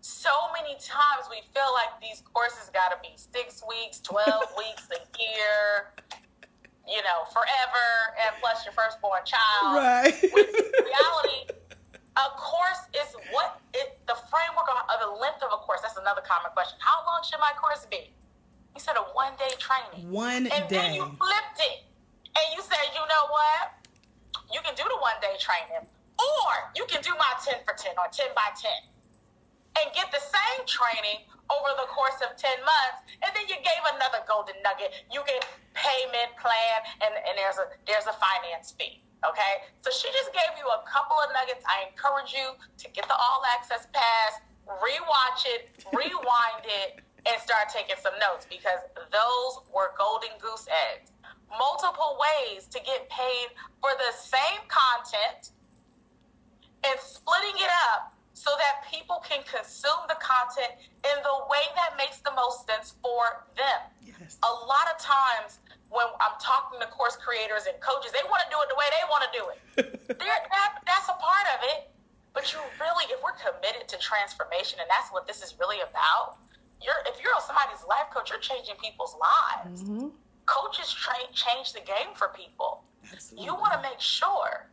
So 0.00 0.32
many 0.56 0.74
times 0.80 1.28
we 1.28 1.44
feel 1.52 1.70
like 1.76 2.00
these 2.00 2.24
courses 2.32 2.70
got 2.72 2.90
to 2.90 2.98
be 3.04 3.14
six 3.14 3.62
weeks, 3.66 4.00
12 4.00 4.26
weeks, 4.58 4.88
a 4.90 5.00
year, 5.20 5.94
you 6.88 7.02
know, 7.04 7.28
forever, 7.30 7.86
and 8.26 8.32
plus 8.40 8.64
your 8.64 8.72
firstborn 8.74 9.22
child. 9.22 9.76
Right. 9.76 10.16
Reality, 10.32 11.52
a 12.16 12.26
course 12.34 12.82
is 12.94 13.14
what 13.30 13.60
it, 13.74 13.98
the 14.06 14.18
framework 14.26 14.66
of, 14.66 14.78
of 14.90 14.98
the 14.98 15.12
length 15.20 15.42
of 15.46 15.54
a 15.54 15.60
course. 15.62 15.80
That's 15.82 15.98
another 15.98 16.22
common 16.26 16.50
question. 16.52 16.78
How 16.82 17.06
long 17.06 17.22
should 17.22 17.38
my 17.38 17.54
course 17.54 17.86
be? 17.86 18.10
You 18.74 18.80
said 18.82 18.98
a 18.98 19.04
one 19.14 19.34
day 19.38 19.50
training. 19.58 20.10
One 20.10 20.50
and 20.50 20.50
day. 20.50 20.58
And 20.58 20.68
then 20.70 20.88
you 20.94 21.06
flipped 21.06 21.58
it. 21.62 21.86
And 22.34 22.46
you 22.54 22.62
said, 22.62 22.82
you 22.94 23.02
know 23.02 23.24
what? 23.30 23.78
You 24.50 24.58
can 24.62 24.74
do 24.74 24.86
the 24.86 24.98
one 24.98 25.18
day 25.22 25.34
training. 25.38 25.86
Or 26.18 26.50
you 26.74 26.84
can 26.90 27.00
do 27.00 27.14
my 27.16 27.32
10 27.42 27.62
for 27.64 27.74
10 27.74 27.96
or 27.96 28.10
10 28.12 28.34
by 28.36 28.52
10 28.52 28.70
and 29.80 29.86
get 29.94 30.10
the 30.12 30.20
same 30.20 30.62
training 30.66 31.24
over 31.48 31.70
the 31.80 31.88
course 31.90 32.18
of 32.22 32.36
10 32.36 32.50
months. 32.60 32.98
And 33.24 33.30
then 33.32 33.48
you 33.48 33.56
gave 33.62 33.82
another 33.96 34.22
golden 34.28 34.58
nugget. 34.62 34.92
You 35.08 35.24
get 35.24 35.46
payment 35.72 36.36
plan 36.36 36.78
and, 37.00 37.14
and 37.14 37.34
there's 37.38 37.58
a 37.58 37.66
there's 37.86 38.06
a 38.06 38.16
finance 38.18 38.74
fee. 38.76 39.02
Okay, 39.26 39.68
so 39.84 39.92
she 39.92 40.08
just 40.16 40.32
gave 40.32 40.56
you 40.56 40.64
a 40.64 40.80
couple 40.88 41.16
of 41.20 41.28
nuggets. 41.36 41.60
I 41.68 41.88
encourage 41.92 42.32
you 42.32 42.56
to 42.56 42.86
get 42.96 43.04
the 43.04 43.16
all 43.16 43.44
access 43.52 43.84
pass, 43.92 44.40
rewatch 44.64 45.44
it, 45.44 45.68
rewind 45.92 46.64
it, 46.64 47.04
and 47.28 47.36
start 47.36 47.68
taking 47.68 48.00
some 48.00 48.16
notes 48.16 48.48
because 48.48 48.80
those 49.12 49.60
were 49.68 49.92
golden 50.00 50.32
goose 50.40 50.64
eggs. 50.88 51.12
Multiple 51.52 52.16
ways 52.16 52.30
ways 52.50 52.66
to 52.66 52.78
get 52.80 53.08
paid 53.08 53.48
for 53.80 53.90
the 53.96 54.16
same 54.16 54.60
content 54.68 55.50
and 56.86 56.98
splitting 57.00 57.56
it 57.56 57.70
up 57.92 58.14
so 58.32 58.50
that 58.56 58.88
people 58.90 59.22
can 59.26 59.42
consume 59.44 60.00
the 60.08 60.16
content 60.16 60.80
in 61.04 61.16
the 61.22 61.36
way 61.48 61.64
that 61.76 61.96
makes 61.96 62.18
the 62.20 62.32
most 62.34 62.66
sense 62.66 62.94
for 63.02 63.44
them. 63.56 63.80
Yes. 64.00 64.38
A 64.42 64.52
lot 64.64 64.88
of 64.88 64.96
times 64.98 65.60
when 65.90 66.06
I'm 66.22 66.38
talking 66.38 66.78
to 66.78 66.86
course 66.94 67.18
creators 67.18 67.66
and 67.66 67.74
coaches, 67.82 68.14
they 68.14 68.22
want 68.30 68.46
to 68.46 68.50
do 68.50 68.58
it 68.62 68.70
the 68.70 68.78
way 68.78 68.88
they 68.94 69.04
want 69.10 69.22
to 69.26 69.32
do 69.34 69.42
it. 69.50 69.58
that, 70.22 70.70
that's 70.86 71.08
a 71.10 71.18
part 71.18 71.46
of 71.58 71.60
it. 71.74 71.90
But 72.30 72.54
you 72.54 72.62
really, 72.78 73.10
if 73.10 73.18
we're 73.22 73.34
committed 73.34 73.90
to 73.90 73.98
transformation, 73.98 74.78
and 74.78 74.86
that's 74.86 75.10
what 75.10 75.26
this 75.26 75.42
is 75.42 75.58
really 75.58 75.82
about, 75.82 76.38
you're 76.78 77.02
if 77.10 77.18
you're 77.18 77.34
somebody's 77.42 77.82
life 77.90 78.06
coach, 78.14 78.30
you're 78.30 78.40
changing 78.40 78.78
people's 78.78 79.18
lives. 79.18 79.82
Mm-hmm. 79.82 80.14
Coaches 80.46 80.94
train 80.94 81.26
change 81.34 81.74
the 81.74 81.82
game 81.82 82.14
for 82.14 82.30
people. 82.38 82.86
Absolutely. 83.02 83.44
You 83.44 83.54
want 83.58 83.74
to 83.74 83.82
make 83.82 83.98
sure 83.98 84.70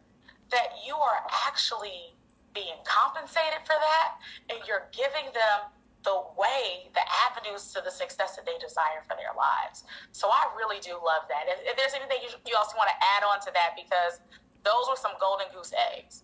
that 0.53 0.77
you 0.85 0.95
are 0.95 1.25
actually 1.49 2.13
being 2.53 2.77
compensated 2.85 3.65
for 3.65 3.75
that, 3.75 4.21
and 4.53 4.61
you're 4.69 4.85
giving 4.93 5.25
them 5.33 5.73
the 6.07 6.23
way, 6.39 6.87
the 6.95 7.03
avenues 7.27 7.73
to 7.73 7.81
the 7.83 7.91
success 7.91 8.37
that 8.37 8.45
they 8.45 8.57
desire 8.63 9.03
for 9.03 9.17
their 9.19 9.35
lives. 9.35 9.83
So 10.13 10.29
I 10.31 10.47
really 10.55 10.79
do 10.79 10.93
love 10.93 11.27
that. 11.27 11.51
If, 11.51 11.59
if 11.67 11.75
there's 11.75 11.93
anything 11.93 12.23
you, 12.23 12.29
you 12.47 12.55
also 12.55 12.77
want 12.77 12.87
to 12.87 12.95
add 12.95 13.27
on 13.27 13.43
to 13.43 13.51
that, 13.51 13.75
because 13.75 14.23
those 14.63 14.87
were 14.89 14.95
some 14.95 15.11
golden 15.19 15.47
goose 15.53 15.73
eggs. 15.93 16.23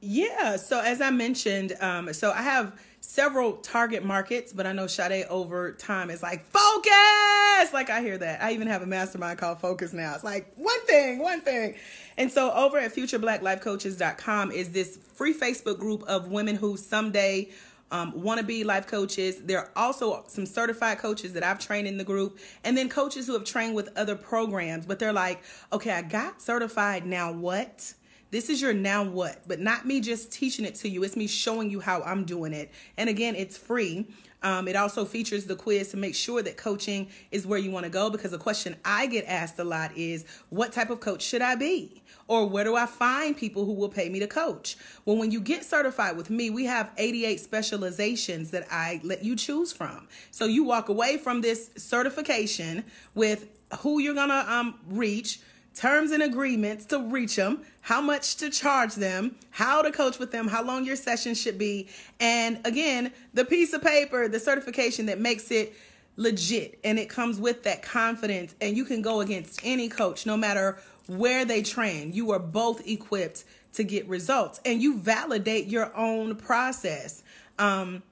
Yeah. 0.00 0.54
So 0.56 0.80
as 0.80 1.00
I 1.00 1.10
mentioned, 1.10 1.74
um, 1.80 2.12
so 2.12 2.30
I 2.30 2.42
have 2.42 2.78
several 3.00 3.54
target 3.54 4.04
markets, 4.04 4.52
but 4.52 4.66
I 4.66 4.72
know 4.72 4.86
Sade 4.86 5.26
over 5.28 5.72
time 5.72 6.08
is 6.08 6.22
like 6.22 6.44
focus. 6.44 7.72
Like 7.72 7.90
I 7.90 8.00
hear 8.00 8.18
that. 8.18 8.42
I 8.42 8.52
even 8.52 8.68
have 8.68 8.82
a 8.82 8.86
mastermind 8.86 9.38
called 9.38 9.60
Focus 9.60 9.92
now. 9.92 10.14
It's 10.14 10.24
like 10.24 10.52
one 10.56 10.80
thing, 10.86 11.18
one 11.18 11.40
thing. 11.40 11.74
And 12.16 12.30
so 12.30 12.52
over 12.52 12.78
at 12.78 12.94
futureblackLifeCoaches.com 12.94 14.52
is 14.52 14.70
this 14.70 14.96
free 15.14 15.34
Facebook 15.34 15.78
group 15.78 16.04
of 16.04 16.28
women 16.28 16.54
who 16.56 16.76
someday 16.76 17.48
um, 17.92 18.20
want 18.20 18.40
to 18.40 18.44
be 18.44 18.64
life 18.64 18.86
coaches. 18.86 19.42
There 19.42 19.58
are 19.60 19.70
also 19.76 20.24
some 20.26 20.46
certified 20.46 20.98
coaches 20.98 21.34
that 21.34 21.44
I've 21.44 21.60
trained 21.60 21.86
in 21.86 21.98
the 21.98 22.04
group, 22.04 22.38
and 22.64 22.76
then 22.76 22.88
coaches 22.88 23.26
who 23.26 23.34
have 23.34 23.44
trained 23.44 23.74
with 23.74 23.90
other 23.96 24.16
programs. 24.16 24.86
But 24.86 24.98
they're 24.98 25.12
like, 25.12 25.42
okay, 25.72 25.92
I 25.92 26.02
got 26.02 26.42
certified. 26.42 27.06
Now 27.06 27.30
what? 27.30 27.94
This 28.32 28.48
is 28.48 28.62
your 28.62 28.72
now 28.72 29.04
what, 29.04 29.46
but 29.46 29.60
not 29.60 29.86
me 29.86 30.00
just 30.00 30.32
teaching 30.32 30.64
it 30.64 30.74
to 30.76 30.88
you. 30.88 31.04
It's 31.04 31.16
me 31.16 31.26
showing 31.26 31.70
you 31.70 31.80
how 31.80 32.00
I'm 32.00 32.24
doing 32.24 32.54
it. 32.54 32.72
And 32.96 33.10
again, 33.10 33.34
it's 33.34 33.58
free. 33.58 34.06
Um, 34.42 34.68
it 34.68 34.76
also 34.76 35.04
features 35.04 35.46
the 35.46 35.56
quiz 35.56 35.90
to 35.90 35.96
make 35.96 36.14
sure 36.14 36.42
that 36.42 36.56
coaching 36.56 37.08
is 37.30 37.46
where 37.46 37.58
you 37.58 37.70
want 37.70 37.84
to 37.84 37.90
go 37.90 38.10
because 38.10 38.32
a 38.32 38.38
question 38.38 38.76
I 38.84 39.06
get 39.06 39.24
asked 39.26 39.58
a 39.58 39.64
lot 39.64 39.96
is 39.96 40.24
what 40.50 40.72
type 40.72 40.90
of 40.90 41.00
coach 41.00 41.22
should 41.22 41.42
I 41.42 41.54
be? 41.54 42.02
Or 42.28 42.46
where 42.48 42.64
do 42.64 42.76
I 42.76 42.86
find 42.86 43.36
people 43.36 43.64
who 43.64 43.72
will 43.72 43.88
pay 43.88 44.08
me 44.08 44.18
to 44.20 44.26
coach? 44.26 44.76
Well, 45.04 45.16
when 45.16 45.30
you 45.30 45.40
get 45.40 45.64
certified 45.64 46.16
with 46.16 46.30
me, 46.30 46.50
we 46.50 46.64
have 46.64 46.90
88 46.96 47.40
specializations 47.40 48.50
that 48.52 48.66
I 48.70 49.00
let 49.02 49.24
you 49.24 49.36
choose 49.36 49.72
from. 49.72 50.08
So 50.30 50.46
you 50.46 50.64
walk 50.64 50.88
away 50.88 51.18
from 51.18 51.40
this 51.40 51.70
certification 51.76 52.84
with 53.14 53.48
who 53.80 53.98
you're 53.98 54.14
going 54.14 54.28
to 54.28 54.52
um, 54.52 54.78
reach 54.88 55.40
terms 55.74 56.10
and 56.10 56.22
agreements 56.22 56.84
to 56.86 56.98
reach 56.98 57.36
them, 57.36 57.62
how 57.80 58.00
much 58.00 58.36
to 58.36 58.50
charge 58.50 58.94
them, 58.94 59.34
how 59.50 59.82
to 59.82 59.90
coach 59.90 60.18
with 60.18 60.30
them, 60.32 60.48
how 60.48 60.62
long 60.62 60.84
your 60.84 60.96
session 60.96 61.34
should 61.34 61.58
be, 61.58 61.88
and 62.20 62.60
again, 62.64 63.12
the 63.34 63.44
piece 63.44 63.72
of 63.72 63.82
paper, 63.82 64.28
the 64.28 64.40
certification 64.40 65.06
that 65.06 65.18
makes 65.18 65.50
it 65.50 65.74
legit 66.16 66.78
and 66.84 66.98
it 66.98 67.08
comes 67.08 67.38
with 67.38 67.62
that 67.62 67.82
confidence 67.82 68.54
and 68.60 68.76
you 68.76 68.84
can 68.84 69.00
go 69.00 69.20
against 69.20 69.60
any 69.64 69.88
coach 69.88 70.26
no 70.26 70.36
matter 70.36 70.78
where 71.06 71.44
they 71.44 71.62
train. 71.62 72.12
You 72.12 72.32
are 72.32 72.38
both 72.38 72.86
equipped 72.86 73.44
to 73.74 73.84
get 73.84 74.06
results 74.08 74.60
and 74.64 74.82
you 74.82 74.98
validate 74.98 75.66
your 75.68 75.94
own 75.96 76.36
process. 76.36 77.22
Um 77.58 78.02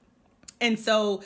and 0.59 0.79
so 0.79 1.23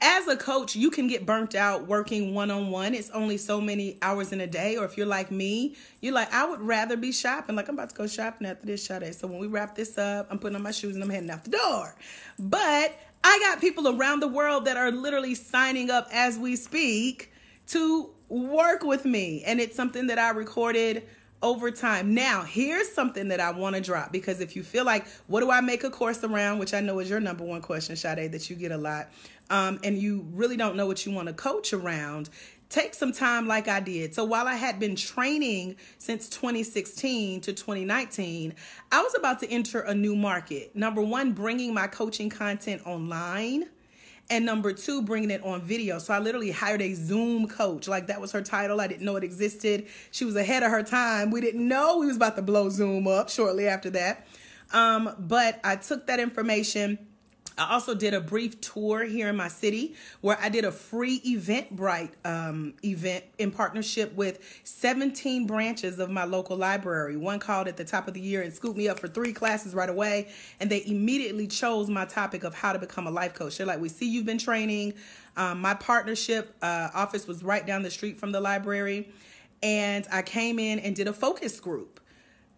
as 0.00 0.28
a 0.28 0.36
coach, 0.36 0.76
you 0.76 0.90
can 0.90 1.08
get 1.08 1.26
burnt 1.26 1.54
out 1.54 1.88
working 1.88 2.32
one 2.32 2.50
on 2.50 2.70
one. 2.70 2.94
It's 2.94 3.10
only 3.10 3.36
so 3.36 3.60
many 3.60 3.98
hours 4.00 4.32
in 4.32 4.40
a 4.40 4.46
day. 4.46 4.76
Or 4.76 4.84
if 4.84 4.96
you're 4.96 5.06
like 5.06 5.30
me, 5.30 5.76
you're 6.00 6.14
like, 6.14 6.32
I 6.32 6.48
would 6.48 6.60
rather 6.60 6.96
be 6.96 7.10
shopping. 7.10 7.56
Like, 7.56 7.68
I'm 7.68 7.74
about 7.74 7.90
to 7.90 7.96
go 7.96 8.06
shopping 8.06 8.46
after 8.46 8.66
this 8.66 8.84
Sade. 8.84 9.12
So 9.14 9.26
when 9.26 9.38
we 9.38 9.48
wrap 9.48 9.74
this 9.74 9.98
up, 9.98 10.28
I'm 10.30 10.38
putting 10.38 10.56
on 10.56 10.62
my 10.62 10.70
shoes 10.70 10.94
and 10.94 11.02
I'm 11.02 11.10
heading 11.10 11.30
out 11.30 11.44
the 11.44 11.50
door. 11.50 11.96
But 12.38 12.96
I 13.24 13.38
got 13.40 13.60
people 13.60 13.88
around 13.88 14.20
the 14.20 14.28
world 14.28 14.66
that 14.66 14.76
are 14.76 14.92
literally 14.92 15.34
signing 15.34 15.90
up 15.90 16.08
as 16.12 16.38
we 16.38 16.54
speak 16.54 17.32
to 17.68 18.10
work 18.28 18.84
with 18.84 19.04
me. 19.04 19.42
And 19.44 19.60
it's 19.60 19.74
something 19.74 20.06
that 20.06 20.18
I 20.18 20.30
recorded 20.30 21.08
over 21.42 21.70
time. 21.70 22.14
Now, 22.14 22.42
here's 22.42 22.90
something 22.90 23.28
that 23.28 23.40
I 23.40 23.50
want 23.50 23.76
to 23.76 23.80
drop 23.80 24.12
because 24.12 24.40
if 24.40 24.56
you 24.56 24.62
feel 24.62 24.84
like, 24.84 25.06
what 25.26 25.40
do 25.40 25.50
I 25.50 25.60
make 25.60 25.84
a 25.84 25.90
course 25.90 26.22
around, 26.24 26.58
which 26.58 26.74
I 26.74 26.80
know 26.80 26.98
is 26.98 27.08
your 27.08 27.20
number 27.20 27.44
one 27.44 27.62
question, 27.62 27.96
Sade, 27.96 28.32
that 28.32 28.50
you 28.50 28.56
get 28.56 28.72
a 28.72 28.78
lot, 28.78 29.08
um, 29.50 29.78
and 29.84 29.98
you 29.98 30.26
really 30.32 30.56
don't 30.56 30.76
know 30.76 30.86
what 30.86 31.06
you 31.06 31.12
want 31.12 31.28
to 31.28 31.34
coach 31.34 31.72
around, 31.72 32.28
take 32.68 32.94
some 32.94 33.12
time 33.12 33.46
like 33.46 33.68
I 33.68 33.80
did. 33.80 34.14
So 34.14 34.24
while 34.24 34.46
I 34.46 34.54
had 34.54 34.78
been 34.78 34.96
training 34.96 35.76
since 35.98 36.28
2016 36.28 37.40
to 37.42 37.52
2019, 37.52 38.54
I 38.92 39.02
was 39.02 39.14
about 39.14 39.40
to 39.40 39.50
enter 39.50 39.80
a 39.80 39.94
new 39.94 40.14
market. 40.14 40.74
Number 40.74 41.02
one, 41.02 41.32
bringing 41.32 41.72
my 41.72 41.86
coaching 41.86 42.30
content 42.30 42.86
online. 42.86 43.66
And 44.30 44.44
number 44.44 44.74
two, 44.74 45.00
bringing 45.02 45.30
it 45.30 45.42
on 45.42 45.62
video. 45.62 45.98
So 45.98 46.12
I 46.12 46.18
literally 46.18 46.50
hired 46.50 46.82
a 46.82 46.92
Zoom 46.92 47.48
coach. 47.48 47.88
Like 47.88 48.08
that 48.08 48.20
was 48.20 48.32
her 48.32 48.42
title. 48.42 48.80
I 48.80 48.86
didn't 48.86 49.04
know 49.04 49.16
it 49.16 49.24
existed. 49.24 49.86
She 50.10 50.26
was 50.26 50.36
ahead 50.36 50.62
of 50.62 50.70
her 50.70 50.82
time. 50.82 51.30
We 51.30 51.40
didn't 51.40 51.66
know 51.66 51.98
we 51.98 52.06
was 52.06 52.16
about 52.16 52.36
to 52.36 52.42
blow 52.42 52.68
Zoom 52.68 53.06
up 53.06 53.30
shortly 53.30 53.66
after 53.66 53.88
that. 53.90 54.26
Um, 54.72 55.14
but 55.18 55.60
I 55.64 55.76
took 55.76 56.06
that 56.08 56.20
information 56.20 56.98
I 57.58 57.72
also 57.72 57.94
did 57.94 58.14
a 58.14 58.20
brief 58.20 58.60
tour 58.60 59.04
here 59.04 59.28
in 59.28 59.36
my 59.36 59.48
city 59.48 59.96
where 60.20 60.38
I 60.40 60.48
did 60.48 60.64
a 60.64 60.70
free 60.70 61.20
Eventbrite 61.20 62.12
um, 62.24 62.74
event 62.84 63.24
in 63.38 63.50
partnership 63.50 64.14
with 64.14 64.38
17 64.62 65.46
branches 65.46 65.98
of 65.98 66.08
my 66.08 66.24
local 66.24 66.56
library. 66.56 67.16
One 67.16 67.40
called 67.40 67.66
at 67.66 67.76
the 67.76 67.84
top 67.84 68.06
of 68.06 68.14
the 68.14 68.20
year 68.20 68.42
and 68.42 68.52
scooped 68.52 68.76
me 68.76 68.88
up 68.88 69.00
for 69.00 69.08
three 69.08 69.32
classes 69.32 69.74
right 69.74 69.88
away. 69.88 70.28
And 70.60 70.70
they 70.70 70.84
immediately 70.86 71.48
chose 71.48 71.90
my 71.90 72.04
topic 72.04 72.44
of 72.44 72.54
how 72.54 72.72
to 72.72 72.78
become 72.78 73.06
a 73.08 73.10
life 73.10 73.34
coach. 73.34 73.58
They're 73.58 73.66
like, 73.66 73.80
We 73.80 73.88
see 73.88 74.08
you've 74.08 74.26
been 74.26 74.38
training. 74.38 74.94
Um, 75.36 75.60
my 75.60 75.74
partnership 75.74 76.54
uh, 76.62 76.90
office 76.94 77.26
was 77.26 77.42
right 77.42 77.66
down 77.66 77.82
the 77.82 77.90
street 77.90 78.18
from 78.18 78.30
the 78.30 78.40
library. 78.40 79.08
And 79.62 80.06
I 80.12 80.22
came 80.22 80.60
in 80.60 80.78
and 80.78 80.94
did 80.94 81.08
a 81.08 81.12
focus 81.12 81.58
group. 81.58 82.00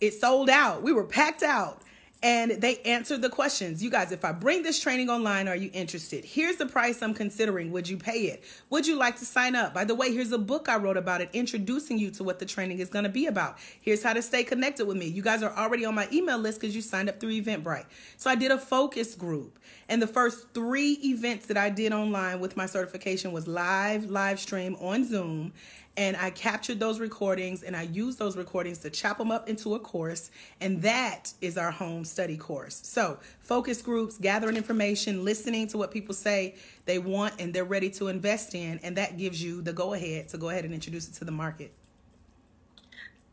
It 0.01 0.13
sold 0.13 0.51
out. 0.51 0.83
We 0.83 0.93
were 0.93 1.05
packed 1.05 1.43
out 1.43 1.83
and 2.23 2.51
they 2.53 2.79
answered 2.81 3.23
the 3.23 3.31
questions. 3.31 3.83
You 3.83 3.91
guys, 3.91 4.13
if 4.13 4.25
I 4.25 4.33
bring 4.33 4.63
this 4.63 4.79
training 4.79 5.09
online, 5.09 5.49
are 5.49 5.57
you 5.57 5.71
interested? 5.73 6.25
Here's 6.25 6.57
the 6.57 6.67
price 6.67 7.03
I'm 7.03 7.15
considering. 7.15 7.73
Would 7.73 7.89
you 7.89 7.97
pay 7.97 8.25
it? 8.25 8.45
Would 8.69 8.87
you 8.87 8.97
like 8.97 9.19
to 9.21 9.25
sign 9.25 9.57
up? 9.57 9.73
By 9.73 9.85
the 9.85 9.95
way, 9.95 10.13
here's 10.13 10.31
a 10.33 10.39
book 10.39 10.69
I 10.69 10.77
wrote 10.77 10.99
about 10.99 11.23
it, 11.23 11.31
introducing 11.33 11.99
you 11.99 12.11
to 12.13 12.25
what 12.25 12.39
the 12.39 12.45
training 12.45 12.81
is 12.81 12.91
going 12.91 13.05
to 13.05 13.11
be 13.11 13.27
about. 13.27 13.57
Here's 13.81 14.03
how 14.03 14.13
to 14.13 14.21
stay 14.21 14.45
connected 14.45 14.87
with 14.87 14.99
me. 14.99 15.07
You 15.07 15.23
guys 15.23 15.43
are 15.43 15.57
already 15.57 15.87
on 15.87 15.95
my 15.95 16.09
email 16.13 16.39
list 16.39 16.61
because 16.61 16.77
you 16.77 16.83
signed 16.83 17.09
up 17.09 17.21
through 17.21 17.41
Eventbrite. 17.41 17.87
So 18.19 18.29
I 18.29 18.35
did 18.35 18.51
a 18.51 18.59
focus 18.59 19.15
group. 19.15 19.59
And 19.91 20.01
the 20.01 20.07
first 20.07 20.55
three 20.55 20.93
events 21.05 21.47
that 21.47 21.57
I 21.57 21.69
did 21.69 21.93
online 21.93 22.39
with 22.39 22.57
my 22.57 22.67
certification 22.67 23.33
was 23.33 23.49
live, 23.49 24.09
live 24.09 24.39
stream 24.39 24.77
on 24.81 25.05
Zoom 25.05 25.53
and 25.97 26.17
I 26.17 26.31
captured 26.31 26.79
those 26.79 27.01
recordings 27.01 27.65
and 27.65 27.77
I 27.77 27.83
used 27.83 28.19
those 28.19 28.37
recordings 28.37 28.79
to 28.79 28.91
chop 28.91 29.19
them 29.19 29.33
up 29.33 29.49
into 29.49 29.75
a 29.75 29.81
course. 29.81 30.31
And 30.61 30.81
that 30.83 31.33
is 31.41 31.59
our 31.59 31.73
home 31.73 32.05
study 32.05 32.37
course. 32.37 32.81
So, 32.85 33.19
focus 33.41 33.83
groups, 33.83 34.17
gathering 34.17 34.57
information, 34.57 35.25
listening 35.25 35.67
to 35.69 35.79
what 35.79 35.91
people 35.91 36.15
say 36.15 36.55
they 36.87 37.01
want 37.01 37.35
and 37.41 37.53
they're 37.53 37.65
ready 37.65 37.91
to 37.91 38.07
invest 38.07 38.55
in. 38.55 38.79
And 38.85 38.97
that 38.97 39.19
gives 39.19 39.43
you 39.43 39.61
the 39.61 39.73
go 39.73 39.93
ahead 39.95 40.29
to 40.29 40.39
go 40.39 40.51
ahead 40.51 40.65
and 40.65 40.73
introduce 40.73 41.09
it 41.09 41.15
to 41.15 41.25
the 41.25 41.33
market. 41.33 41.73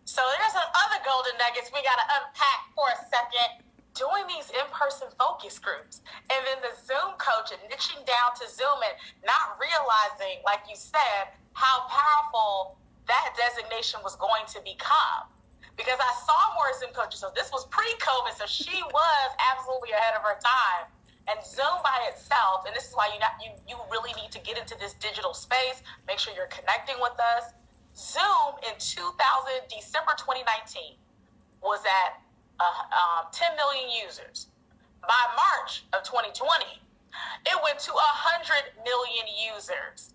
So, 0.05 0.23
there's 0.39 0.53
some 0.53 0.63
other 0.87 1.03
golden 1.05 1.37
nuggets 1.37 1.69
we 1.71 1.83
got 1.83 1.95
to 1.95 2.07
unpack 2.19 2.73
for 2.75 2.89
a 2.89 2.97
second 3.05 3.66
doing 3.97 4.23
these 4.29 4.53
in-person 4.53 5.09
focus 5.17 5.57
groups 5.57 6.05
and 6.29 6.39
then 6.45 6.61
the 6.61 6.73
zoom 6.85 7.17
coach 7.17 7.49
and 7.49 7.59
niching 7.67 7.99
down 8.05 8.29
to 8.37 8.45
zoom 8.45 8.77
and 8.85 8.95
not 9.25 9.57
realizing 9.57 10.37
like 10.45 10.61
you 10.69 10.77
said 10.77 11.33
how 11.57 11.89
powerful 11.89 12.77
that 13.07 13.33
designation 13.33 13.99
was 14.03 14.15
going 14.15 14.45
to 14.53 14.59
become. 14.61 15.25
Because 15.75 15.97
I 15.97 16.11
saw 16.25 16.53
more 16.53 16.69
Zoom 16.77 16.93
coaches, 16.93 17.19
so 17.19 17.31
this 17.33 17.49
was 17.51 17.65
pre-COVID, 17.73 18.35
so 18.37 18.45
she 18.45 18.77
was 18.93 19.29
absolutely 19.41 19.91
ahead 19.95 20.13
of 20.15 20.21
her 20.21 20.37
time. 20.37 20.91
And 21.27 21.37
Zoom 21.43 21.83
by 21.83 21.97
itself, 22.07 22.63
and 22.65 22.75
this 22.75 22.87
is 22.87 22.95
why 22.95 23.11
you 23.11 23.19
not, 23.19 23.35
you 23.43 23.51
you 23.67 23.75
really 23.91 24.15
need 24.15 24.31
to 24.31 24.39
get 24.39 24.55
into 24.55 24.79
this 24.79 24.95
digital 24.95 25.33
space. 25.33 25.83
Make 26.07 26.23
sure 26.23 26.31
you're 26.31 26.47
connecting 26.47 26.95
with 27.03 27.19
us. 27.19 27.51
Zoom 27.91 28.55
in 28.63 28.71
2000 28.79 29.11
December 29.67 30.15
2019 30.15 30.95
was 31.59 31.83
at 31.83 32.23
um, 33.17 33.25
10 33.33 33.55
million 33.57 33.89
users. 34.05 34.47
By 35.01 35.23
March 35.33 35.85
of 35.93 36.03
2020, 36.03 36.65
it 37.47 37.57
went 37.63 37.79
to 37.87 37.91
100 37.91 38.77
million 38.85 39.25
users. 39.55 40.13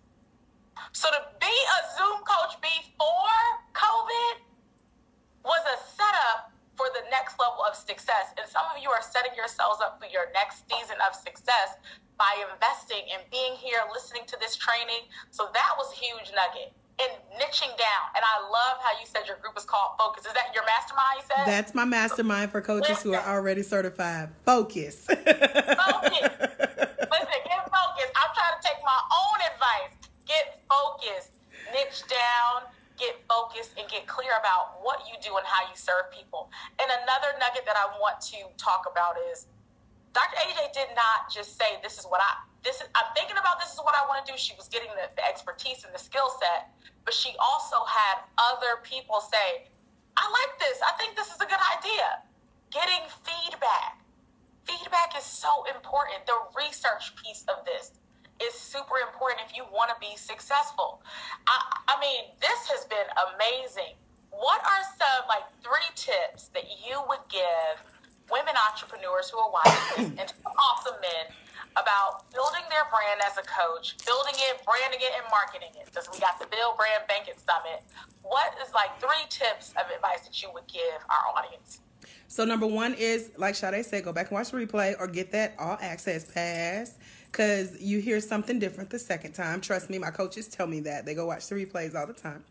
So 0.92 1.08
to 1.10 1.20
be 1.40 1.50
a 1.50 1.78
Zoom 1.98 2.22
coach 2.22 2.60
before 2.60 3.42
COVID 3.74 4.44
was 5.44 5.62
a 5.66 5.78
setup 5.96 6.52
for 6.76 6.86
the 6.94 7.04
next 7.10 7.38
level 7.38 7.64
of 7.64 7.74
success. 7.76 8.32
And 8.36 8.48
some 8.48 8.64
of 8.72 8.80
you 8.82 8.90
are 8.90 9.02
setting 9.02 9.32
yourselves 9.36 9.80
up 9.80 10.00
for 10.00 10.08
your 10.08 10.30
next 10.32 10.64
season 10.68 10.96
of 11.04 11.14
success 11.14 11.78
by 12.18 12.30
investing 12.50 13.02
and 13.12 13.22
being 13.30 13.54
here, 13.58 13.80
listening 13.92 14.22
to 14.28 14.36
this 14.40 14.56
training. 14.56 15.08
So 15.30 15.48
that 15.52 15.72
was 15.76 15.92
huge 15.92 16.32
nugget. 16.34 16.72
And 17.00 17.10
niching 17.40 17.72
down. 17.78 18.04
And 18.14 18.22
I 18.22 18.42
love 18.48 18.78
how 18.82 18.92
you 19.00 19.06
said 19.06 19.26
your 19.26 19.38
group 19.38 19.56
is 19.56 19.64
called 19.64 19.96
Focus. 19.98 20.26
Is 20.26 20.32
that 20.34 20.52
your 20.54 20.64
mastermind, 20.64 21.16
you 21.16 21.22
said? 21.24 21.46
That's 21.46 21.74
my 21.74 21.84
mastermind 21.84 22.52
for 22.52 22.60
coaches 22.60 23.02
who 23.02 23.14
are 23.14 23.24
already 23.24 23.62
certified. 23.62 24.30
Focus. 24.44 25.06
focus. 25.06 25.24
Listen, 25.24 25.34
get 27.48 27.64
focused. 27.68 28.12
I'm 28.14 28.30
trying 28.36 28.54
to 28.54 28.60
take 28.62 28.78
my 28.84 29.00
own 29.08 29.40
advice. 29.52 29.96
Get 30.26 30.60
focused. 30.68 31.32
Niche 31.72 32.04
down, 32.06 32.68
get 33.00 33.16
focused, 33.28 33.72
and 33.80 33.88
get 33.88 34.06
clear 34.06 34.32
about 34.38 34.84
what 34.84 35.00
you 35.08 35.16
do 35.24 35.34
and 35.36 35.46
how 35.46 35.62
you 35.64 35.74
serve 35.74 36.12
people. 36.12 36.50
And 36.78 36.86
another 36.86 37.32
nugget 37.40 37.64
that 37.64 37.76
I 37.76 37.86
want 37.98 38.20
to 38.32 38.38
talk 38.60 38.84
about 38.90 39.16
is 39.32 39.46
Dr. 40.12 40.36
AJ 40.36 40.72
did 40.74 40.88
not 40.94 41.32
just 41.32 41.56
say, 41.56 41.80
This 41.82 41.98
is 41.98 42.04
what 42.04 42.20
I 42.20 42.36
this 42.64 42.78
is 42.78 42.86
I'm 42.94 43.10
thinking 43.14 43.36
about 43.36 43.58
this 43.58 43.74
is 43.74 43.80
what 43.82 43.94
I 43.98 44.06
want 44.06 44.24
to 44.24 44.32
do. 44.32 44.38
She 44.38 44.54
was 44.54 44.70
getting 44.70 44.90
the, 44.94 45.10
the 45.18 45.24
expertise 45.26 45.82
and 45.84 45.92
the 45.94 45.98
skill 45.98 46.30
set, 46.38 46.70
but 47.04 47.14
she 47.14 47.34
also 47.42 47.82
had 47.86 48.22
other 48.38 48.78
people 48.82 49.18
say, 49.20 49.66
I 50.16 50.24
like 50.30 50.54
this. 50.58 50.78
I 50.82 50.94
think 50.98 51.18
this 51.18 51.28
is 51.34 51.40
a 51.42 51.48
good 51.48 51.62
idea. 51.78 52.22
Getting 52.70 53.02
feedback. 53.26 53.98
Feedback 54.62 55.18
is 55.18 55.26
so 55.26 55.66
important. 55.74 56.22
The 56.26 56.38
research 56.54 57.18
piece 57.18 57.44
of 57.50 57.66
this 57.66 57.98
is 58.38 58.54
super 58.54 59.02
important 59.02 59.42
if 59.46 59.56
you 59.56 59.66
want 59.74 59.90
to 59.90 59.98
be 59.98 60.14
successful. 60.16 61.02
I, 61.46 61.58
I 61.90 62.00
mean, 62.00 62.30
this 62.40 62.70
has 62.70 62.86
been 62.86 63.06
amazing. 63.34 63.98
What 64.30 64.62
are 64.62 64.82
some 64.96 65.26
like 65.28 65.44
three 65.60 65.90
tips 65.94 66.48
that 66.54 66.64
you 66.70 67.02
would 67.10 67.22
give 67.28 67.82
women 68.30 68.54
entrepreneurs 68.70 69.28
who 69.28 69.38
are 69.38 69.50
watching 69.50 70.14
this 70.14 70.32
and 70.32 70.32
awesome 70.46 70.96
men 71.02 71.34
about 71.76 72.30
building 72.32 72.62
their 72.68 72.84
brand 72.90 73.20
as 73.24 73.38
a 73.38 73.46
coach, 73.46 73.96
building 74.04 74.34
it, 74.48 74.60
branding 74.64 75.00
it, 75.00 75.12
and 75.16 75.26
marketing 75.30 75.72
it. 75.78 75.86
Because 75.86 76.08
we 76.12 76.18
got 76.20 76.38
the 76.38 76.46
Build 76.46 76.76
Brand 76.76 77.04
Bank 77.08 77.28
It 77.28 77.38
Summit. 77.40 77.82
What 78.22 78.54
is 78.64 78.72
like 78.74 78.92
three 79.00 79.24
tips 79.28 79.72
of 79.76 79.90
advice 79.94 80.26
that 80.26 80.42
you 80.42 80.48
would 80.52 80.66
give 80.66 81.00
our 81.08 81.36
audience? 81.36 81.80
So 82.28 82.44
number 82.44 82.66
one 82.66 82.94
is 82.94 83.30
like 83.36 83.54
Sade 83.54 83.84
said, 83.84 84.04
go 84.04 84.12
back 84.12 84.30
and 84.30 84.36
watch 84.36 84.50
the 84.50 84.56
replay 84.56 84.94
or 84.98 85.06
get 85.06 85.32
that 85.32 85.54
all 85.58 85.76
access 85.80 86.24
pass 86.24 86.96
because 87.26 87.80
you 87.80 88.00
hear 88.00 88.20
something 88.20 88.58
different 88.58 88.90
the 88.90 88.98
second 88.98 89.32
time. 89.32 89.60
Trust 89.60 89.90
me, 89.90 89.98
my 89.98 90.10
coaches 90.10 90.48
tell 90.48 90.66
me 90.66 90.80
that 90.80 91.04
they 91.04 91.14
go 91.14 91.26
watch 91.26 91.48
the 91.48 91.54
replays 91.54 91.94
all 91.94 92.06
the 92.06 92.12
time. 92.12 92.44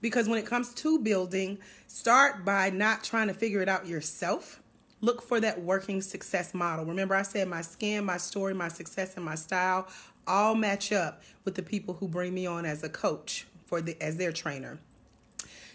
Because 0.00 0.28
when 0.28 0.38
it 0.38 0.46
comes 0.46 0.74
to 0.74 0.98
building, 0.98 1.58
start 1.86 2.44
by 2.44 2.70
not 2.70 3.02
trying 3.02 3.28
to 3.28 3.34
figure 3.34 3.62
it 3.62 3.68
out 3.68 3.86
yourself 3.86 4.60
look 5.00 5.22
for 5.22 5.40
that 5.40 5.60
working 5.60 6.00
success 6.00 6.54
model. 6.54 6.84
Remember, 6.84 7.14
I 7.14 7.22
said 7.22 7.48
my 7.48 7.60
skin, 7.60 8.04
my 8.04 8.16
story, 8.16 8.54
my 8.54 8.68
success, 8.68 9.16
and 9.16 9.24
my 9.24 9.34
style 9.34 9.88
all 10.26 10.54
match 10.54 10.92
up 10.92 11.22
with 11.44 11.54
the 11.54 11.62
people 11.62 11.94
who 11.94 12.08
bring 12.08 12.34
me 12.34 12.46
on 12.46 12.66
as 12.66 12.82
a 12.82 12.88
coach 12.88 13.46
for 13.66 13.80
the 13.80 14.00
as 14.02 14.16
their 14.16 14.32
trainer. 14.32 14.78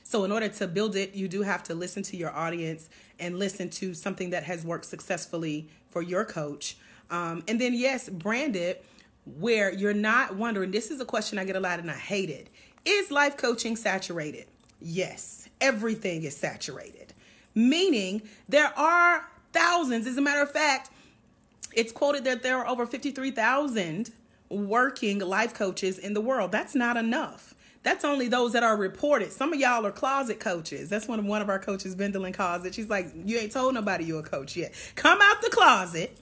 So, 0.04 0.26
in 0.26 0.32
order 0.32 0.50
to 0.50 0.68
build 0.68 0.96
it, 0.96 1.16
you 1.16 1.28
do 1.28 1.42
have 1.44 1.64
to 1.64 1.76
listen 1.76 2.04
to 2.04 2.18
your 2.18 2.36
audience 2.36 2.90
and 3.20 3.40
listen 3.40 3.70
to 3.70 3.94
something 3.94 4.32
that 4.32 4.44
has 4.44 4.66
worked 4.66 4.86
successfully 4.86 5.70
for 5.90 6.02
your 6.02 6.26
coach. 6.26 6.78
Um, 7.10 7.44
and 7.48 7.62
then, 7.62 7.74
yes, 7.74 8.10
brand 8.10 8.56
it 8.56 8.86
where 9.38 9.72
you're 9.72 9.94
not 9.94 10.36
wondering. 10.36 10.72
This 10.72 10.92
is 10.92 11.00
a 11.00 11.06
question 11.06 11.38
I 11.38 11.46
get 11.46 11.56
a 11.56 11.60
lot 11.60 11.80
and 11.80 11.90
I 11.92 11.96
hate 11.96 12.30
it. 12.30 12.50
Is 12.84 13.12
life 13.12 13.38
coaching 13.38 13.76
saturated? 13.76 14.48
Yes, 14.80 15.48
everything 15.62 16.24
is 16.24 16.36
saturated 16.36 17.11
meaning 17.56 18.22
there 18.48 18.78
are 18.78 19.28
thousands. 19.54 20.08
As 20.08 20.18
a 20.18 20.22
matter 20.22 20.42
of 20.42 20.52
fact, 20.52 20.90
it's 21.74 21.92
quoted 21.92 22.24
that 22.26 22.44
there 22.44 22.58
are 22.58 22.68
over 22.68 22.86
53,000 22.86 24.12
working 24.50 25.20
life 25.20 25.54
coaches 25.54 25.98
in 25.98 26.14
the 26.14 26.22
world. 26.22 26.52
That's 26.52 26.76
not 26.76 26.98
enough. 26.98 27.56
That's 27.84 28.06
only 28.06 28.28
those 28.28 28.54
that 28.54 28.64
are 28.64 28.78
reported. 28.78 29.32
Some 29.32 29.54
of 29.54 29.60
y'all 29.60 29.86
are 29.86 29.92
closet 29.92 30.40
coaches. 30.40 30.90
That's 30.90 31.08
one 31.08 31.18
of 31.18 31.26
one 31.26 31.42
of 31.42 31.50
our 31.50 31.58
coaches, 31.58 31.96
Vendolin, 31.96 32.34
calls 32.34 32.64
it. 32.66 32.76
She's 32.76 32.90
like, 32.90 33.12
you 33.26 33.40
ain't 33.40 33.52
told 33.52 33.74
nobody 33.74 34.06
you're 34.06 34.20
a 34.20 34.24
coach 34.24 34.56
yet. 34.56 34.74
Come 34.96 35.20
out 35.20 35.42
the 35.42 35.50
closet, 35.50 36.16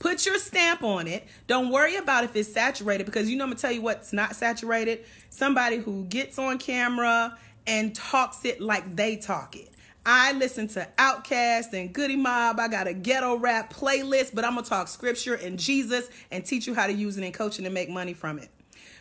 put 0.00 0.26
your 0.26 0.38
stamp 0.38 0.82
on 0.82 1.06
it. 1.06 1.24
Don't 1.46 1.70
worry 1.70 1.94
about 1.96 2.24
if 2.24 2.34
it's 2.34 2.52
saturated 2.52 3.04
because 3.06 3.30
you 3.30 3.36
know 3.36 3.44
I'm 3.44 3.50
gonna 3.50 3.60
tell 3.60 3.70
you 3.70 3.82
what's 3.82 4.12
not 4.12 4.34
saturated. 4.34 5.04
Somebody 5.30 5.76
who 5.76 6.04
gets 6.04 6.38
on 6.38 6.58
camera 6.58 7.38
and 7.66 7.94
talks 7.94 8.44
it 8.44 8.60
like 8.60 8.96
they 8.96 9.16
talk 9.16 9.54
it. 9.54 9.70
I 10.06 10.32
listen 10.32 10.68
to 10.68 10.86
Outkast 10.98 11.72
and 11.72 11.90
Goodie 11.90 12.16
Mob. 12.16 12.60
I 12.60 12.68
got 12.68 12.86
a 12.86 12.92
ghetto 12.92 13.36
rap 13.36 13.72
playlist, 13.72 14.34
but 14.34 14.44
I'm 14.44 14.54
gonna 14.54 14.66
talk 14.66 14.88
scripture 14.88 15.34
and 15.34 15.58
Jesus 15.58 16.10
and 16.30 16.44
teach 16.44 16.66
you 16.66 16.74
how 16.74 16.86
to 16.86 16.92
use 16.92 17.16
it 17.16 17.24
in 17.24 17.32
coaching 17.32 17.64
and 17.64 17.72
make 17.72 17.88
money 17.88 18.12
from 18.12 18.38
it. 18.38 18.50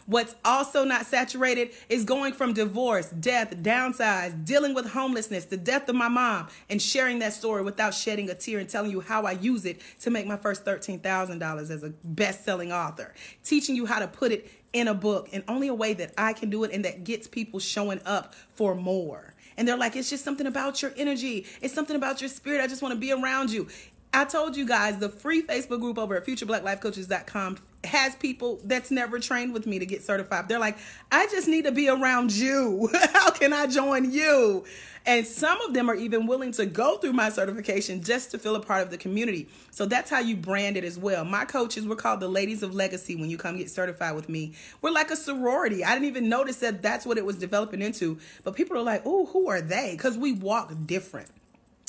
What's 0.05 0.35
also 0.45 0.85
not 0.85 1.05
saturated 1.05 1.71
is 1.89 2.05
going 2.05 2.33
from 2.33 2.53
divorce, 2.53 3.09
death, 3.09 3.55
downsize, 3.57 4.45
dealing 4.45 4.73
with 4.73 4.89
homelessness, 4.89 5.45
the 5.45 5.57
death 5.57 5.89
of 5.89 5.95
my 5.95 6.07
mom, 6.07 6.47
and 6.69 6.81
sharing 6.81 7.19
that 7.19 7.33
story 7.33 7.63
without 7.63 7.93
shedding 7.93 8.29
a 8.29 8.33
tear 8.33 8.59
and 8.59 8.69
telling 8.69 8.91
you 8.91 9.01
how 9.01 9.25
I 9.25 9.33
use 9.33 9.65
it 9.65 9.81
to 10.01 10.09
make 10.09 10.25
my 10.25 10.37
first 10.37 10.63
$13,000 10.65 11.69
as 11.69 11.83
a 11.83 11.89
best 12.03 12.45
selling 12.45 12.71
author. 12.71 13.13
Teaching 13.43 13.75
you 13.75 13.85
how 13.85 13.99
to 13.99 14.07
put 14.07 14.31
it 14.31 14.49
in 14.71 14.87
a 14.87 14.93
book 14.93 15.29
in 15.31 15.43
only 15.49 15.67
a 15.67 15.73
way 15.73 15.93
that 15.93 16.13
I 16.17 16.33
can 16.33 16.49
do 16.49 16.63
it 16.63 16.71
and 16.71 16.83
that 16.85 17.03
gets 17.03 17.27
people 17.27 17.59
showing 17.59 18.01
up 18.05 18.33
for 18.55 18.75
more 18.75 19.32
and 19.57 19.67
they're 19.67 19.77
like, 19.77 19.95
it's 19.95 20.09
just 20.09 20.23
something 20.23 20.47
about 20.47 20.81
your 20.81 20.93
energy. 20.97 21.45
It's 21.61 21.73
something 21.73 21.95
about 21.95 22.21
your 22.21 22.29
spirit. 22.29 22.61
I 22.61 22.67
just 22.67 22.81
want 22.81 22.93
to 22.93 22.99
be 22.99 23.11
around 23.11 23.51
you. 23.51 23.67
I 24.15 24.25
told 24.25 24.55
you 24.55 24.67
guys 24.67 24.99
the 24.99 25.09
free 25.09 25.41
Facebook 25.41 25.79
group 25.79 25.97
over 25.97 26.15
at 26.15 26.25
futureblackLifeCoaches.com 26.25 27.57
has 27.83 28.15
people 28.15 28.59
that's 28.63 28.91
never 28.91 29.19
trained 29.19 29.53
with 29.53 29.65
me 29.65 29.79
to 29.79 29.87
get 29.87 30.03
certified. 30.03 30.47
They're 30.47 30.59
like, 30.59 30.77
I 31.11 31.25
just 31.27 31.47
need 31.47 31.65
to 31.65 31.71
be 31.71 31.89
around 31.89 32.31
you. 32.31 32.89
How 33.13 33.31
can 33.31 33.53
I 33.53 33.65
join 33.65 34.11
you? 34.11 34.65
And 35.05 35.25
some 35.25 35.59
of 35.61 35.73
them 35.73 35.89
are 35.89 35.95
even 35.95 36.27
willing 36.27 36.51
to 36.53 36.65
go 36.67 36.97
through 36.97 37.13
my 37.13 37.29
certification 37.29 38.03
just 38.03 38.31
to 38.31 38.37
feel 38.37 38.55
a 38.55 38.59
part 38.59 38.83
of 38.83 38.91
the 38.91 38.97
community. 38.97 39.49
So 39.71 39.85
that's 39.87 40.09
how 40.09 40.19
you 40.19 40.37
brand 40.37 40.77
it 40.77 40.85
as 40.85 40.97
well. 40.97 41.25
My 41.25 41.43
coaches, 41.43 41.85
we're 41.85 41.97
called 41.97 42.19
the 42.19 42.29
Ladies 42.29 42.63
of 42.63 42.73
Legacy 42.73 43.15
when 43.15 43.29
you 43.29 43.37
come 43.37 43.57
get 43.57 43.69
certified 43.69 44.15
with 44.15 44.29
me. 44.29 44.53
We're 44.81 44.91
like 44.91 45.11
a 45.11 45.17
sorority. 45.17 45.83
I 45.83 45.93
didn't 45.93 46.07
even 46.07 46.29
notice 46.29 46.57
that 46.57 46.81
that's 46.81 47.05
what 47.05 47.17
it 47.17 47.25
was 47.25 47.37
developing 47.37 47.81
into. 47.81 48.19
But 48.43 48.55
people 48.55 48.77
are 48.77 48.83
like, 48.83 49.01
oh, 49.05 49.25
who 49.25 49.49
are 49.49 49.59
they? 49.59 49.93
Because 49.97 50.17
we 50.17 50.33
walk 50.33 50.71
different 50.85 51.29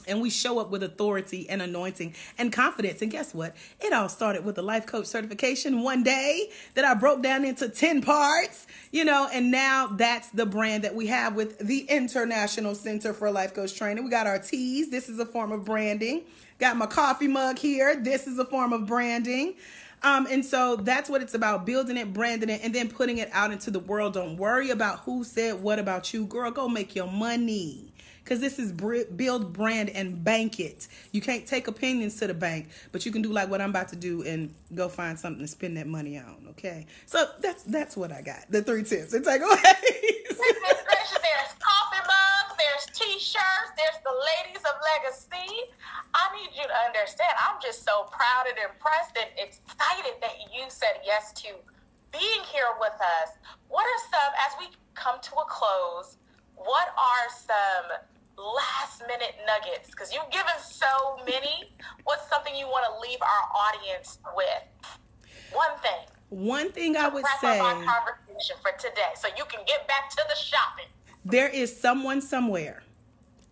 and 0.07 0.21
we 0.21 0.31
show 0.31 0.59
up 0.59 0.71
with 0.71 0.83
authority 0.83 1.49
and 1.49 1.63
anointing 1.63 2.15
and 2.39 2.53
confidence. 2.53 3.03
And 3.03 3.11
guess 3.11 3.35
what? 3.35 3.55
It 3.81 3.93
all 3.93 4.09
started 4.09 4.45
with 4.45 4.59
a 4.59 4.63
life 4.63 4.87
coach 4.87 5.07
certification 5.07 5.83
one 5.83 6.03
day 6.03 6.51
that 6.75 6.85
I 6.85 6.95
broke 6.95 7.23
down 7.23 7.45
into 7.45 7.69
10 7.69 8.03
parts, 8.03 8.67
you 8.91 9.05
know, 9.05 9.29
and 9.33 9.51
now 9.51 9.89
that's 9.89 10.29
the 10.31 10.47
brand 10.47 10.85
that 10.85 10.95
we 10.95 11.07
have 11.09 11.35
with 11.35 11.59
the 11.59 11.81
International 11.81 12.75
Center 12.75 13.13
for 13.13 13.31
Life 13.31 13.55
Coach 13.55 13.77
Training. 13.77 14.05
We 14.05 14.11
got 14.11 14.27
our 14.27 14.39
teas. 14.39 14.91
This 14.91 15.09
is 15.09 15.19
a 15.19 15.27
form 15.27 15.53
of 15.53 15.65
branding. 15.65 16.23
Got 16.59 16.77
my 16.77 16.87
coffee 16.87 17.29
mug 17.29 17.59
here. 17.59 17.97
This 17.97 18.27
is 18.27 18.39
a 18.39 18.45
form 18.45 18.73
of 18.73 18.87
branding. 18.87 19.55
Um, 20.05 20.27
and 20.31 20.45
so 20.45 20.77
that's 20.77 21.09
what 21.09 21.23
it's 21.23 21.33
about 21.33 21.65
building 21.65 21.97
it, 21.97 22.13
branding 22.13 22.51
it, 22.51 22.61
and 22.63 22.75
then 22.75 22.91
putting 22.91 23.19
it 23.19 23.31
out 23.33 23.53
into 23.53 23.71
the 23.71 23.79
world. 23.79 24.13
Don't 24.13 24.37
worry 24.37 24.69
about 24.69 25.01
who 25.01 25.25
said 25.25 25.63
what 25.63 25.79
about 25.79 26.13
you. 26.13 26.27
Girl, 26.27 26.51
go 26.51 26.69
make 26.69 26.95
your 26.95 27.07
money 27.07 27.94
because 28.25 28.41
this 28.41 28.59
is 28.59 28.73
build 28.73 29.53
brand 29.53 29.91
and 29.91 30.25
bank 30.25 30.59
it. 30.59 30.89
You 31.13 31.21
can't 31.21 31.47
take 31.47 31.69
opinions 31.69 32.19
to 32.21 32.27
the 32.27 32.35
bank, 32.35 32.71
but 32.91 33.05
you 33.05 33.13
can 33.13 33.21
do 33.21 33.31
like 33.31 33.51
what 33.51 33.61
I'm 33.61 33.71
about 33.71 33.91
to 33.91 33.97
do 33.97 34.23
and 34.23 34.53
go 34.75 34.89
find 34.89 35.19
something 35.19 35.43
to 35.43 35.49
spend 35.49 35.77
that 35.77 35.87
money 35.87 36.19
on. 36.19 36.47
Okay, 36.51 36.87
so 37.07 37.27
that's 37.41 37.63
that's 37.65 37.97
what 37.97 38.11
I 38.11 38.23
got. 38.23 38.51
The 38.51 38.63
three 38.63 38.83
tips 38.83 39.13
and 39.13 39.25
takeaways. 39.25 39.61
there's 39.61 41.53
coffee 41.61 42.01
mugs, 42.01 42.55
there's 42.57 42.87
t-shirts, 42.97 43.71
there's 43.77 44.01
the 44.03 44.17
ladies 44.17 44.63
of 44.65 44.75
legacy. 44.97 45.71
I 46.15 46.31
need 46.37 46.57
you 46.57 46.65
to 46.65 46.79
understand. 46.87 47.35
I'm 47.45 47.61
just 47.61 47.85
so 47.85 48.09
proud 48.11 48.47
and 48.49 48.57
impressed 48.73 49.19
and 49.19 49.29
excited 49.37 50.15
that 50.23 50.35
you 50.55 50.65
said 50.69 51.03
yes 51.05 51.33
to 51.45 51.49
being 52.13 52.43
here 52.47 52.73
with 52.81 52.95
us. 53.21 53.37
What 53.69 53.85
are 53.85 54.01
some 54.09 54.33
as 54.47 54.53
we 54.59 54.67
come 54.95 55.19
to 55.21 55.33
a 55.37 55.45
close? 55.51 56.17
What 56.57 56.89
are 56.97 57.27
some 57.35 57.99
last 58.37 59.03
minute 59.07 59.35
nuggets? 59.47 59.91
Because 59.91 60.13
you've 60.13 60.31
given 60.31 60.55
so 60.63 60.87
many. 61.27 61.73
What's 62.05 62.29
something 62.29 62.55
you 62.55 62.67
want 62.67 62.87
to 62.87 63.09
leave 63.09 63.21
our 63.23 63.45
audience 63.55 64.19
with? 64.37 64.95
One 65.53 65.79
thing. 65.83 66.07
One 66.31 66.73
thing 66.73 66.97
I 66.97 67.09
would 67.09 67.25
say. 67.41 67.61
Our 67.61 67.75
conversation 67.75 68.57
for 68.63 68.73
today, 68.79 69.13
so 69.17 69.29
you 69.37 69.45
can 69.45 69.61
get 69.67 69.87
back 69.87 70.11
to 70.11 70.23
the 70.29 70.35
shopping. 70.35 70.87
There 71.25 71.49
is 71.49 71.75
someone 71.75 72.21
somewhere. 72.21 72.83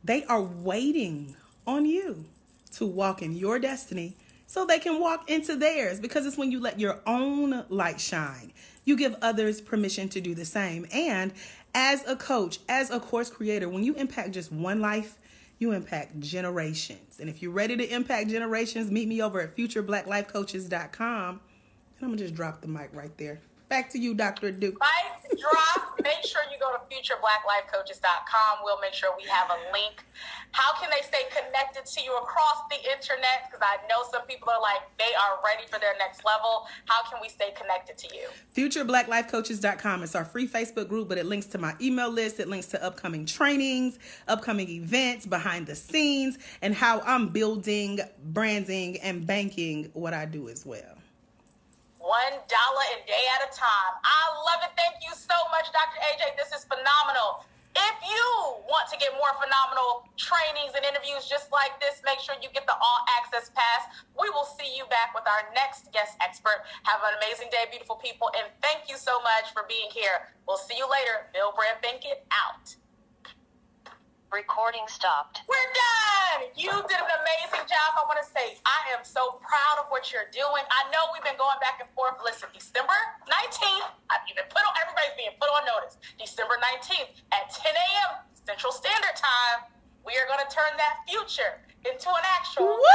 They 0.05 0.25
are 0.25 0.43
waiting 0.43 1.37
on 1.67 1.87
you 1.87 2.25
to 2.73 2.87
walk 2.87 3.23
in 3.23 3.33
your 3.33 3.59
destiny 3.59 4.17
so 4.47 4.67
they 4.67 4.79
can 4.79 5.01
walk 5.01 5.31
into 5.31 5.57
theirs 5.57 6.01
because 6.01 6.27
it's 6.27 6.37
when 6.37 6.51
you 6.51 6.61
let 6.61 6.81
your 6.81 7.01
own 7.07 7.65
light 7.69 8.01
shine. 8.01 8.53
You 8.85 8.97
give 8.97 9.15
others 9.23 9.61
permission 9.61 10.09
to 10.11 10.21
do 10.21 10.35
the 10.35 10.45
same. 10.45 10.87
And 10.93 11.33
as 11.75 12.07
a 12.07 12.17
coach, 12.17 12.61
as 12.69 12.91
a 12.91 13.01
course 13.01 13.31
creator, 13.31 13.69
when 13.69 13.85
you 13.85 13.95
impact 13.95 14.33
just 14.33 14.53
one 14.53 14.81
life, 14.81 15.19
you 15.59 15.73
impact 15.73 16.19
generations. 16.21 17.19
And 17.21 17.29
if 17.29 17.41
you're 17.41 17.53
ready 17.53 17.77
to 17.77 17.95
impact 17.95 18.31
generations, 18.31 18.91
meet 18.91 19.09
me 19.09 19.23
over 19.23 19.41
at 19.41 19.57
futureblackLifeCoaches.com. 19.57 21.29
And 21.29 21.41
I'm 22.01 22.09
going 22.09 22.19
to 22.19 22.25
just 22.25 22.35
drop 22.35 22.61
the 22.61 22.69
mic 22.69 22.91
right 22.93 23.17
there. 23.17 23.41
Back 23.69 23.91
to 23.91 23.99
you, 23.99 24.15
Dr. 24.15 24.51
Duke. 24.51 24.75
Mic 24.75 25.22
drop. 25.39 26.01
Make 26.03 26.25
sure 26.25 26.43
you 26.51 26.59
go 26.59 26.73
to 26.73 26.81
futureblacklifecoaches.com. 26.91 28.59
We'll 28.65 28.81
make 28.81 28.95
sure 28.95 29.11
we 29.17 29.25
have 29.29 29.51
a 29.51 29.73
link. 29.73 30.05
How 30.53 30.75
can 30.79 30.91
they 30.91 31.01
stay 31.07 31.25
connected 31.31 31.87
to 31.87 32.03
you 32.03 32.15
across 32.17 32.63
the 32.71 32.77
internet? 32.77 33.49
Because 33.49 33.63
I 33.63 33.77
know 33.89 34.05
some 34.11 34.23
people 34.27 34.51
are 34.51 34.61
like, 34.61 34.83
they 34.99 35.15
are 35.15 35.41
ready 35.45 35.67
for 35.71 35.79
their 35.79 35.95
next 35.99 36.25
level. 36.25 36.67
How 36.87 37.03
can 37.11 37.21
we 37.23 37.29
stay 37.29 37.53
connected 37.57 37.97
to 37.99 38.15
you? 38.15 38.29
FutureBlackLifeCoaches.com. 38.55 40.03
It's 40.03 40.15
our 40.15 40.25
free 40.25 40.47
Facebook 40.47 40.89
group, 40.89 41.09
but 41.09 41.17
it 41.19 41.27
links 41.27 41.47
to 41.47 41.59
my 41.59 41.75
email 41.81 42.11
list. 42.11 42.39
It 42.39 42.49
links 42.49 42.67
to 42.69 42.85
upcoming 42.85 43.25
trainings, 43.25 43.99
upcoming 44.29 44.69
events, 44.69 45.25
behind 45.25 45.67
the 45.67 45.75
scenes, 45.75 46.39
and 46.61 46.75
how 46.75 47.01
I'm 47.01 47.29
building, 47.29 48.01
branding, 48.23 48.99
and 49.01 49.27
banking 49.27 49.91
what 49.95 50.13
I 50.13 50.27
do 50.27 50.49
as 50.49 50.67
well. 50.67 50.92
One 52.03 52.35
dollar 52.51 52.85
a 52.93 52.99
day 53.07 53.25
at 53.39 53.47
a 53.47 53.51
time. 53.55 53.95
I 54.03 54.23
love 54.43 54.67
it. 54.67 54.75
Thank 54.75 55.07
you 55.07 55.15
so 55.15 55.39
much, 55.55 55.71
Dr. 55.71 56.03
AJ. 56.03 56.35
This 56.35 56.51
is 56.51 56.67
phenomenal. 56.67 57.47
If 57.79 57.97
you 58.05 58.27
want 58.67 58.91
to 58.91 58.99
get 58.99 59.15
more 59.15 59.31
phenomenal 59.39 60.11
trainings 60.19 60.75
and 60.75 60.83
interviews 60.83 61.31
just 61.31 61.49
like 61.55 61.79
this, 61.79 62.03
make 62.05 62.19
sure 62.19 62.35
you 62.43 62.51
get 62.51 62.67
the 62.67 62.75
all 62.75 63.01
access 63.23 63.55
pass. 63.55 63.87
We 64.19 64.29
will 64.35 64.45
see 64.45 64.67
you 64.75 64.85
back 64.91 65.15
with 65.15 65.25
our 65.31 65.47
next 65.55 65.95
guest 65.95 66.19
expert. 66.19 66.67
Have 66.85 67.01
an 67.07 67.17
amazing 67.23 67.49
day, 67.55 67.71
beautiful 67.71 67.97
people, 67.97 68.35
and 68.35 68.51
thank 68.61 68.91
you 68.91 68.99
so 68.99 69.23
much 69.23 69.55
for 69.55 69.63
being 69.71 69.89
here. 69.95 70.35
We'll 70.45 70.61
see 70.61 70.77
you 70.77 70.85
later. 70.91 71.31
Build 71.33 71.55
Brand 71.55 71.79
Bank 71.81 72.03
It 72.03 72.27
out. 72.35 72.82
Recording 74.33 74.89
stopped. 74.89 75.45
We're 75.45 75.71
done. 75.77 76.49
You 76.57 76.73
did 76.73 76.97
an 76.97 77.13
amazing 77.21 77.69
job. 77.69 77.89
I 78.01 78.09
want 78.09 78.17
to 78.17 78.25
say 78.25 78.57
I 78.65 78.81
am 78.97 79.05
so 79.05 79.37
proud 79.45 79.77
of 79.85 79.93
what 79.93 80.09
you're 80.09 80.33
doing. 80.33 80.65
I 80.73 80.89
know 80.89 81.13
we've 81.13 81.21
been 81.21 81.37
going 81.37 81.61
back 81.61 81.85
and 81.85 81.89
forth. 81.93 82.17
Listen, 82.25 82.49
December 82.57 82.97
19th, 83.29 83.93
I've 84.09 84.25
been 84.25 84.41
put 84.49 84.65
on, 84.65 84.73
everybody's 84.81 85.13
being 85.21 85.37
put 85.37 85.53
on 85.53 85.69
notice. 85.69 86.01
December 86.17 86.57
19th 86.65 87.13
at 87.37 87.53
10 87.53 87.77
a.m. 87.77 88.25
Central 88.33 88.73
Standard 88.73 89.13
Time, 89.21 89.69
we 90.09 90.17
are 90.17 90.25
going 90.25 90.41
to 90.41 90.49
turn 90.49 90.73
that 90.81 91.05
future 91.05 91.61
into 91.85 92.09
an 92.09 92.25
actual. 92.25 92.73
Woo! 92.73 92.89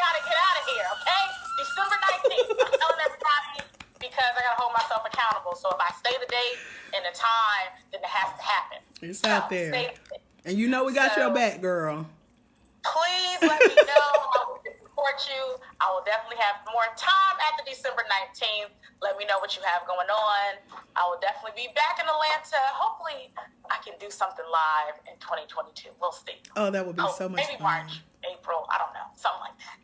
Gotta 0.00 0.24
get 0.24 0.40
out 0.40 0.56
of 0.56 0.64
here, 0.72 0.86
okay? 1.04 1.24
December 1.60 1.96
19th. 2.00 2.48
I'm 2.64 2.72
telling 2.80 3.00
everybody 3.04 3.60
because 4.00 4.32
I 4.32 4.40
gotta 4.40 4.56
hold 4.56 4.72
myself 4.72 5.04
accountable. 5.04 5.52
So 5.52 5.68
if 5.68 5.80
I 5.84 5.92
say 6.00 6.16
the 6.16 6.24
date 6.32 6.56
and 6.96 7.04
the 7.04 7.12
time, 7.12 7.76
then 7.92 8.00
it 8.00 8.08
has 8.08 8.32
to 8.32 8.40
happen. 8.40 8.80
It's 9.04 9.20
So, 9.20 9.28
out 9.28 9.52
there. 9.52 9.68
say 9.68 9.92
the 9.92 10.00
date. 10.08 10.09
And 10.44 10.56
you 10.58 10.68
know 10.68 10.84
we 10.84 10.92
got 10.94 11.12
So- 11.14 11.20
your 11.26 11.34
back, 11.34 11.60
girl. 11.60 12.06
Please 12.82 13.38
let 13.42 13.60
me 13.60 13.74
know. 13.76 14.08
I 14.32 14.44
will 14.48 14.60
support 14.82 15.14
you. 15.28 15.56
I 15.80 15.92
will 15.92 16.02
definitely 16.04 16.38
have 16.40 16.64
more 16.72 16.84
time 16.96 17.36
after 17.52 17.62
December 17.68 18.02
19th. 18.08 18.70
Let 19.02 19.18
me 19.18 19.26
know 19.26 19.38
what 19.38 19.54
you 19.56 19.62
have 19.64 19.86
going 19.86 20.08
on. 20.08 20.56
I 20.96 21.06
will 21.08 21.20
definitely 21.20 21.52
be 21.68 21.68
back 21.74 21.98
in 22.00 22.06
Atlanta. 22.08 22.56
Hopefully, 22.72 23.32
I 23.70 23.76
can 23.84 23.94
do 24.00 24.10
something 24.10 24.44
live 24.50 24.96
in 25.06 25.18
2022. 25.20 25.90
We'll 26.00 26.12
see. 26.12 26.40
Oh, 26.56 26.70
that 26.70 26.86
would 26.86 26.96
be 26.96 27.02
Oh, 27.04 27.12
so 27.16 27.28
much 27.28 27.36
maybe 27.46 27.58
fun. 27.58 27.84
March, 27.84 28.00
April. 28.30 28.66
I 28.70 28.78
don't 28.78 28.92
know. 28.94 29.08
Something 29.14 29.40
like 29.40 29.58
that. 29.58 29.76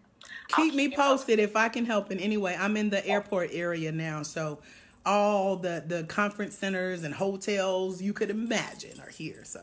Keep 0.56 0.74
me 0.74 0.88
posted. 0.88 0.98
posted 0.98 1.38
if 1.40 1.56
I 1.56 1.68
can 1.68 1.84
help 1.86 2.10
in 2.10 2.18
any 2.18 2.36
way. 2.38 2.56
I'm 2.58 2.76
in 2.78 2.88
the 2.90 3.04
airport 3.06 3.50
area 3.52 3.92
now, 3.92 4.22
so 4.22 4.60
all 5.04 5.56
the 5.56 5.82
the 5.86 6.04
conference 6.04 6.56
centers 6.56 7.02
and 7.04 7.14
hotels 7.14 8.00
you 8.00 8.12
could 8.14 8.30
imagine 8.30 9.00
are 9.00 9.10
here. 9.10 9.42
So 9.44 9.60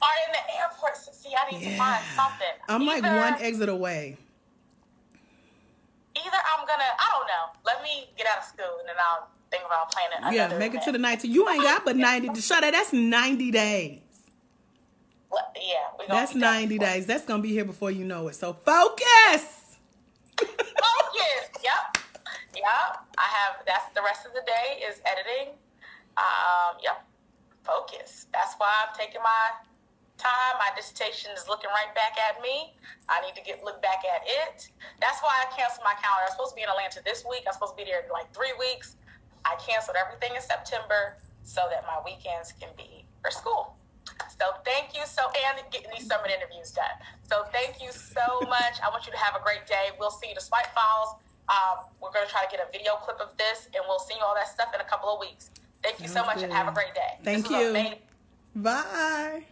Or 0.00 0.08
in 0.26 0.32
the 0.32 0.44
airport. 0.60 0.96
See, 0.96 1.30
I 1.34 1.50
need 1.50 1.64
to 1.64 1.76
find 1.76 2.02
something. 2.14 2.46
I'm 2.68 2.86
like 2.86 3.02
one 3.02 3.34
exit 3.42 3.68
away. 3.68 4.16
Either 6.16 6.36
I'm 6.56 6.66
gonna, 6.66 6.82
I 6.98 7.08
don't 7.12 7.26
know. 7.26 7.58
Let 7.64 7.82
me 7.82 8.08
get 8.16 8.26
out 8.26 8.38
of 8.38 8.44
school 8.44 8.78
and 8.80 8.88
then 8.88 8.96
I'll 9.00 9.28
think 9.50 9.62
about 9.66 9.92
planning. 9.92 10.34
Yeah, 10.34 10.56
make 10.58 10.74
it 10.74 10.82
to 10.82 10.92
the 10.92 10.98
event. 10.98 11.22
19. 11.24 11.30
You 11.32 11.48
ain't 11.48 11.62
got 11.62 11.84
but 11.84 11.96
90 12.08 12.28
to 12.30 12.40
shut 12.42 12.62
it. 12.64 12.72
That's 12.72 12.92
90 12.92 13.50
days. 13.50 14.00
Yeah, 15.60 16.06
That's 16.08 16.34
90 16.34 16.78
before. 16.78 16.86
days. 16.88 17.06
That's 17.06 17.24
gonna 17.24 17.42
be 17.42 17.50
here 17.50 17.64
before 17.64 17.90
you 17.90 18.04
know 18.04 18.28
it. 18.28 18.34
So 18.34 18.52
focus. 18.54 19.76
Focus. 20.38 21.44
Yep. 21.62 21.98
Yep. 22.54 22.64
I 23.18 23.22
have. 23.22 23.56
That's 23.66 23.92
the 23.94 24.00
rest 24.02 24.24
of 24.24 24.32
the 24.32 24.42
day 24.46 24.80
is 24.88 25.00
editing. 25.04 25.52
Um. 26.16 26.76
Yep. 26.82 27.04
Focus. 27.64 28.26
That's 28.32 28.54
why 28.54 28.72
I'm 28.86 28.94
taking 28.96 29.20
my 29.22 29.50
time. 30.18 30.58
My 30.58 30.74
dissertation 30.74 31.30
is 31.32 31.46
looking 31.48 31.70
right 31.70 31.94
back 31.94 32.18
at 32.18 32.42
me. 32.42 32.74
I 33.08 33.22
need 33.22 33.38
to 33.38 33.42
get 33.42 33.62
look 33.64 33.80
back 33.80 34.02
at 34.04 34.26
it. 34.26 34.68
That's 35.00 35.22
why 35.22 35.32
I 35.32 35.46
canceled 35.54 35.86
my 35.86 35.94
calendar. 36.02 36.26
I 36.26 36.28
was 36.28 36.34
supposed 36.34 36.52
to 36.52 36.58
be 36.58 36.66
in 36.66 36.70
Atlanta 36.70 37.00
this 37.06 37.24
week. 37.24 37.46
I'm 37.46 37.54
supposed 37.54 37.78
to 37.78 37.80
be 37.80 37.86
there 37.86 38.02
in 38.02 38.10
like 38.10 38.28
three 38.34 38.52
weeks. 38.58 38.98
I 39.46 39.56
canceled 39.62 39.96
everything 39.96 40.34
in 40.36 40.42
September 40.42 41.16
so 41.46 41.70
that 41.70 41.86
my 41.88 42.02
weekends 42.04 42.52
can 42.58 42.68
be 42.76 43.06
for 43.22 43.30
school. 43.30 43.78
So 44.38 44.58
thank 44.64 44.94
you 44.94 45.02
so 45.06 45.30
and 45.58 45.70
getting 45.70 45.90
these 45.96 46.06
summit 46.06 46.30
interviews 46.30 46.70
done. 46.70 46.94
So 47.28 47.44
thank 47.52 47.82
you 47.82 47.90
so 47.92 48.40
much. 48.48 48.78
I 48.84 48.90
want 48.90 49.06
you 49.06 49.12
to 49.12 49.18
have 49.18 49.34
a 49.36 49.42
great 49.42 49.66
day. 49.66 49.94
We'll 49.98 50.10
see 50.10 50.28
you 50.28 50.34
to 50.34 50.40
Swipe 50.40 50.68
Files. 50.74 51.16
Um, 51.48 51.86
we're 52.00 52.12
going 52.12 52.26
to 52.26 52.30
try 52.30 52.44
to 52.44 52.50
get 52.50 52.60
a 52.60 52.70
video 52.70 52.94
clip 53.02 53.20
of 53.20 53.36
this, 53.38 53.66
and 53.74 53.82
we'll 53.88 53.98
see 53.98 54.14
you 54.14 54.22
all 54.22 54.34
that 54.34 54.48
stuff 54.48 54.68
in 54.74 54.80
a 54.80 54.84
couple 54.84 55.08
of 55.08 55.20
weeks. 55.20 55.50
Thank 55.82 56.00
you 56.00 56.08
so 56.08 56.24
much, 56.24 56.42
and 56.42 56.52
have 56.52 56.68
a 56.68 56.72
great 56.72 56.94
day. 56.94 57.18
Thank 57.22 57.48
you. 57.50 57.94
Bye. 58.54 59.44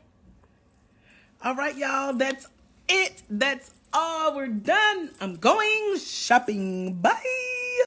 All 1.45 1.55
right, 1.55 1.77
y'all. 1.77 2.13
That's 2.15 2.47
it. 2.89 3.23
That's 3.31 3.71
all. 3.93 4.35
We're 4.35 4.49
done. 4.49 5.11
I'm 5.21 5.37
going 5.37 5.99
shopping. 5.99 6.95
Bye. 6.95 7.56